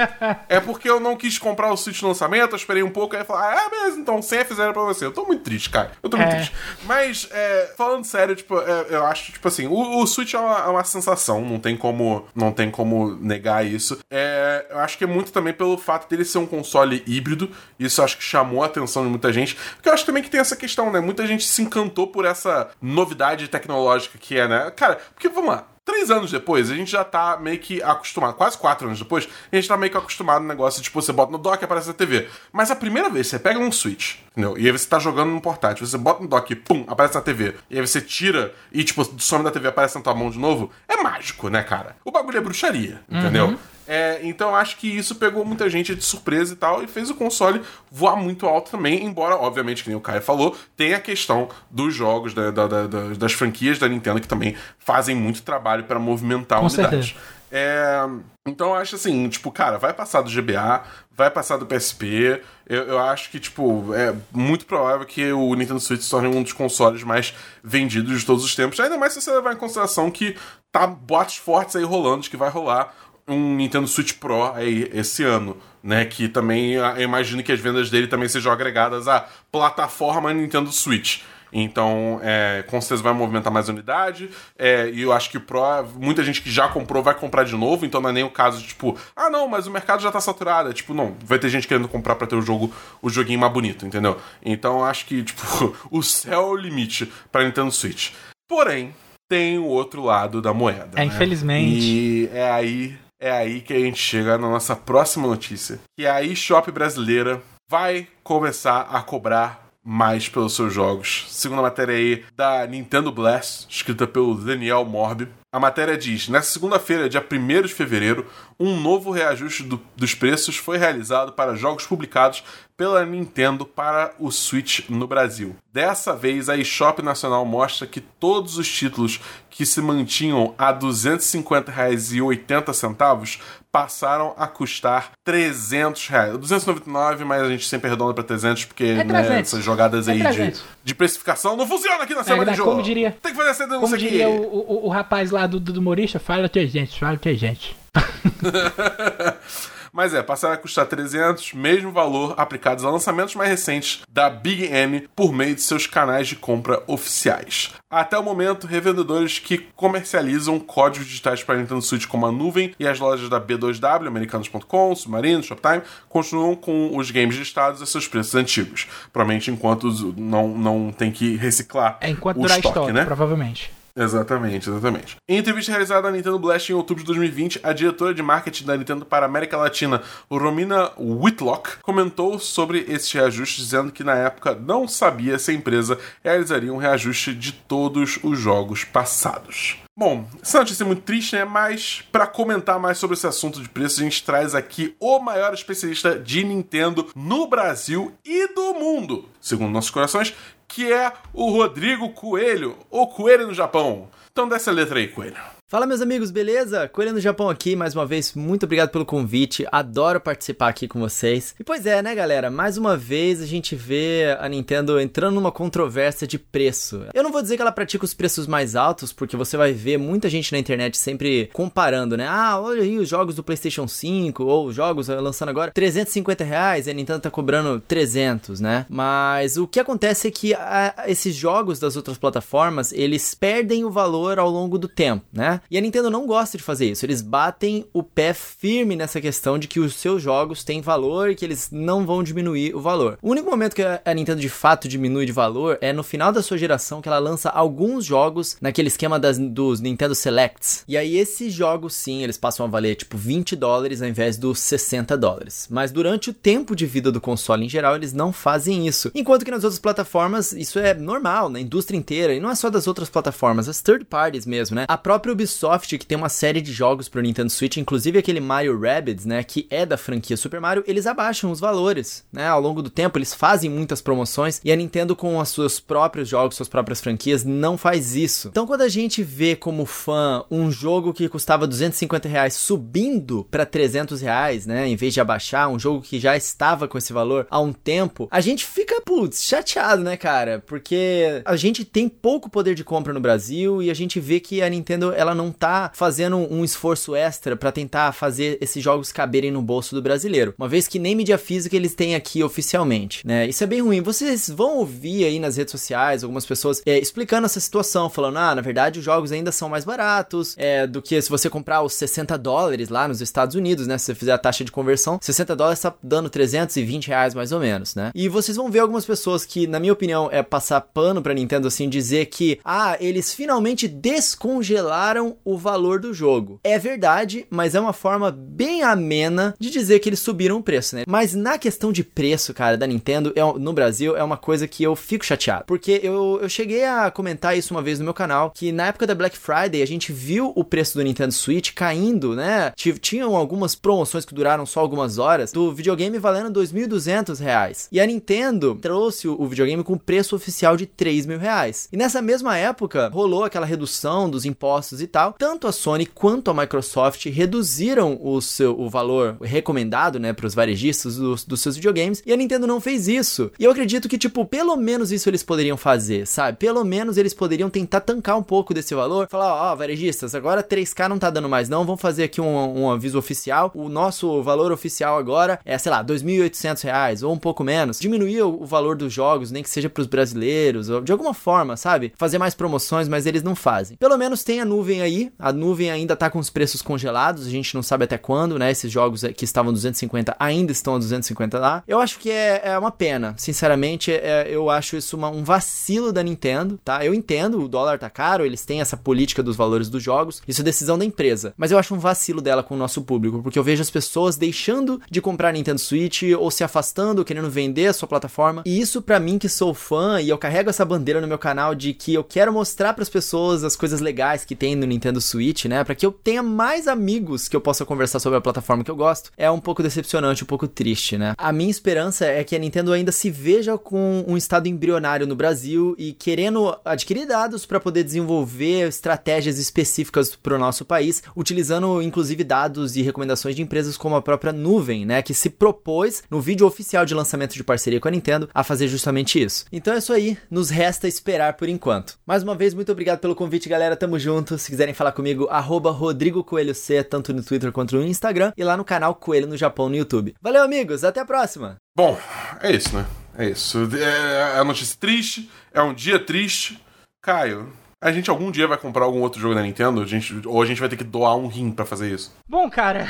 É 0.49 0.61
porque 0.61 0.89
eu 0.89 0.99
não 1.01 1.17
quis 1.17 1.39
comprar 1.39 1.71
o 1.73 1.77
Switch 1.77 2.01
no 2.03 2.09
lançamento, 2.09 2.53
eu 2.53 2.57
esperei 2.57 2.83
um 2.83 2.91
pouco, 2.91 3.17
aí 3.17 3.25
falar, 3.25 3.53
ah, 3.55 3.69
beleza, 3.71 3.99
então 4.01 4.21
sem 4.23 4.39
F0 4.41 4.73
pra 4.73 4.83
você. 4.83 5.05
Eu 5.05 5.13
tô 5.13 5.25
muito 5.25 5.43
triste, 5.43 5.71
cara. 5.71 5.93
Eu 6.03 6.09
tô 6.09 6.17
muito 6.17 6.31
É. 6.31 6.35
triste. 6.37 6.55
Mas, 6.85 7.29
é, 7.31 7.73
falando 7.77 8.05
sério, 8.05 8.35
tipo, 8.35 8.59
é, 8.59 8.87
eu 8.91 9.05
acho, 9.07 9.33
tipo 9.33 9.47
assim, 9.49 9.67
o, 9.67 10.01
o 10.03 10.07
Switch 10.07 10.35
é 10.35 10.39
uma, 10.39 10.59
é 10.59 10.69
uma 10.69 10.85
sensação, 10.85 11.43
não 11.43 11.59
tem 11.59 11.77
como, 11.77 12.27
não 12.35 12.53
tem 12.53 12.71
como 12.71 13.15
negar 13.17 13.65
isso. 13.65 13.99
É, 14.11 14.67
eu 14.71 14.79
acho 14.79 14.97
que 14.99 15.05
é 15.05 15.07
muito 15.07 15.33
também 15.33 15.53
pelo 15.53 15.77
fato 15.77 16.09
dele 16.09 16.25
ser 16.25 16.39
um 16.39 16.47
console 16.47 17.03
híbrido, 17.07 17.51
isso 17.79 18.01
eu 18.01 18.05
acho 18.05 18.17
que 18.17 18.25
chamou 18.33 18.63
a 18.63 18.67
atenção 18.67 19.05
de 19.05 19.11
muita 19.11 19.33
gente. 19.33 19.55
Porque 19.75 19.89
eu 19.89 19.93
acho 19.93 20.07
também 20.07 20.23
que 20.23 20.31
tem 20.31 20.41
essa 20.41 20.57
questão, 20.57 20.91
né? 20.91 21.01
Muita 21.01 21.27
gente 21.27 21.45
se 21.45 21.63
encantou 21.63 22.09
por 22.09 22.25
essa 22.25 22.71
novidade 22.81 23.49
tecnológica 23.49 24.19
que 24.19 24.39
é, 24.39 24.49
né? 24.49 24.71
Cara, 24.71 24.99
porque 25.15 25.29
vamos 25.29 25.51
lá. 25.51 25.69
Três 25.85 26.13
anos 26.13 26.31
depois, 26.31 26.71
a 26.71 26.77
gente 26.77 26.93
já 26.93 27.03
tá 27.03 27.37
meio 27.37 27.59
que 27.59 27.83
acostumado, 27.83 28.35
quase 28.35 28.57
quatro 28.57 28.87
anos 28.87 29.01
depois, 29.01 29.29
a 29.51 29.57
gente 29.57 29.67
tá 29.67 29.77
meio 29.77 29.91
que 29.91 29.99
acostumado 29.99 30.41
no 30.43 30.47
negócio 30.47 30.81
de, 30.81 30.85
tipo, 30.85 31.03
você 31.03 31.13
bota 31.13 31.33
no 31.33 31.39
dock 31.39 31.61
e 31.61 31.65
aparece 31.65 31.89
na 31.89 31.93
TV. 31.93 32.29
Mas 32.53 32.71
a 32.71 32.77
primeira 32.77 33.11
vez 33.11 33.27
você 33.27 33.37
pega 33.37 33.59
um 33.59 33.73
Switch, 33.73 34.19
entendeu? 34.31 34.57
E 34.57 34.65
aí 34.65 34.71
você 34.71 34.89
tá 34.89 35.01
jogando 35.01 35.31
num 35.31 35.41
portátil, 35.41 35.85
você 35.85 35.99
bota 35.99 36.23
no 36.23 36.29
dock 36.29 36.53
e 36.53 36.55
pum, 36.55 36.85
aparece 36.87 37.17
na 37.17 37.21
TV. 37.21 37.57
E 37.69 37.81
aí 37.81 37.85
você 37.85 38.01
tira 38.01 38.55
e, 38.71 38.85
tipo, 38.85 39.05
some 39.21 39.43
da 39.43 39.51
TV 39.51 39.69
aparece 39.69 39.97
na 39.97 40.03
tua 40.03 40.15
mão 40.15 40.31
de 40.31 40.39
novo. 40.39 40.71
É 40.87 41.03
mágico, 41.03 41.49
né, 41.49 41.65
cara? 41.65 41.97
O 42.05 42.13
bagulho 42.13 42.39
é 42.39 42.41
bruxaria, 42.41 43.03
entendeu? 43.11 43.59
É, 43.87 44.21
então 44.23 44.55
acho 44.55 44.77
que 44.77 44.87
isso 44.87 45.17
pegou 45.17 45.45
muita 45.45 45.69
gente 45.69 45.95
de 45.95 46.05
surpresa 46.05 46.53
e 46.53 46.57
tal, 46.57 46.83
e 46.83 46.87
fez 46.87 47.11
o 47.11 47.15
console 47.15 47.61
voar 47.91 48.17
muito 48.17 48.47
alto 48.47 48.71
também, 48.71 49.05
embora, 49.05 49.35
obviamente, 49.37 49.83
que 49.83 49.89
nem 49.89 49.97
o 49.97 50.01
Caio 50.01 50.23
falou, 50.23 50.57
tem 50.77 50.95
a 50.95 51.01
questão 51.01 51.49
dos 51.71 51.93
jogos, 51.95 52.33
da- 52.33 52.51
da- 52.51 52.67
da- 52.69 52.87
da- 52.87 53.09
das 53.15 53.33
franquias 53.33 53.79
da 53.79 53.89
Nintendo 53.89 54.21
que 54.21 54.29
também 54.29 54.55
fazem 54.79 55.17
muito 55.17 55.43
trabalho 55.43 55.85
para 55.85 55.99
movimentar 55.99 56.59
a 56.59 56.61
Com 56.61 56.69
unidade. 56.69 57.17
É, 57.55 58.07
então 58.47 58.69
eu 58.69 58.75
acho 58.77 58.95
assim, 58.95 59.29
tipo, 59.29 59.53
cara, 59.53 59.77
vai 59.79 59.93
passar 59.93 60.23
do 60.23 60.31
GBA, 60.31 60.83
vai 61.11 61.31
passar 61.31 61.59
do 61.59 61.67
PSP. 61.67 62.41
Eu, 62.67 62.85
eu 62.85 62.99
acho 62.99 63.31
que, 63.31 63.39
tipo, 63.39 63.93
é 63.95 64.15
muito 64.33 64.65
provável 64.65 65.05
que 65.05 65.31
o 65.33 65.55
Nintendo 65.55 65.79
Switch 65.81 66.01
se 66.01 66.09
torne 66.09 66.29
um 66.29 66.43
dos 66.43 66.55
consoles 66.55 67.03
mais 67.03 67.35
vendidos 67.63 68.21
de 68.21 68.25
todos 68.27 68.43
os 68.43 68.55
tempos. 68.55 68.81
Ainda 68.81 68.97
mais 68.97 69.13
se 69.13 69.21
você 69.21 69.31
levar 69.33 69.53
em 69.53 69.57
consideração 69.59 70.11
que 70.11 70.35
tá 70.71 70.87
boatos 70.87 71.37
fortes 71.37 71.77
aí 71.77 71.85
rolando 71.85 72.23
de 72.23 72.31
que 72.31 72.37
vai 72.39 72.49
rolar 72.49 72.95
um 73.27 73.57
Nintendo 73.57 73.87
Switch 73.87 74.15
Pro 74.15 74.53
aí 74.53 74.91
esse 74.93 75.23
ano. 75.25 75.57
Né, 75.83 76.05
que 76.05 76.29
também 76.29 76.79
ah, 76.79 76.95
eu 76.97 77.03
imagino 77.03 77.43
que 77.43 77.51
as 77.51 77.59
vendas 77.59 77.91
dele 77.91 78.07
também 78.07 78.29
sejam 78.29 78.53
agregadas 78.53 79.09
à 79.09 79.27
plataforma 79.51 80.33
Nintendo 80.33 80.71
Switch. 80.71 81.23
Então, 81.53 82.19
é, 82.23 82.65
com 82.67 82.81
certeza 82.81 83.03
vai 83.03 83.13
movimentar 83.13 83.53
mais 83.53 83.69
unidade. 83.69 84.31
É, 84.59 84.89
e 84.89 85.03
eu 85.03 85.13
acho 85.13 85.31
que 85.31 85.37
o 85.37 85.41
Pro, 85.41 85.61
muita 85.97 86.25
gente 86.25 86.41
que 86.41 86.51
já 86.51 86.67
comprou 86.67 87.03
vai 87.03 87.15
comprar 87.15 87.45
de 87.45 87.55
novo. 87.55 87.85
Então 87.85 88.01
não 88.01 88.09
é 88.09 88.13
nem 88.13 88.25
o 88.25 88.31
caso 88.31 88.63
de 88.63 88.69
tipo, 88.69 88.97
ah, 89.15 89.29
não, 89.29 89.47
mas 89.47 89.67
o 89.67 89.71
mercado 89.71 90.03
já 90.03 90.11
tá 90.11 90.21
saturado. 90.21 90.71
É, 90.71 90.73
tipo, 90.73 90.95
não, 90.95 91.15
vai 91.25 91.39
ter 91.39 91.51
gente 91.51 91.69
querendo 91.69 91.89
comprar 91.89 92.15
pra 92.15 92.27
ter 92.27 92.37
o 92.37 92.43
jogo, 92.43 92.73
o 93.03 93.11
joguinho 93.11 93.39
mais 93.39 93.53
bonito, 93.53 93.85
entendeu? 93.85 94.19
Então 94.43 94.79
eu 94.79 94.85
acho 94.85 95.05
que, 95.05 95.23
tipo, 95.23 95.77
o 95.91 96.03
céu 96.03 96.33
é 96.33 96.47
o 96.47 96.57
limite 96.57 97.13
pra 97.31 97.45
Nintendo 97.45 97.71
Switch. 97.71 98.13
Porém, 98.49 98.95
tem 99.29 99.59
o 99.59 99.67
outro 99.67 100.03
lado 100.03 100.41
da 100.41 100.55
moeda. 100.55 100.91
É, 100.95 101.01
né? 101.01 101.05
infelizmente. 101.05 101.81
E 101.81 102.31
é 102.33 102.51
aí, 102.51 102.99
é 103.23 103.31
aí 103.31 103.61
que 103.61 103.73
a 103.73 103.79
gente 103.79 103.99
chega 103.99 104.37
na 104.37 104.51
nossa 104.51 104.75
próxima 104.75 105.29
notícia. 105.29 105.79
Que 105.97 106.07
a 106.09 106.21
eShop 106.23 106.73
brasileira 106.73 107.41
vai 107.71 108.09
começar 108.25 108.81
a 108.91 109.01
cobrar 109.01 109.69
mais 109.85 110.29
pelos 110.29 110.57
seus 110.57 110.75
jogos. 110.75 111.27
Segundo 111.29 111.61
a 111.61 111.63
matéria 111.63 111.95
aí 111.95 112.25
da 112.37 112.67
Nintendo 112.67 113.13
Blast, 113.13 113.67
escrita 113.71 114.09
pelo 114.09 114.35
Daniel 114.35 114.85
Morbi, 114.85 115.29
a 115.53 115.61
matéria 115.61 115.97
diz: 115.99 116.29
nessa 116.29 116.51
segunda-feira, 116.51 117.09
dia 117.09 117.25
1 117.31 117.63
de 117.63 117.69
fevereiro, 117.75 118.27
um 118.59 118.81
novo 118.81 119.11
reajuste 119.11 119.63
do- 119.63 119.81
dos 119.95 120.15
preços 120.15 120.57
foi 120.57 120.79
realizado 120.79 121.33
para 121.33 121.55
jogos 121.55 121.87
publicados 121.87 122.43
pela 122.77 123.05
Nintendo 123.05 123.65
para 123.67 124.13
o 124.19 124.31
Switch 124.33 124.89
no 124.89 125.07
Brasil. 125.07 125.55
Dessa 125.73 126.15
vez, 126.17 126.49
a 126.49 126.57
eShop 126.57 127.03
Nacional 127.03 127.45
mostra 127.45 127.87
que 127.87 128.01
todos 128.01 128.57
os 128.59 128.69
títulos 128.71 129.21
que 129.51 129.65
se 129.67 129.81
mantinham 129.81 130.55
a 130.59 130.69
R$ 130.73 130.79
250,80 130.79 133.39
passaram 133.71 134.35
a 134.37 134.47
custar 134.47 135.13
300 135.25 136.07
reais. 136.09 136.37
299, 136.39 137.25
mas 137.25 137.43
a 137.43 137.49
gente 137.49 137.67
sempre 137.67 137.89
arredonda 137.89 138.13
para 138.15 138.25
300 138.25 138.65
porque 138.67 138.93
né, 138.93 139.05
300. 139.05 139.39
essas 139.55 139.65
jogadas 139.65 140.09
É 140.09 140.13
aí 140.13 140.19
de, 140.19 140.25
300. 140.25 140.63
de 140.85 140.95
precificação 140.95 141.57
não 141.57 141.67
funcionam 141.67 142.03
aqui 142.03 142.15
na 142.15 142.23
semana 142.23 142.45
né, 142.47 142.51
de 142.53 142.59
jogo. 142.59 142.71
como 142.73 142.83
diria- 142.83 143.17
Tem 143.23 143.33
que 143.33 143.39
fazer 143.39 143.51
essa 143.51 143.65
denúncia 143.67 143.81
Como 143.81 143.95
aqui. 143.95 144.05
diria 144.09 144.29
o, 144.29 144.43
o, 144.43 144.87
o 144.87 144.89
rapaz 144.91 145.31
lá 145.31 145.42
do, 145.47 145.61
do 145.61 145.81
humorista, 145.81 146.19
fala 146.19 146.49
300, 146.49 146.97
fala 146.97 147.17
300. 147.17 147.75
Mas 149.93 150.15
é, 150.15 150.23
passaram 150.23 150.55
a 150.55 150.57
custar 150.57 150.87
300, 150.87 151.53
mesmo 151.53 151.93
valor 151.93 152.35
aplicados 152.39 152.83
a 152.83 152.91
lançamentos 152.91 153.35
mais 153.35 153.51
recentes 153.51 154.01
da 154.11 154.31
Big 154.31 154.65
N 154.65 155.07
por 155.15 155.35
meio 155.35 155.55
de 155.55 155.61
seus 155.61 155.87
canais 155.87 156.27
de 156.27 156.35
compra 156.35 156.83
oficiais. 156.87 157.73
Até 157.91 158.19
o 158.19 158.23
momento, 158.23 158.67
revendedores 158.67 159.39
que 159.39 159.59
comercializam 159.77 160.59
códigos 160.59 161.07
digitais 161.07 161.45
para 161.45 161.59
Nintendo 161.59 161.83
Switch 161.83 162.07
como 162.07 162.25
a 162.25 162.33
Nuvem 162.33 162.75
e 162.81 162.89
as 162.89 162.99
lojas 162.99 163.29
da 163.29 163.39
B2W, 163.39 164.07
Americanos.com, 164.07 164.95
Submarino, 164.95 165.43
Shoptime, 165.43 165.83
continuam 166.09 166.57
com 166.57 166.97
os 166.97 167.11
games 167.11 167.37
listados 167.37 167.83
a 167.83 167.87
seus 167.87 168.09
preços 168.09 168.35
antigos. 168.35 168.87
Provavelmente 169.13 169.51
enquanto 169.51 170.15
não, 170.17 170.57
não 170.57 170.91
tem 170.91 171.13
que 171.13 171.37
reciclar 171.37 171.99
É 172.01 172.09
enquanto 172.09 172.39
o 172.39 172.47
estoque, 172.47 172.69
estoque, 172.69 172.93
né? 172.93 173.05
provavelmente. 173.05 173.71
Exatamente, 173.95 174.69
exatamente. 174.69 175.17
Em 175.29 175.37
entrevista 175.37 175.71
realizada 175.71 176.11
na 176.11 176.17
Nintendo 176.17 176.39
Blast 176.39 176.71
em 176.71 176.75
outubro 176.75 177.03
de 177.03 177.07
2020, 177.07 177.61
a 177.63 177.73
diretora 177.73 178.15
de 178.15 178.23
marketing 178.23 178.65
da 178.65 178.77
Nintendo 178.77 179.05
para 179.05 179.27
a 179.27 179.29
América 179.29 179.57
Latina, 179.57 180.03
Romina 180.31 180.93
Whitlock, 180.99 181.79
comentou 181.83 182.39
sobre 182.39 182.87
esses 182.89 183.13
reajustes, 183.13 183.65
dizendo 183.65 183.93
que 183.93 184.03
na 184.03 184.15
época 184.15 184.55
não 184.55 184.89
sabia 184.89 185.39
se 185.39 185.51
a 185.51 185.55
empresa 185.55 185.99
realizaria 186.25 186.73
um 186.73 186.79
reajuste 186.79 187.35
de 187.35 187.53
todos 187.53 188.19
os 188.23 188.39
jogos 188.39 188.85
passados. 188.85 189.77
Bom, 189.95 190.27
essa 190.41 190.59
notícia 190.59 190.85
é 190.85 190.87
muito 190.87 191.03
triste, 191.03 191.37
né? 191.37 191.45
Mas 191.45 192.03
para 192.11 192.27
comentar 192.27 192.81
mais 192.81 192.97
sobre 192.97 193.15
esse 193.15 193.27
assunto 193.27 193.61
de 193.61 193.69
preço, 193.69 194.01
a 194.01 194.05
gente 194.05 194.25
traz 194.25 194.55
aqui 194.55 194.97
o 194.99 195.19
maior 195.19 195.53
especialista 195.53 196.19
de 196.19 196.43
Nintendo 196.43 197.11
no 197.15 197.47
Brasil 197.47 198.15
e 198.25 198.49
do 198.55 198.73
mundo, 198.73 199.29
segundo 199.39 199.71
nossos 199.71 199.91
corações, 199.91 200.35
que 200.75 200.91
é 200.91 201.13
o 201.35 201.51
Rodrigo 201.51 202.11
Coelho, 202.11 202.79
ou 202.91 203.07
Coelho 203.07 203.47
no 203.47 203.55
Japão. 203.55 204.09
Então 204.33 204.49
desce 204.49 204.71
a 204.71 204.73
letra 204.73 204.99
aí, 204.99 205.07
Coelho. 205.07 205.37
Fala 205.73 205.87
meus 205.87 206.03
amigos, 206.03 206.31
beleza? 206.31 206.87
Coelho 206.87 207.15
no 207.15 207.19
Japão 207.19 207.49
aqui, 207.49 207.75
mais 207.75 207.95
uma 207.95 208.05
vez, 208.05 208.35
muito 208.35 208.65
obrigado 208.65 208.91
pelo 208.91 209.07
convite, 209.07 209.67
adoro 209.73 210.21
participar 210.21 210.69
aqui 210.69 210.87
com 210.87 211.01
vocês. 211.01 211.55
E 211.59 211.65
pois 211.65 211.87
é, 211.87 212.03
né 212.03 212.15
galera, 212.15 212.51
mais 212.51 212.77
uma 212.77 212.95
vez 212.95 213.41
a 213.41 213.47
gente 213.47 213.75
vê 213.75 214.37
a 214.39 214.47
Nintendo 214.51 215.01
entrando 215.01 215.37
numa 215.37 215.51
controvérsia 215.51 216.27
de 216.27 216.39
preço. 216.39 217.07
Eu 217.15 217.23
não 217.23 217.33
vou 217.33 217.41
dizer 217.41 217.57
que 217.57 217.63
ela 217.63 217.73
pratica 217.73 218.05
os 218.05 218.13
preços 218.13 218.47
mais 218.47 218.77
altos, 218.77 219.15
porque 219.15 219.35
você 219.35 219.57
vai 219.57 219.73
ver 219.73 219.97
muita 219.97 220.29
gente 220.29 220.53
na 220.53 220.59
internet 220.59 220.99
sempre 220.99 221.49
comparando, 221.55 222.19
né? 222.19 222.27
Ah, 222.29 222.61
olha 222.61 222.83
aí 222.83 222.99
os 222.99 223.09
jogos 223.09 223.35
do 223.35 223.43
PlayStation 223.43 223.89
5, 223.89 224.45
ou 224.45 224.67
os 224.67 224.75
jogos 224.75 225.09
lançando 225.09 225.49
agora 225.49 225.71
350 225.71 226.45
reais, 226.45 226.87
e 226.87 226.91
a 226.91 226.93
Nintendo 226.93 227.21
tá 227.21 227.31
cobrando 227.31 227.81
300, 227.81 228.61
né? 228.61 228.85
Mas 228.91 229.57
o 229.57 229.67
que 229.67 229.81
acontece 229.81 230.29
é 230.29 230.31
que 230.31 230.53
ah, 230.53 231.05
esses 231.07 231.35
jogos 231.35 231.81
das 231.81 231.97
outras 231.97 232.19
plataformas, 232.19 232.93
eles 232.93 233.35
perdem 233.35 233.87
o 233.87 233.91
valor 233.91 234.39
ao 234.39 234.51
longo 234.51 234.77
do 234.77 234.87
tempo, 234.87 235.25
né? 235.33 235.62
E 235.71 235.79
a 235.79 235.81
Nintendo 235.81 236.11
não 236.11 236.27
gosta 236.27 236.59
de 236.59 236.65
fazer 236.65 236.91
isso. 236.91 237.05
Eles 237.05 237.23
batem 237.23 237.87
o 237.93 238.03
pé 238.03 238.33
firme 238.35 238.97
nessa 238.97 239.21
questão 239.21 239.59
de 239.59 239.69
que 239.69 239.81
os 239.81 239.95
seus 239.95 240.23
jogos 240.23 240.65
têm 240.65 240.81
valor 240.81 241.31
e 241.31 241.35
que 241.35 241.45
eles 241.45 241.69
não 241.71 242.05
vão 242.07 242.23
diminuir 242.23 242.75
o 242.75 242.81
valor. 242.81 243.19
O 243.23 243.31
único 243.31 243.51
momento 243.51 243.75
que 243.75 243.83
a 243.83 244.15
Nintendo 244.15 244.41
de 244.41 244.49
fato 244.49 244.89
diminui 244.89 245.27
de 245.27 245.33
valor 245.33 245.79
é 245.81 245.93
no 245.93 246.03
final 246.03 246.33
da 246.33 246.43
sua 246.43 246.59
geração 246.59 247.01
que 247.01 247.09
ela 247.09 247.19
lança 247.19 247.49
alguns 247.51 248.05
jogos 248.05 248.57
naquele 248.61 248.89
esquema 248.89 249.19
das, 249.19 249.39
dos 249.39 249.81
Nintendo 249.81 250.15
Selects. 250.15 250.85
E 250.87 250.97
aí 250.97 251.17
esses 251.17 251.53
jogos 251.53 251.95
sim, 251.95 252.23
eles 252.23 252.37
passam 252.37 252.67
a 252.67 252.69
valer 252.69 252.97
tipo 252.97 253.17
20 253.17 253.57
dólares 253.57 254.03
ao 254.03 254.09
invés 254.09 254.37
dos 254.37 254.59
60 254.59 255.17
dólares. 255.17 255.67
Mas 255.71 255.91
durante 255.91 256.31
o 256.31 256.35
tempo 256.35 256.77
de 256.77 256.87
vida 256.87 257.11
do 257.11 257.21
console 257.21 257.65
em 257.65 257.69
geral, 257.69 257.97
eles 257.97 258.13
não 258.13 258.33
fazem 258.33 258.87
isso. 258.87 259.11
Enquanto 259.15 259.45
que 259.45 259.51
nas 259.51 259.65
outras 259.65 259.81
plataformas 259.81 260.53
isso 260.53 260.79
é 260.79 260.95
normal, 260.95 261.49
na 261.49 261.61
indústria 261.61 261.97
inteira, 261.97 262.35
e 262.35 262.41
não 262.41 262.51
é 262.51 262.55
só 262.55 262.69
das 262.71 262.87
outras 262.87 263.09
plataformas, 263.09 263.69
as 263.69 263.81
third 263.81 264.05
parties 264.05 264.47
mesmo, 264.47 264.77
né? 264.77 264.85
A 264.89 264.97
própria 264.97 265.33
Ubisoft, 265.33 265.52
que 265.99 266.07
tem 266.07 266.19
uma 266.19 266.29
série 266.29 266.61
de 266.61 266.73
jogos 266.73 267.09
pro 267.09 267.21
Nintendo 267.21 267.51
Switch, 267.51 267.77
inclusive 267.77 268.19
aquele 268.19 268.41
Mario 268.41 268.79
Rabbids, 268.79 269.25
né, 269.25 269.43
que 269.43 269.67
é 269.71 269.87
da 269.87 269.97
franquia 269.97 270.37
Super 270.37 270.61
Mario, 270.61 270.85
eles 270.87 271.07
abaixam 271.07 271.51
os 271.51 271.61
valores, 271.61 272.25
né? 272.33 272.49
Ao 272.49 272.61
longo 272.61 272.83
do 272.83 272.91
tempo, 272.91 273.19
eles 273.19 273.35
fazem 273.35 273.71
muitas 273.71 274.01
promoções 274.01 274.61
e 274.65 274.73
a 274.73 274.77
Nintendo 274.77 275.15
com 275.15 275.39
os 275.39 275.49
seus 275.49 275.79
próprios 275.81 276.29
jogos, 276.29 276.57
suas 276.57 276.69
próprias 276.69 277.01
franquias, 277.01 277.45
não 277.45 277.79
faz 277.79 278.15
isso. 278.15 278.49
Então, 278.49 278.67
quando 278.67 278.83
a 278.83 278.89
gente 278.89 279.23
vê 279.23 279.55
como 279.55 279.87
fã 279.87 280.45
um 280.51 280.71
jogo 280.71 281.13
que 281.13 281.29
custava 281.29 281.67
250 281.67 282.29
reais 282.29 282.55
subindo 282.55 283.47
para 283.51 283.67
300 283.67 284.21
reais, 284.21 284.67
né, 284.67 284.89
em 284.89 284.97
vez 284.97 285.15
de 285.15 285.21
abaixar, 285.21 285.69
um 285.69 285.79
jogo 285.79 286.03
que 286.03 286.19
já 286.19 286.37
estava 286.37 286.89
com 286.89 286.99
esse 286.99 287.13
valor 287.13 287.47
há 287.51 287.61
um 287.61 287.73
tempo, 287.73 288.29
a 288.31 288.41
gente 288.41 288.65
fica, 288.65 289.01
putz, 289.01 289.43
chateado, 289.43 290.03
né, 290.03 290.17
cara? 290.17 290.63
Porque 290.67 291.43
a 291.45 291.57
gente 291.57 291.85
tem 291.85 292.09
pouco 292.09 292.51
poder 292.51 292.75
de 292.75 292.85
compra 292.85 293.13
no 293.13 293.21
Brasil 293.21 293.83
e 293.83 293.91
a 293.91 293.95
gente 293.95 294.21
vê 294.21 294.41
que 294.41 294.63
a 294.63 294.69
Nintendo 294.69 295.13
ela 295.13 295.32
não 295.35 295.51
tá 295.51 295.91
fazendo 295.95 296.37
um 296.37 296.65
esforço 296.65 297.15
extra 297.15 297.57
para 297.57 297.73
tentar 297.73 298.13
fazer 298.13 298.59
esses 298.61 298.83
jogos 298.83 299.13
caberem 299.13 299.51
no 299.51 299.63
bolso 299.63 299.95
do 299.95 300.03
brasileiro, 300.03 300.55
uma 300.59 300.69
vez 300.69 300.89
que 300.89 300.99
nem 300.99 301.15
mídia 301.15 301.39
física 301.39 301.77
eles 301.77 301.95
têm 301.95 302.15
aqui 302.15 302.43
oficialmente, 302.43 303.27
né? 303.27 303.47
Isso 303.47 303.63
é 303.65 303.67
bem 303.67 303.81
ruim. 303.81 304.01
Vocês 304.01 304.49
vão 304.49 304.79
ouvir 304.79 305.25
aí 305.25 305.39
nas 305.39 305.57
redes 305.57 305.73
sociais 305.73 306.23
algumas 306.23 306.47
pessoas 306.47 306.83
é, 306.87 306.99
explicando 306.99 307.47
essa 307.47 307.61
situação, 307.61 308.11
falando, 308.11 308.39
ah, 308.39 308.55
na 308.55 308.63
verdade 308.63 308.99
os 308.99 309.05
jogos 309.05 309.33
ainda 309.33 309.53
são 309.53 309.69
mais 309.69 309.85
baratos 309.85 310.55
é, 310.57 310.87
do 310.87 311.03
que 311.03 311.21
se 311.21 311.31
você 311.31 311.49
comprar 311.49 311.83
os 311.83 311.95
60 311.95 312.37
dólares 312.39 312.89
lá 312.89 313.07
nos 313.07 313.21
Estados 313.21 313.55
Unidos, 313.55 313.87
né? 313.87 313.99
Se 313.99 314.07
você 314.07 314.15
fizer 314.15 314.33
a 314.33 314.39
taxa 314.39 314.65
de 314.65 314.73
conversão, 314.73 315.19
60 315.21 315.55
dólares 315.57 315.81
tá 315.81 315.95
dando 316.03 316.31
320 316.31 317.09
reais 317.09 317.35
mais 317.35 317.53
ou 317.53 317.61
menos, 317.61 317.95
né? 317.95 318.11
E 318.15 318.29
vocês 318.29 318.57
vão 318.57 318.71
ver 318.71 318.81
algumas 318.81 319.05
pessoas 319.05 319.45
que, 319.45 319.67
na 319.67 319.79
minha 319.79 319.93
opinião, 319.93 320.29
é 320.31 320.43
passar 320.43 320.81
pano 320.81 321.23
pra 321.23 321.35
Nintendo 321.35 321.69
assim, 321.69 321.89
dizer 321.89 322.27
que, 322.27 322.59
ah, 322.65 322.97
eles 323.01 323.33
finalmente 323.35 323.87
descongelaram 323.89 325.22
o 325.45 325.57
valor 325.57 326.01
do 326.01 326.13
jogo. 326.13 326.61
É 326.65 326.79
verdade, 326.79 327.47
mas 327.51 327.75
é 327.75 327.81
uma 327.81 327.93
forma 327.93 328.31
bem 328.31 328.83
amena 328.83 329.55
de 329.59 329.71
dizer 329.71 329.99
que 329.99 330.09
eles 330.09 330.21
subiram 330.21 330.57
o 330.59 330.63
preço, 330.63 330.97
né? 330.97 331.05
Mas 331.07 331.35
na 331.35 331.59
questão 331.59 331.93
de 331.93 332.05
preço, 332.05 332.55
cara, 332.55 332.77
da 332.77 332.87
Nintendo, 332.87 333.33
é, 333.35 333.59
no 333.59 333.73
Brasil, 333.73 334.17
é 334.17 334.23
uma 334.23 334.37
coisa 334.37 334.67
que 334.67 334.83
eu 334.83 334.95
fico 334.97 335.25
chateado. 335.25 335.65
Porque 335.67 336.01
eu, 336.03 336.39
eu 336.43 336.49
cheguei 336.49 336.85
a 336.85 337.11
comentar 337.11 337.57
isso 337.57 337.75
uma 337.75 337.83
vez 337.83 337.99
no 337.99 338.05
meu 338.05 338.15
canal, 338.15 338.51
que 338.51 338.73
na 338.73 338.89
época 338.89 339.07
da 339.07 339.15
Black 339.15 339.37
Friday 339.37 339.83
a 339.83 339.87
gente 339.87 340.13
viu 340.13 340.53
o 340.55 340.65
preço 340.65 340.99
do 340.99 341.05
Nintendo 341.05 341.33
Switch 341.33 341.73
caindo, 341.73 342.35
né? 342.35 342.73
Tinham 343.01 343.37
algumas 343.37 343.75
promoções 343.75 344.25
que 344.25 344.35
duraram 344.35 344.67
só 344.67 344.81
algumas 344.81 345.19
horas, 345.19 345.53
do 345.53 345.73
videogame 345.73 346.19
valendo 346.19 346.61
2.200 346.61 347.39
reais. 347.41 347.89
E 347.91 348.01
a 348.01 348.07
Nintendo 348.07 348.79
trouxe 348.81 349.29
o 349.29 349.47
videogame 349.47 349.85
com 349.85 349.97
preço 349.99 350.37
oficial 350.37 350.77
de 350.77 350.87
3 350.87 351.27
mil 351.27 351.39
reais. 351.39 351.89
E 351.93 351.97
nessa 351.97 352.23
mesma 352.23 352.57
época, 352.57 353.11
rolou 353.13 353.45
aquela 353.45 353.67
redução 353.67 354.29
dos 354.29 354.45
impostos 354.45 355.01
e 355.01 355.07
tal. 355.13 355.35
Tanto 355.39 355.67
a 355.67 355.73
Sony 355.73 356.07
quanto 356.07 356.51
a 356.51 356.55
Microsoft 356.55 357.27
reduziram 357.27 358.19
o, 358.21 358.41
seu, 358.41 358.79
o 358.79 358.89
valor 358.89 359.37
recomendado, 359.41 360.19
né, 360.19 360.33
para 360.33 360.47
os 360.47 360.55
varejistas 360.55 361.17
dos, 361.17 361.45
dos 361.45 361.61
seus 361.61 361.77
videogames. 361.77 362.23
E 362.25 362.33
a 362.33 362.37
Nintendo 362.37 362.67
não 362.67 362.81
fez 362.81 363.07
isso. 363.07 363.53
E 363.59 363.65
eu 363.65 363.71
acredito 363.71 364.09
que, 364.09 364.19
tipo, 364.19 364.45
pelo 364.45 364.77
menos 364.77 365.13
isso 365.13 365.29
eles 365.29 365.43
poderiam 365.43 365.77
fazer, 365.77 366.27
sabe? 366.27 366.57
Pelo 366.59 366.83
menos 366.85 367.17
eles 367.17 367.35
poderiam 367.35 367.69
tentar 367.69 368.01
tancar 368.01 368.39
um 368.39 368.43
pouco 368.43 368.73
desse 368.73 368.95
valor. 368.95 369.29
Falar, 369.29 369.71
ó, 369.71 369.73
oh, 369.73 369.77
varejistas, 369.77 370.35
agora 370.35 370.63
3K 370.63 371.09
não 371.09 371.19
tá 371.19 371.29
dando 371.31 371.49
mais 371.49 371.69
não, 371.69 371.85
vamos 371.85 372.01
fazer 372.01 372.25
aqui 372.25 372.41
um, 372.41 372.83
um 372.83 372.91
aviso 372.91 373.19
oficial. 373.19 373.71
O 373.75 373.89
nosso 373.89 374.43
valor 374.43 374.73
oficial 374.73 375.19
agora 375.19 375.61
é, 375.65 375.77
sei 375.77 375.91
lá, 375.91 376.03
2.800 376.03 376.83
reais 376.85 377.23
ou 377.23 377.33
um 377.33 377.39
pouco 377.39 377.63
menos. 377.63 378.01
Diminuir 378.01 378.43
o, 378.43 378.63
o 378.63 378.67
valor 378.67 378.97
dos 378.97 379.13
jogos, 379.13 379.51
nem 379.51 379.63
que 379.63 379.71
seja 379.71 379.91
para 379.91 380.01
os 380.01 380.07
brasileiros, 380.07 380.89
ou 380.89 381.01
de 381.01 381.13
alguma 381.13 381.35
forma, 381.35 381.77
sabe? 381.77 382.13
Fazer 382.17 382.39
mais 382.39 382.55
promoções, 382.55 383.09
mas 383.09 383.27
eles 383.27 383.43
não 383.43 383.55
fazem. 383.55 383.97
Pelo 383.97 384.17
menos 384.17 384.43
tem 384.43 384.61
a 384.61 384.65
nuvem 384.65 385.02
aí, 385.03 385.33
a 385.39 385.53
nuvem 385.53 385.91
ainda 385.91 386.17
tá 386.17 386.31
com 386.31 386.39
os 386.39 386.51
preços 386.51 386.83
congelados, 386.83 387.47
a 387.47 387.51
gente 387.51 387.75
não 387.75 387.83
sabe 387.83 388.05
até 388.05 388.17
quando, 388.17 388.59
né? 388.59 388.71
Esses 388.71 388.91
jogos 388.91 389.23
que 389.37 389.45
estavam 389.45 389.73
250 389.73 390.37
ainda 390.39 390.73
estão 390.73 390.95
a 390.95 390.99
250 390.99 391.59
lá. 391.59 391.83
Eu 391.87 392.01
acho 392.01 392.19
que 392.19 392.31
é, 392.31 392.63
é 392.65 392.79
uma 392.79 392.91
pena, 392.91 393.35
sinceramente, 393.37 394.11
é, 394.11 394.47
eu 394.49 394.71
acho 394.71 394.97
isso 394.97 395.17
uma, 395.17 395.29
um 395.29 395.45
vacilo 395.45 396.13
da 396.13 396.23
Nintendo, 396.23 396.79
tá? 396.85 397.05
Eu 397.05 397.15
entendo, 397.15 397.63
o 397.63 397.69
dólar 397.69 397.99
tá 397.99 398.09
caro, 398.09 398.45
eles 398.45 398.65
têm 398.65 398.81
essa 398.81 398.97
política 398.97 399.43
dos 399.43 399.57
valores 399.57 399.89
dos 399.89 400.03
jogos, 400.03 400.43
isso 400.47 400.61
é 400.61 400.65
decisão 400.65 400.99
da 400.99 401.05
empresa, 401.05 401.55
mas 401.57 401.71
eu 401.71 401.79
acho 401.79 401.95
um 401.95 401.99
vacilo 401.99 402.41
dela 402.41 402.63
com 402.63 402.75
o 402.75 402.79
nosso 402.79 403.03
público, 403.03 403.43
porque 403.43 403.59
eu 403.59 403.65
vejo 403.65 403.83
as 403.83 403.91
pessoas 403.91 404.37
deixando 404.37 405.01
de 405.11 405.21
comprar 405.21 405.53
Nintendo 405.53 405.81
Switch 405.81 406.23
ou 406.39 406.51
se 406.51 406.65
afastando, 406.65 407.25
querendo 407.25 407.51
vender 407.51 407.87
a 407.87 407.93
sua 407.93 408.09
plataforma, 408.09 408.63
e 408.65 408.81
isso 408.81 409.03
para 409.03 409.21
mim 409.21 409.39
que 409.39 409.49
sou 409.49 409.75
fã 409.75 410.21
e 410.21 410.29
eu 410.29 410.39
carrego 410.39 410.71
essa 410.71 410.85
bandeira 410.85 411.21
no 411.21 411.29
meu 411.29 411.39
canal 411.39 411.75
de 411.75 411.93
que 411.93 412.15
eu 412.15 412.25
quero 412.25 412.53
mostrar 412.53 412.95
para 412.95 413.03
as 413.03 413.09
pessoas 413.09 413.65
as 413.65 413.77
coisas 413.77 414.01
legais 414.01 414.45
que 414.45 414.57
tem 414.57 414.75
no 414.75 414.87
Nintendo 414.93 415.21
Switch, 415.21 415.65
né, 415.65 415.83
para 415.83 415.95
que 415.95 416.05
eu 416.05 416.13
tenha 416.13 416.43
mais 416.43 416.87
amigos 416.87 417.49
que 417.49 417.57
eu 417.57 417.61
possa 417.61 417.85
conversar 417.85 418.21
sobre 418.21 418.39
a 418.39 418.41
plataforma 418.41 418.85
que 418.85 418.91
eu 418.91 418.97
gosto. 418.97 419.31
É 419.37 419.51
um 419.51 419.61
pouco 419.61 419.83
decepcionante, 419.83 420.45
um 420.45 420.47
pouco 420.47 420.69
triste, 420.69 421.19
né? 421.19 421.35
A 421.37 421.53
minha 421.53 421.71
esperança 421.71 422.27
é 422.27 422.45
que 422.45 422.55
a 422.55 422.59
Nintendo 422.59 422.93
ainda 422.93 423.13
se 423.13 423.31
veja 423.31 423.77
com 423.79 424.25
um 424.27 424.37
estado 424.37 424.69
embrionário 424.69 425.27
no 425.27 425.35
Brasil 425.35 425.95
e 425.99 426.13
querendo 426.13 426.77
adquirir 426.85 427.27
dados 427.27 427.67
para 427.67 427.81
poder 427.81 428.05
desenvolver 428.05 428.89
estratégias 428.89 429.59
específicas 429.59 430.37
para 430.37 430.55
o 430.55 430.59
nosso 430.59 430.85
país, 430.85 431.23
utilizando 431.37 432.03
inclusive 432.03 432.45
dados 432.45 432.97
e 432.97 433.03
recomendações 433.03 433.57
de 433.57 433.63
empresas 433.63 433.97
como 433.97 434.17
a 434.17 434.23
própria 434.23 434.53
Nuvem, 434.53 435.07
né, 435.07 435.23
que 435.23 435.35
se 435.35 435.51
propôs 435.51 436.23
no 436.31 436.41
vídeo 436.41 436.67
oficial 436.67 437.05
de 437.05 437.15
lançamento 437.15 437.55
de 437.55 437.65
parceria 437.65 438.01
com 438.01 438.09
a 438.09 438.11
Nintendo 438.11 438.49
a 438.53 438.63
fazer 438.63 438.89
justamente 438.89 439.43
isso. 439.43 439.65
Então 439.73 439.95
é 439.95 439.99
isso 439.99 440.13
aí, 440.13 440.37
nos 440.51 440.71
resta 440.71 441.09
esperar 441.09 441.55
por 441.55 441.69
enquanto. 441.69 442.19
Mais 442.27 442.43
uma 442.43 442.55
vez, 442.55 442.75
muito 442.75 442.93
obrigado 442.93 443.19
pelo 443.19 443.35
convite, 443.35 443.69
galera. 443.69 443.97
Tamo 443.97 444.19
junto. 444.19 444.59
Se 444.59 444.71
quiserem 444.83 444.95
falar 444.95 445.13
comigo, 445.13 445.47
arroba 445.49 445.93
Rodrigo 445.93 446.43
Coelho 446.43 446.75
C, 446.75 447.05
tanto 447.05 447.33
no 447.33 447.43
Twitter 447.43 447.71
quanto 447.71 447.95
no 447.95 448.05
Instagram, 448.05 448.53
e 448.57 448.65
lá 448.65 448.77
no 448.77 448.85
canal 448.85 449.15
Coelho 449.15 449.47
no 449.47 449.57
Japão 449.57 449.89
no 449.89 449.95
YouTube. 449.95 450.35
Valeu, 450.41 450.63
amigos, 450.65 451.05
até 451.05 451.21
a 451.21 451.25
próxima! 451.25 451.77
Bom, 451.97 452.19
é 452.61 452.73
isso, 452.73 452.97
né? 452.97 453.07
É 453.39 453.49
isso. 453.49 453.79
É, 453.97 454.57
é 454.57 454.59
a 454.59 454.65
notícia 454.65 454.97
triste, 454.99 455.49
é 455.73 455.81
um 455.81 455.95
dia 455.95 456.19
triste. 456.19 456.83
Caio, 457.23 457.73
a 458.01 458.11
gente 458.11 458.29
algum 458.29 458.51
dia 458.51 458.67
vai 458.67 458.77
comprar 458.77 459.05
algum 459.05 459.21
outro 459.21 459.41
jogo 459.41 459.55
da 459.55 459.63
Nintendo? 459.63 460.03
A 460.03 460.07
gente, 460.07 460.43
ou 460.47 460.61
a 460.61 460.67
gente 460.67 460.81
vai 460.81 460.89
ter 460.89 460.97
que 460.97 461.05
doar 461.05 461.37
um 461.37 461.47
rim 461.47 461.71
para 461.71 461.87
fazer 461.87 462.13
isso? 462.13 462.35
Bom, 462.49 462.69
cara. 462.69 463.07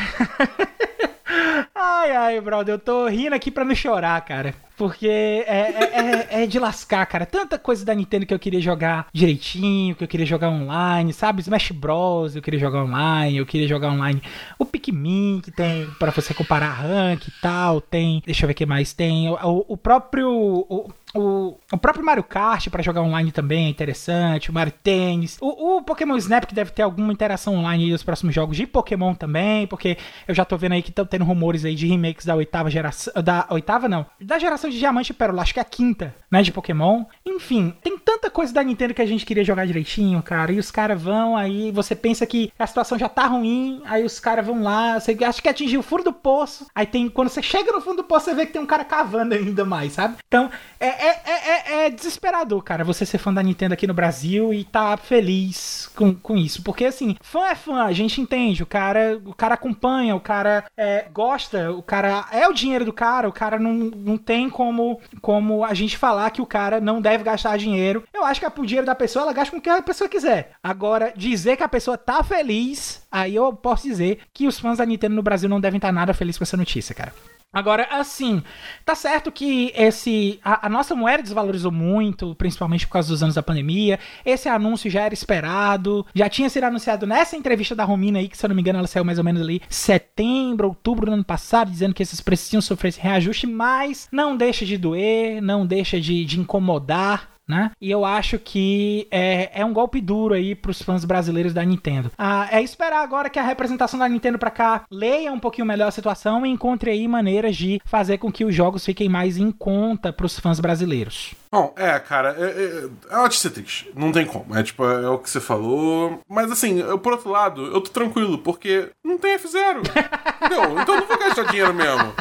ai, 1.74 2.10
ai, 2.14 2.40
brother, 2.42 2.74
eu 2.74 2.78
tô 2.78 3.06
rindo 3.06 3.34
aqui 3.34 3.50
pra 3.50 3.64
não 3.64 3.74
chorar, 3.74 4.20
cara. 4.22 4.54
Porque 4.76 5.06
é, 5.08 5.44
é, 5.46 5.90
é, 6.30 6.42
é, 6.42 6.46
de 6.46 6.58
lascar, 6.58 7.04
cara. 7.06 7.26
Tanta 7.26 7.58
coisa 7.58 7.84
da 7.84 7.94
Nintendo 7.94 8.26
que 8.26 8.34
eu 8.34 8.38
queria 8.38 8.60
jogar 8.60 9.06
direitinho, 9.12 9.94
que 9.94 10.04
eu 10.04 10.08
queria 10.08 10.26
jogar 10.26 10.48
online, 10.48 11.12
sabe? 11.12 11.40
Smash 11.40 11.70
Bros. 11.72 12.34
eu 12.34 12.42
queria 12.42 12.60
jogar 12.60 12.84
online, 12.84 13.38
eu 13.38 13.46
queria 13.46 13.68
jogar 13.68 13.90
online. 13.90 14.22
O 14.58 14.64
Pikmin, 14.64 15.40
que 15.42 15.50
tem 15.50 15.86
para 15.98 16.10
você 16.10 16.34
comparar 16.34 16.70
rank 16.70 17.26
e 17.26 17.32
tal, 17.40 17.80
tem. 17.80 18.22
Deixa 18.24 18.44
eu 18.44 18.48
ver 18.48 18.52
o 18.52 18.56
que 18.56 18.66
mais 18.66 18.92
tem. 18.92 19.28
O, 19.28 19.64
o 19.68 19.76
próprio. 19.76 20.30
O, 20.30 20.90
o, 21.14 21.58
o 21.70 21.76
próprio 21.76 22.04
Mario 22.04 22.24
Kart 22.24 22.68
para 22.70 22.82
jogar 22.82 23.02
online 23.02 23.30
também 23.30 23.66
é 23.66 23.68
interessante. 23.68 24.50
O 24.50 24.52
Mario 24.52 24.72
Tennis. 24.82 25.36
O, 25.40 25.76
o, 25.76 25.82
Pokémon 25.82 26.16
Snap, 26.16 26.46
que 26.46 26.54
deve 26.54 26.70
ter 26.70 26.82
alguma 26.82 27.12
interação 27.12 27.56
online 27.56 27.90
nos 27.90 28.02
próximos 28.02 28.34
jogos 28.34 28.56
de 28.56 28.66
Pokémon 28.66 29.14
também. 29.14 29.66
Porque 29.66 29.98
eu 30.26 30.34
já 30.34 30.44
tô 30.44 30.56
vendo 30.56 30.72
aí 30.72 30.82
que 30.82 30.88
estão 30.88 31.04
tendo 31.04 31.24
rumores 31.24 31.64
aí 31.64 31.74
de 31.74 31.86
remakes 31.86 32.24
da 32.24 32.34
oitava 32.34 32.70
geração. 32.70 33.12
Da 33.22 33.46
oitava, 33.50 33.88
não. 33.88 34.06
Da 34.20 34.38
geração 34.38 34.61
de 34.70 34.78
Diamante 34.78 35.10
e 35.10 35.14
Pérola. 35.14 35.42
Acho 35.42 35.52
que 35.52 35.60
é 35.60 35.62
a 35.62 35.66
quinta, 35.66 36.14
né? 36.30 36.42
De 36.42 36.52
Pokémon. 36.52 37.04
Enfim, 37.26 37.74
tem 37.82 37.98
tanta 37.98 38.30
coisa 38.30 38.52
da 38.52 38.62
Nintendo 38.62 38.94
que 38.94 39.02
a 39.02 39.06
gente 39.06 39.26
queria 39.26 39.44
jogar 39.44 39.66
direitinho, 39.66 40.22
cara. 40.22 40.52
E 40.52 40.58
os 40.58 40.70
caras 40.70 41.00
vão 41.00 41.36
aí. 41.36 41.70
Você 41.72 41.94
pensa 41.94 42.26
que 42.26 42.52
a 42.58 42.66
situação 42.66 42.98
já 42.98 43.08
tá 43.08 43.26
ruim. 43.26 43.82
Aí 43.84 44.04
os 44.04 44.18
caras 44.18 44.46
vão 44.46 44.62
lá. 44.62 44.98
Você 44.98 45.16
acha 45.24 45.42
que 45.42 45.48
atingiu 45.48 45.80
o 45.80 45.82
fundo 45.82 46.04
do 46.04 46.12
poço. 46.12 46.66
Aí 46.74 46.86
tem. 46.86 47.08
Quando 47.08 47.28
você 47.28 47.42
chega 47.42 47.72
no 47.72 47.80
fundo 47.80 47.96
do 47.96 48.04
poço, 48.04 48.26
você 48.26 48.34
vê 48.34 48.46
que 48.46 48.52
tem 48.52 48.62
um 48.62 48.66
cara 48.66 48.84
cavando 48.84 49.34
ainda 49.34 49.64
mais, 49.64 49.92
sabe? 49.92 50.16
Então, 50.26 50.50
é 50.80 50.92
é, 50.92 51.20
é, 51.24 51.32
é, 51.32 51.86
é, 51.86 51.90
desesperador, 51.90 52.62
cara, 52.62 52.84
você 52.84 53.04
ser 53.04 53.18
fã 53.18 53.32
da 53.32 53.42
Nintendo 53.42 53.74
aqui 53.74 53.86
no 53.86 53.94
Brasil 53.94 54.52
e 54.54 54.62
tá 54.62 54.96
feliz 54.96 55.90
com, 55.96 56.14
com 56.14 56.36
isso. 56.36 56.62
Porque, 56.62 56.84
assim, 56.84 57.16
fã 57.20 57.46
é 57.46 57.54
fã, 57.54 57.84
a 57.84 57.92
gente 57.92 58.20
entende. 58.20 58.62
O 58.62 58.66
cara, 58.66 59.20
o 59.24 59.34
cara 59.34 59.54
acompanha, 59.54 60.14
o 60.14 60.20
cara 60.20 60.64
é, 60.76 61.06
gosta, 61.12 61.72
o 61.72 61.82
cara 61.82 62.26
é 62.30 62.46
o 62.46 62.52
dinheiro 62.52 62.84
do 62.84 62.92
cara, 62.92 63.28
o 63.28 63.32
cara 63.32 63.58
não, 63.58 63.72
não 63.74 64.16
tem 64.16 64.48
como, 64.52 65.00
como 65.20 65.64
a 65.64 65.74
gente 65.74 65.96
falar 65.96 66.30
que 66.30 66.42
o 66.42 66.46
cara 66.46 66.80
não 66.80 67.00
deve 67.00 67.24
gastar 67.24 67.56
dinheiro. 67.56 68.04
Eu 68.12 68.24
acho 68.24 68.40
que 68.40 68.60
o 68.60 68.66
dinheiro 68.66 68.86
da 68.86 68.94
pessoa, 68.94 69.24
ela 69.24 69.32
gasta 69.32 69.50
com 69.50 69.58
o 69.58 69.60
que 69.60 69.68
a 69.68 69.82
pessoa 69.82 70.08
quiser. 70.08 70.52
Agora, 70.62 71.12
dizer 71.16 71.56
que 71.56 71.62
a 71.62 71.68
pessoa 71.68 71.98
tá 71.98 72.22
feliz, 72.22 73.02
aí 73.10 73.34
eu 73.34 73.52
posso 73.52 73.88
dizer 73.88 74.20
que 74.32 74.46
os 74.46 74.58
fãs 74.58 74.78
da 74.78 74.86
Nintendo 74.86 75.14
no 75.14 75.22
Brasil 75.22 75.48
não 75.48 75.60
devem 75.60 75.78
estar 75.78 75.92
nada 75.92 76.14
felizes 76.14 76.38
com 76.38 76.44
essa 76.44 76.56
notícia, 76.56 76.94
cara. 76.94 77.12
Agora, 77.52 77.86
assim, 77.90 78.42
tá 78.82 78.94
certo 78.94 79.30
que 79.30 79.72
esse 79.76 80.40
a, 80.42 80.66
a, 80.66 80.70
nossa 80.70 80.94
moeda 80.94 81.22
desvalorizou 81.22 81.70
muito, 81.70 82.34
principalmente 82.34 82.86
por 82.86 82.94
causa 82.94 83.08
dos 83.08 83.22
anos 83.22 83.34
da 83.34 83.42
pandemia. 83.42 83.98
Esse 84.24 84.48
anúncio 84.48 84.90
já 84.90 85.02
era 85.02 85.12
esperado, 85.12 86.06
já 86.14 86.30
tinha 86.30 86.48
sido 86.48 86.64
anunciado 86.64 87.06
nessa 87.06 87.36
entrevista 87.36 87.74
da 87.74 87.84
Romina 87.84 88.20
aí, 88.20 88.28
que 88.28 88.38
se 88.38 88.46
eu 88.46 88.48
não 88.48 88.56
me 88.56 88.62
engano 88.62 88.78
ela 88.78 88.88
saiu 88.88 89.04
mais 89.04 89.18
ou 89.18 89.24
menos 89.24 89.42
ali 89.42 89.60
setembro, 89.68 90.68
outubro 90.68 91.04
do 91.04 91.12
ano 91.12 91.24
passado, 91.24 91.70
dizendo 91.70 91.94
que 91.94 92.02
esses 92.02 92.22
preços 92.22 92.50
iam 92.54 92.62
sofrer 92.62 92.88
esse 92.88 93.00
reajuste, 93.00 93.46
mas 93.46 94.08
não 94.10 94.34
deixa 94.34 94.64
de 94.64 94.78
doer, 94.78 95.42
não 95.42 95.66
deixa 95.66 96.00
de, 96.00 96.24
de 96.24 96.40
incomodar 96.40 97.31
né? 97.48 97.70
E 97.80 97.90
eu 97.90 98.04
acho 98.04 98.38
que 98.38 99.06
é, 99.10 99.50
é 99.60 99.64
um 99.64 99.72
golpe 99.72 100.00
duro 100.00 100.34
aí 100.34 100.54
pros 100.54 100.80
fãs 100.80 101.04
brasileiros 101.04 101.52
da 101.52 101.64
Nintendo. 101.64 102.10
Ah, 102.16 102.48
é 102.50 102.62
esperar 102.62 103.02
agora 103.02 103.30
que 103.30 103.38
a 103.38 103.42
representação 103.42 103.98
da 103.98 104.08
Nintendo 104.08 104.38
pra 104.38 104.50
cá 104.50 104.84
leia 104.90 105.32
um 105.32 105.40
pouquinho 105.40 105.66
melhor 105.66 105.88
a 105.88 105.92
situação 105.92 106.46
e 106.46 106.50
encontre 106.50 106.90
aí 106.90 107.06
maneiras 107.06 107.56
de 107.56 107.80
fazer 107.84 108.18
com 108.18 108.32
que 108.32 108.44
os 108.44 108.54
jogos 108.54 108.84
fiquem 108.84 109.08
mais 109.08 109.36
em 109.36 109.50
conta 109.50 110.12
pros 110.12 110.38
fãs 110.38 110.60
brasileiros. 110.60 111.34
Bom, 111.50 111.74
é, 111.76 111.98
cara, 111.98 112.34
é, 112.38 112.44
é, 112.44 112.88
é 113.10 113.14
uma 113.14 113.24
notícia 113.24 113.50
triste. 113.50 113.90
Não 113.94 114.10
tem 114.10 114.24
como. 114.24 114.56
É 114.56 114.62
tipo, 114.62 114.84
é 114.84 115.08
o 115.08 115.18
que 115.18 115.28
você 115.28 115.40
falou. 115.40 116.20
Mas 116.28 116.50
assim, 116.50 116.80
eu, 116.80 116.98
por 116.98 117.12
outro 117.12 117.30
lado, 117.30 117.66
eu 117.66 117.80
tô 117.80 117.90
tranquilo, 117.90 118.38
porque 118.38 118.88
não 119.04 119.18
tem 119.18 119.36
F0. 119.36 119.80
Entendeu? 120.42 120.80
Então 120.80 120.94
eu 120.94 121.00
não 121.02 121.06
vou 121.06 121.18
gastar 121.18 121.44
dinheiro 121.44 121.74
mesmo. 121.74 122.14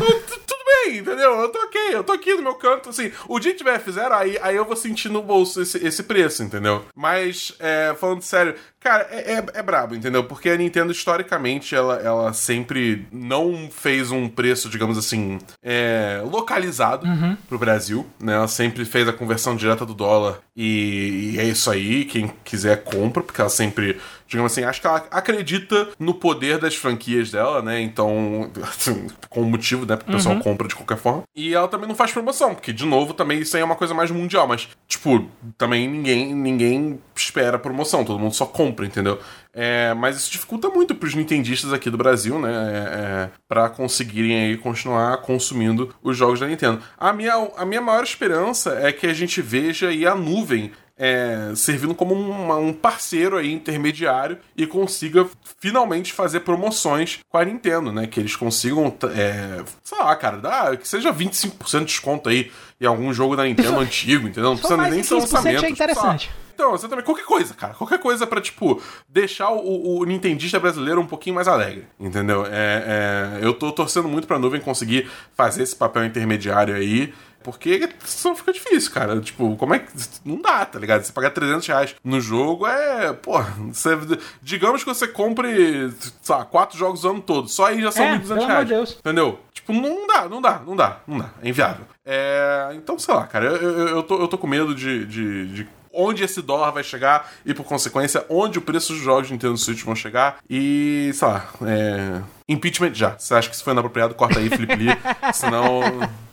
Tudo 0.00 0.64
bem, 0.84 0.98
entendeu? 0.98 1.40
Eu 1.40 1.48
tô 1.48 1.58
ok, 1.58 1.80
eu 1.92 2.04
tô 2.04 2.12
aqui 2.12 2.34
no 2.34 2.42
meu 2.42 2.54
canto, 2.54 2.90
assim. 2.90 3.12
O 3.28 3.38
dia 3.38 3.52
que 3.52 3.58
tiver 3.58 3.80
F0, 3.80 4.12
aí, 4.12 4.38
aí 4.40 4.56
eu 4.56 4.64
vou 4.64 4.76
sentir 4.76 5.08
no 5.08 5.22
bolso 5.22 5.62
esse, 5.62 5.84
esse 5.84 6.02
preço, 6.02 6.42
entendeu? 6.42 6.84
Mas, 6.94 7.54
é, 7.58 7.94
falando 7.98 8.22
sério, 8.22 8.54
Cara, 8.86 9.08
é, 9.10 9.32
é, 9.32 9.44
é, 9.54 9.62
brabo, 9.64 9.96
entendeu? 9.96 10.22
Porque 10.22 10.48
a 10.48 10.56
Nintendo, 10.56 10.92
historicamente, 10.92 11.74
ela, 11.74 11.96
ela 11.96 12.32
sempre 12.32 13.04
não 13.10 13.68
fez 13.68 14.12
um 14.12 14.28
preço, 14.28 14.68
digamos 14.68 14.96
assim, 14.96 15.38
é, 15.60 16.22
localizado 16.24 17.04
uhum. 17.04 17.36
pro 17.48 17.58
Brasil, 17.58 18.06
né? 18.20 18.34
Ela 18.34 18.46
sempre 18.46 18.84
fez 18.84 19.08
a 19.08 19.12
conversão 19.12 19.56
direta 19.56 19.84
do 19.84 19.92
dólar 19.92 20.38
e, 20.54 21.32
e, 21.34 21.40
é 21.40 21.44
isso 21.44 21.68
aí. 21.68 22.04
Quem 22.04 22.32
quiser 22.44 22.84
compra, 22.84 23.24
porque 23.24 23.40
ela 23.40 23.50
sempre, 23.50 23.98
digamos 24.28 24.52
assim, 24.52 24.64
acho 24.64 24.80
que 24.80 24.86
ela 24.86 25.04
acredita 25.10 25.88
no 25.98 26.14
poder 26.14 26.58
das 26.58 26.76
franquias 26.76 27.30
dela, 27.30 27.62
né? 27.62 27.80
Então, 27.80 28.50
assim, 28.62 29.06
com 29.28 29.42
motivo, 29.42 29.86
né? 29.86 29.96
Porque 29.96 30.10
o 30.10 30.14
pessoal 30.14 30.36
uhum. 30.36 30.42
compra 30.42 30.68
de 30.68 30.74
qualquer 30.74 30.98
forma. 30.98 31.22
E 31.34 31.54
ela 31.54 31.68
também 31.68 31.88
não 31.88 31.94
faz 31.94 32.12
promoção, 32.12 32.54
porque, 32.54 32.72
de 32.72 32.84
novo, 32.84 33.14
também 33.14 33.40
isso 33.40 33.56
aí 33.56 33.62
é 33.62 33.64
uma 33.64 33.76
coisa 33.76 33.94
mais 33.94 34.10
mundial. 34.10 34.46
Mas, 34.46 34.68
tipo, 34.86 35.28
também 35.58 35.88
ninguém, 35.88 36.34
ninguém 36.34 37.00
espera 37.14 37.58
promoção, 37.58 38.04
todo 38.04 38.18
mundo 38.18 38.34
só 38.34 38.46
compra 38.46 38.66
compra, 38.66 38.86
entendeu? 38.86 39.18
É, 39.52 39.94
mas 39.94 40.16
isso 40.16 40.30
dificulta 40.30 40.68
muito 40.68 40.94
para 40.94 41.06
os 41.06 41.14
nintendistas 41.14 41.72
aqui 41.72 41.88
do 41.88 41.96
Brasil, 41.96 42.38
né? 42.38 42.52
É, 42.52 42.76
é, 42.78 43.30
para 43.48 43.68
conseguirem 43.70 44.36
aí 44.36 44.56
continuar 44.58 45.16
consumindo 45.18 45.94
os 46.02 46.16
jogos 46.16 46.40
da 46.40 46.46
Nintendo. 46.46 46.82
A 46.98 47.12
minha, 47.12 47.34
a 47.56 47.64
minha 47.64 47.80
maior 47.80 48.04
esperança 48.04 48.78
é 48.80 48.92
que 48.92 49.06
a 49.06 49.14
gente 49.14 49.40
veja 49.40 49.88
aí 49.88 50.06
a 50.06 50.14
nuvem 50.14 50.72
é, 50.98 51.52
servindo 51.54 51.94
como 51.94 52.14
uma, 52.14 52.56
um 52.56 52.72
parceiro 52.72 53.36
aí 53.36 53.52
intermediário 53.52 54.38
e 54.56 54.66
consiga 54.66 55.26
finalmente 55.58 56.12
fazer 56.12 56.40
promoções 56.40 57.20
com 57.28 57.38
a 57.38 57.44
Nintendo, 57.44 57.92
né? 57.92 58.06
Que 58.06 58.20
eles 58.20 58.34
consigam, 58.34 58.96
é, 59.14 59.62
sei 59.84 59.98
lá, 59.98 60.16
cara, 60.16 60.38
dá, 60.38 60.76
que 60.76 60.88
seja 60.88 61.12
25% 61.12 61.80
de 61.80 61.84
desconto 61.84 62.28
aí 62.28 62.50
em 62.80 62.86
algum 62.86 63.12
jogo 63.12 63.36
da 63.36 63.44
Nintendo 63.44 63.78
antigo, 63.80 64.26
entendeu? 64.26 64.50
Não 64.50 64.56
precisa 64.56 64.88
nem 64.88 65.02
ser 65.02 65.14
lançamento. 65.14 65.64
É 65.64 65.70
interessante. 65.70 66.28
Tipo, 66.28 66.46
então, 66.56 66.74
exatamente. 66.74 67.04
Qualquer 67.04 67.26
coisa, 67.26 67.52
cara. 67.52 67.74
Qualquer 67.74 67.98
coisa 67.98 68.26
para 68.26 68.40
tipo, 68.40 68.80
deixar 69.06 69.50
o, 69.50 69.98
o, 69.98 70.04
Nintendista 70.06 70.58
brasileiro 70.58 70.98
um 70.98 71.06
pouquinho 71.06 71.34
mais 71.34 71.46
alegre. 71.46 71.86
Entendeu? 72.00 72.46
É, 72.46 73.40
é, 73.40 73.46
eu 73.46 73.52
tô 73.52 73.70
torcendo 73.70 74.08
muito 74.08 74.26
pra 74.26 74.38
nuvem 74.38 74.58
conseguir 74.58 75.06
fazer 75.34 75.62
esse 75.62 75.76
papel 75.76 76.06
intermediário 76.06 76.74
aí. 76.74 77.12
Porque 77.46 77.88
senão 78.04 78.34
fica 78.34 78.52
difícil, 78.52 78.90
cara. 78.90 79.20
Tipo, 79.20 79.54
como 79.54 79.72
é 79.72 79.78
que. 79.78 79.92
Não 80.24 80.42
dá, 80.42 80.66
tá 80.66 80.80
ligado? 80.80 81.04
Você 81.04 81.12
pagar 81.12 81.30
300 81.30 81.64
reais 81.64 81.94
no 82.02 82.20
jogo 82.20 82.66
é. 82.66 83.12
Pô, 83.12 83.40
você, 83.70 83.96
digamos 84.42 84.82
que 84.82 84.92
você 84.92 85.06
compre, 85.06 85.92
sei 86.20 86.34
lá, 86.34 86.44
quatro 86.44 86.76
jogos 86.76 87.04
o 87.04 87.10
ano 87.10 87.20
todo. 87.20 87.46
Só 87.48 87.66
aí 87.66 87.80
já 87.80 87.92
são 87.92 88.04
é, 88.04 88.18
1.200 88.18 88.46
reais. 88.48 88.68
Deus. 88.68 88.96
Entendeu? 88.98 89.38
Tipo, 89.54 89.72
não 89.72 90.08
dá, 90.08 90.28
não 90.28 90.42
dá, 90.42 90.60
não 90.66 90.74
dá, 90.74 90.98
não 91.06 91.18
dá. 91.18 91.30
É 91.40 91.48
inviável. 91.48 91.86
É, 92.04 92.70
então, 92.74 92.98
sei 92.98 93.14
lá, 93.14 93.24
cara, 93.28 93.44
eu, 93.46 93.54
eu, 93.54 93.88
eu, 93.88 94.02
tô, 94.02 94.20
eu 94.20 94.26
tô 94.26 94.36
com 94.36 94.48
medo 94.48 94.74
de, 94.74 95.06
de, 95.06 95.46
de 95.46 95.68
onde 95.92 96.24
esse 96.24 96.42
dólar 96.42 96.72
vai 96.72 96.82
chegar 96.82 97.30
e, 97.44 97.54
por 97.54 97.64
consequência, 97.64 98.26
onde 98.28 98.58
o 98.58 98.62
preço 98.62 98.92
dos 98.92 99.00
jogos 99.00 99.28
de 99.28 99.34
Nintendo 99.34 99.56
Switch 99.56 99.84
vão 99.84 99.94
chegar. 99.94 100.38
E, 100.50 101.12
sei 101.14 101.28
lá, 101.28 101.48
é... 101.62 102.22
impeachment 102.48 102.92
já. 102.94 103.16
Você 103.16 103.34
acha 103.34 103.48
que 103.48 103.54
isso 103.54 103.62
foi 103.62 103.72
inapropriado? 103.72 104.16
Corta 104.16 104.40
aí, 104.40 104.48
Felipe 104.48 104.74
Lee. 104.74 104.98
Senão. 105.32 105.80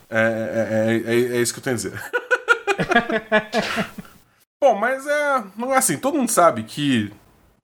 É, 0.10 1.02
é, 1.06 1.14
é, 1.14 1.38
é, 1.38 1.42
isso 1.42 1.54
que 1.54 1.60
eu 1.60 1.64
tenho 1.64 1.76
a 1.76 1.78
dizer. 1.78 1.94
Bom, 4.62 4.76
mas 4.76 5.08
é. 5.08 5.44
É 5.72 5.78
assim. 5.78 5.98
Todo 5.98 6.18
mundo 6.18 6.30
sabe 6.30 6.64
que 6.64 7.12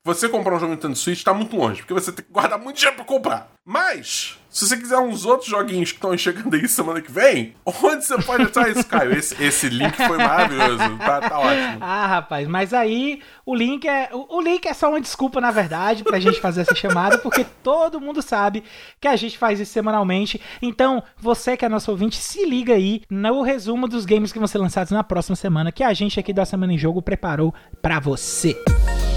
você 0.03 0.27
comprar 0.27 0.55
um 0.55 0.59
jogo 0.59 0.73
Nintendo 0.73 0.95
Switch 0.95 1.23
tá 1.23 1.33
muito 1.33 1.55
longe, 1.55 1.81
porque 1.81 1.93
você 1.93 2.11
tem 2.11 2.25
que 2.25 2.31
guardar 2.31 2.57
muito 2.57 2.77
dinheiro 2.77 2.95
pra 2.95 3.05
comprar. 3.05 3.51
Mas, 3.65 4.38
se 4.49 4.67
você 4.67 4.77
quiser 4.77 4.97
uns 4.97 5.25
outros 5.25 5.49
joguinhos 5.49 5.91
que 5.91 5.97
estão 5.97 6.17
chegando 6.17 6.55
aí 6.55 6.67
semana 6.67 7.01
que 7.01 7.11
vem, 7.11 7.53
onde 7.65 8.03
você 8.03 8.21
pode 8.21 8.43
achar 8.43 8.69
isso, 8.69 8.85
Caio? 8.87 9.13
Esse, 9.13 9.41
esse 9.43 9.69
link 9.69 9.95
foi 9.95 10.17
maravilhoso, 10.17 10.97
tá, 10.97 11.21
tá, 11.21 11.39
ótimo. 11.39 11.77
Ah, 11.81 12.07
rapaz, 12.07 12.47
mas 12.47 12.73
aí 12.73 13.21
o 13.45 13.55
link 13.55 13.87
é. 13.87 14.09
O, 14.11 14.37
o, 14.37 14.41
link 14.41 14.65
é 14.65 14.73
só 14.73 14.89
uma 14.89 14.99
desculpa, 14.99 15.39
na 15.39 15.51
verdade, 15.51 16.03
pra 16.03 16.19
gente 16.19 16.39
fazer 16.39 16.61
essa 16.61 16.73
chamada, 16.73 17.17
porque 17.19 17.45
todo 17.63 18.01
mundo 18.01 18.21
sabe 18.21 18.63
que 18.99 19.07
a 19.07 19.15
gente 19.15 19.37
faz 19.37 19.59
isso 19.59 19.71
semanalmente. 19.71 20.41
Então, 20.61 21.03
você 21.17 21.55
que 21.55 21.65
é 21.65 21.69
nosso 21.69 21.91
ouvinte, 21.91 22.17
se 22.17 22.45
liga 22.45 22.73
aí 22.73 23.03
no 23.09 23.41
resumo 23.41 23.87
dos 23.87 24.05
games 24.05 24.31
que 24.31 24.39
vão 24.39 24.47
ser 24.47 24.57
lançados 24.57 24.91
na 24.91 25.03
próxima 25.03 25.35
semana, 25.35 25.71
que 25.71 25.83
a 25.83 25.93
gente 25.93 26.19
aqui 26.19 26.33
da 26.33 26.45
Semana 26.45 26.73
em 26.73 26.77
Jogo 26.77 27.01
preparou 27.01 27.53
para 27.81 27.99
você. 27.99 28.57
Música 28.67 29.08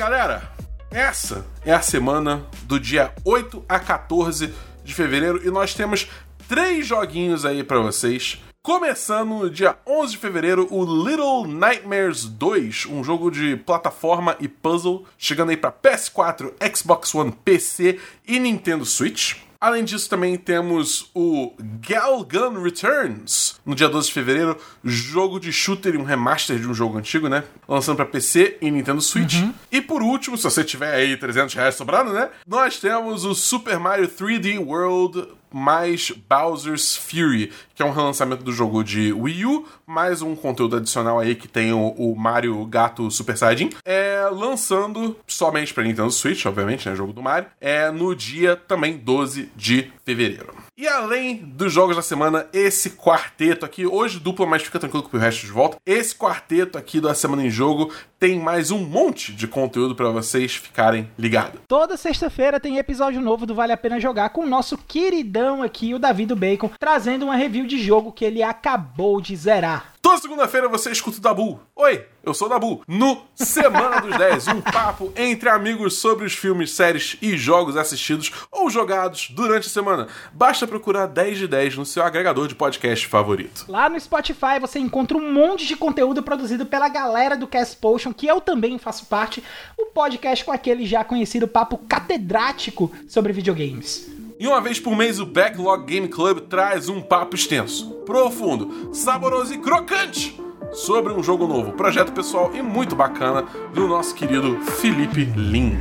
galera. 0.00 0.50
Essa 0.90 1.44
é 1.62 1.74
a 1.74 1.82
semana 1.82 2.46
do 2.62 2.80
dia 2.80 3.12
8 3.22 3.66
a 3.68 3.78
14 3.78 4.50
de 4.82 4.94
fevereiro 4.94 5.46
e 5.46 5.50
nós 5.50 5.74
temos 5.74 6.08
três 6.48 6.86
joguinhos 6.86 7.44
aí 7.44 7.62
para 7.62 7.80
vocês. 7.80 8.42
Começando 8.62 9.28
no 9.28 9.50
dia 9.50 9.76
11 9.86 10.12
de 10.12 10.16
fevereiro, 10.16 10.66
o 10.70 11.06
Little 11.06 11.46
Nightmares 11.46 12.24
2, 12.24 12.86
um 12.86 13.04
jogo 13.04 13.30
de 13.30 13.56
plataforma 13.56 14.36
e 14.40 14.48
puzzle, 14.48 15.04
chegando 15.18 15.50
aí 15.50 15.56
para 15.58 15.70
PS4, 15.70 16.54
Xbox 16.74 17.14
One, 17.14 17.32
PC 17.32 18.00
e 18.26 18.38
Nintendo 18.38 18.86
Switch. 18.86 19.36
Além 19.60 19.84
disso, 19.84 20.08
também 20.08 20.38
temos 20.38 21.10
o 21.14 21.52
Galgun 21.86 22.62
Returns, 22.62 23.60
no 23.66 23.74
dia 23.74 23.90
12 23.90 24.08
de 24.08 24.14
fevereiro, 24.14 24.56
jogo 24.82 25.38
de 25.38 25.52
shooter 25.52 25.94
e 25.94 25.98
um 25.98 26.02
remaster 26.02 26.58
de 26.58 26.66
um 26.66 26.72
jogo 26.72 26.96
antigo, 26.96 27.28
né? 27.28 27.44
Lançando 27.68 27.96
para 27.96 28.06
PC 28.06 28.56
e 28.62 28.70
Nintendo 28.70 29.02
Switch. 29.02 29.34
Uhum. 29.34 29.52
E 29.70 29.82
por 29.82 30.02
último, 30.02 30.38
se 30.38 30.44
você 30.44 30.64
tiver 30.64 30.94
aí 30.94 31.14
300 31.14 31.54
reais 31.54 31.74
sobrando, 31.74 32.10
né? 32.10 32.30
Nós 32.46 32.78
temos 32.78 33.26
o 33.26 33.34
Super 33.34 33.78
Mario 33.78 34.08
3D 34.08 34.58
World 34.58 35.28
mais 35.52 36.10
Bowser's 36.28 36.96
Fury, 36.96 37.52
que 37.74 37.82
é 37.82 37.86
um 37.86 37.92
relançamento 37.92 38.42
do 38.42 38.52
jogo 38.52 38.82
de 38.82 39.12
Wii 39.12 39.46
U, 39.46 39.66
mais 39.86 40.22
um 40.22 40.34
conteúdo 40.36 40.76
adicional 40.76 41.18
aí 41.18 41.34
que 41.34 41.48
tem 41.48 41.72
o, 41.72 41.88
o 41.90 42.16
Mario 42.16 42.64
Gato 42.66 43.10
Super 43.10 43.36
Saiyajin, 43.36 43.70
é, 43.84 44.28
lançando 44.32 45.16
somente 45.26 45.74
para 45.74 45.84
Nintendo 45.84 46.10
Switch, 46.10 46.44
obviamente, 46.46 46.88
né, 46.88 46.94
jogo 46.94 47.12
do 47.12 47.22
Mario, 47.22 47.48
é 47.60 47.90
no 47.90 48.14
dia 48.14 48.56
também 48.56 48.96
12 48.96 49.50
de 49.56 49.90
fevereiro. 50.04 50.54
E 50.80 50.88
além 50.88 51.36
dos 51.36 51.70
jogos 51.70 51.94
da 51.94 52.00
semana, 52.00 52.46
esse 52.54 52.92
quarteto 52.92 53.66
aqui, 53.66 53.86
hoje 53.86 54.18
dupla, 54.18 54.46
mas 54.46 54.62
fica 54.62 54.78
tranquilo 54.78 55.06
que 55.06 55.14
o 55.14 55.20
resto 55.20 55.44
de 55.44 55.52
volta. 55.52 55.76
Esse 55.84 56.14
quarteto 56.14 56.78
aqui 56.78 57.02
da 57.02 57.14
Semana 57.14 57.44
em 57.44 57.50
Jogo 57.50 57.92
tem 58.18 58.40
mais 58.40 58.70
um 58.70 58.78
monte 58.78 59.34
de 59.34 59.46
conteúdo 59.46 59.94
para 59.94 60.08
vocês 60.08 60.54
ficarem 60.54 61.10
ligados. 61.18 61.60
Toda 61.68 61.98
sexta-feira 61.98 62.58
tem 62.58 62.78
episódio 62.78 63.20
novo 63.20 63.44
do 63.44 63.54
Vale 63.54 63.72
a 63.72 63.76
Pena 63.76 64.00
Jogar 64.00 64.30
com 64.30 64.40
o 64.40 64.48
nosso 64.48 64.78
queridão 64.78 65.62
aqui, 65.62 65.92
o 65.92 65.98
Davi 65.98 66.24
do 66.24 66.34
Bacon, 66.34 66.70
trazendo 66.78 67.26
uma 67.26 67.36
review 67.36 67.66
de 67.66 67.78
jogo 67.78 68.10
que 68.10 68.24
ele 68.24 68.42
acabou 68.42 69.20
de 69.20 69.36
zerar. 69.36 69.92
Toda 70.10 70.22
segunda-feira 70.22 70.68
você 70.68 70.90
escuta 70.90 71.18
o 71.18 71.20
Dabu. 71.20 71.60
Oi, 71.76 72.04
eu 72.24 72.34
sou 72.34 72.48
o 72.48 72.50
Dabu. 72.50 72.82
No 72.88 73.22
Semana 73.32 74.00
dos 74.00 74.18
10, 74.18 74.48
um 74.48 74.60
papo 74.60 75.12
entre 75.14 75.48
amigos 75.48 75.98
sobre 75.98 76.26
os 76.26 76.32
filmes, 76.32 76.72
séries 76.72 77.16
e 77.22 77.36
jogos 77.36 77.76
assistidos 77.76 78.32
ou 78.50 78.68
jogados 78.68 79.28
durante 79.30 79.68
a 79.68 79.70
semana. 79.70 80.08
Basta 80.32 80.66
procurar 80.66 81.06
10 81.06 81.38
de 81.38 81.46
10 81.46 81.76
no 81.76 81.86
seu 81.86 82.02
agregador 82.02 82.48
de 82.48 82.56
podcast 82.56 83.06
favorito. 83.06 83.66
Lá 83.68 83.88
no 83.88 84.00
Spotify 84.00 84.58
você 84.60 84.80
encontra 84.80 85.16
um 85.16 85.32
monte 85.32 85.64
de 85.64 85.76
conteúdo 85.76 86.24
produzido 86.24 86.66
pela 86.66 86.88
galera 86.88 87.36
do 87.36 87.46
Cast 87.46 87.76
Potion, 87.76 88.12
que 88.12 88.26
eu 88.26 88.40
também 88.40 88.80
faço 88.80 89.06
parte, 89.06 89.44
o 89.78 89.92
podcast 89.92 90.44
com 90.44 90.50
aquele 90.50 90.86
já 90.86 91.04
conhecido 91.04 91.46
papo 91.46 91.78
catedrático 91.78 92.90
sobre 93.06 93.32
videogames. 93.32 94.10
E 94.40 94.46
uma 94.46 94.58
vez 94.58 94.80
por 94.80 94.96
mês 94.96 95.20
o 95.20 95.26
Backlog 95.26 95.84
Game 95.84 96.08
Club 96.08 96.40
traz 96.48 96.88
um 96.88 97.02
papo 97.02 97.36
extenso, 97.36 97.90
profundo, 98.06 98.88
saboroso 98.90 99.52
e 99.52 99.58
crocante 99.58 100.40
sobre 100.72 101.12
um 101.12 101.22
jogo 101.22 101.46
novo, 101.46 101.72
projeto 101.72 102.10
pessoal 102.10 102.50
e 102.54 102.62
muito 102.62 102.96
bacana 102.96 103.42
do 103.74 103.86
nosso 103.86 104.14
querido 104.14 104.58
Felipe 104.62 105.24
Lin. 105.36 105.76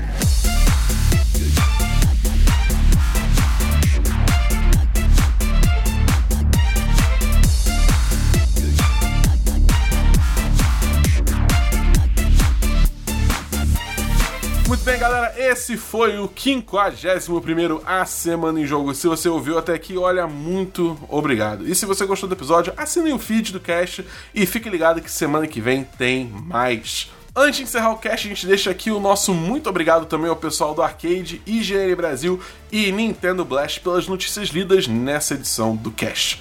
Muito 14.70 14.84
bem, 14.84 15.00
galera, 15.00 15.34
esse 15.36 15.76
foi 15.76 16.20
o 16.20 16.32
51 16.32 17.82
A 17.84 18.06
Semana 18.06 18.62
em 18.62 18.68
Jogo. 18.68 18.94
Se 18.94 19.08
você 19.08 19.28
ouviu 19.28 19.58
até 19.58 19.74
aqui, 19.74 19.98
olha, 19.98 20.28
muito 20.28 20.96
obrigado. 21.10 21.68
E 21.68 21.74
se 21.74 21.88
você 21.88 22.06
gostou 22.06 22.30
do 22.30 22.36
episódio, 22.36 22.72
assine 22.78 23.12
o 23.12 23.18
feed 23.18 23.52
do 23.52 23.60
cast 23.60 24.06
e 24.32 24.46
fique 24.46 24.70
ligado 24.70 25.02
que 25.02 25.10
semana 25.10 25.48
que 25.48 25.60
vem 25.60 25.84
tem 25.84 26.28
mais. 26.28 27.12
Antes 27.36 27.58
de 27.58 27.64
encerrar 27.64 27.94
o 27.94 27.98
cast, 27.98 28.28
a 28.28 28.30
gente 28.30 28.46
deixa 28.46 28.70
aqui 28.70 28.92
o 28.92 29.00
nosso 29.00 29.34
muito 29.34 29.68
obrigado 29.68 30.06
também 30.06 30.30
ao 30.30 30.36
pessoal 30.36 30.76
do 30.76 30.84
Arcade, 30.84 31.42
IGN 31.48 31.96
Brasil 31.96 32.40
e 32.72 32.92
Nintendo 32.92 33.44
Blast 33.44 33.80
pelas 33.80 34.08
notícias 34.08 34.50
lidas 34.50 34.88
nessa 34.88 35.34
edição 35.34 35.76
do 35.76 35.90
cast. 35.90 36.40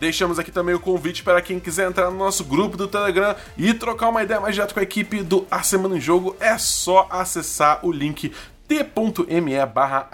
Deixamos 0.00 0.38
aqui 0.38 0.52
também 0.52 0.74
o 0.74 0.80
convite 0.80 1.24
para 1.24 1.42
quem 1.42 1.58
quiser 1.58 1.88
entrar 1.88 2.10
no 2.10 2.18
nosso 2.18 2.44
grupo 2.44 2.76
do 2.76 2.86
Telegram 2.86 3.34
e 3.56 3.74
trocar 3.74 4.08
uma 4.08 4.22
ideia 4.22 4.40
mais 4.40 4.54
direto 4.54 4.72
com 4.72 4.80
a 4.80 4.82
equipe 4.82 5.22
do 5.22 5.46
A 5.50 5.62
Semana 5.62 5.96
em 5.96 6.00
Jogo. 6.00 6.36
É 6.38 6.56
só 6.56 7.08
acessar 7.10 7.84
o 7.84 7.90
link 7.90 8.32
t.me 8.68 9.66
barra 9.66 10.08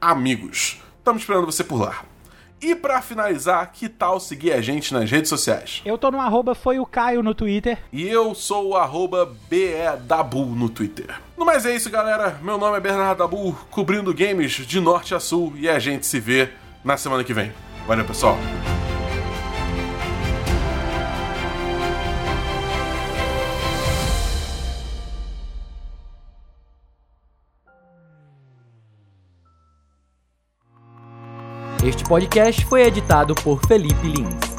Amigos. 0.00 0.80
Estamos 0.98 1.22
esperando 1.22 1.46
você 1.46 1.62
por 1.62 1.80
lá. 1.80 2.02
E 2.60 2.74
para 2.74 3.02
finalizar, 3.02 3.70
que 3.70 3.88
tal 3.88 4.18
seguir 4.18 4.52
a 4.52 4.62
gente 4.62 4.94
nas 4.94 5.10
redes 5.10 5.28
sociais? 5.28 5.82
Eu 5.84 5.98
tô 5.98 6.10
no 6.10 6.18
arroba 6.18 6.54
foi 6.54 6.78
o 6.78 6.86
Caio 6.86 7.22
no 7.22 7.34
Twitter. 7.34 7.78
E 7.92 8.08
eu 8.08 8.34
sou 8.34 8.68
o 8.68 8.76
arroba 8.76 9.30
BEDabu 9.50 10.46
no 10.46 10.70
Twitter. 10.70 11.20
No 11.36 11.44
mais 11.44 11.66
é 11.66 11.76
isso, 11.76 11.90
galera. 11.90 12.40
Meu 12.42 12.56
nome 12.56 12.78
é 12.78 12.80
Bernardo 12.80 13.18
Dabu, 13.18 13.52
cobrindo 13.70 14.14
games 14.14 14.52
de 14.52 14.80
norte 14.80 15.14
a 15.14 15.20
sul 15.20 15.52
e 15.56 15.68
a 15.68 15.78
gente 15.78 16.06
se 16.06 16.18
vê 16.18 16.48
na 16.82 16.96
semana 16.96 17.22
que 17.22 17.34
vem. 17.34 17.65
Valeu, 17.86 18.04
pessoal. 18.04 18.36
Este 31.84 32.02
podcast 32.02 32.64
foi 32.66 32.82
editado 32.82 33.32
por 33.36 33.60
Felipe 33.68 34.08
Lins. 34.08 34.55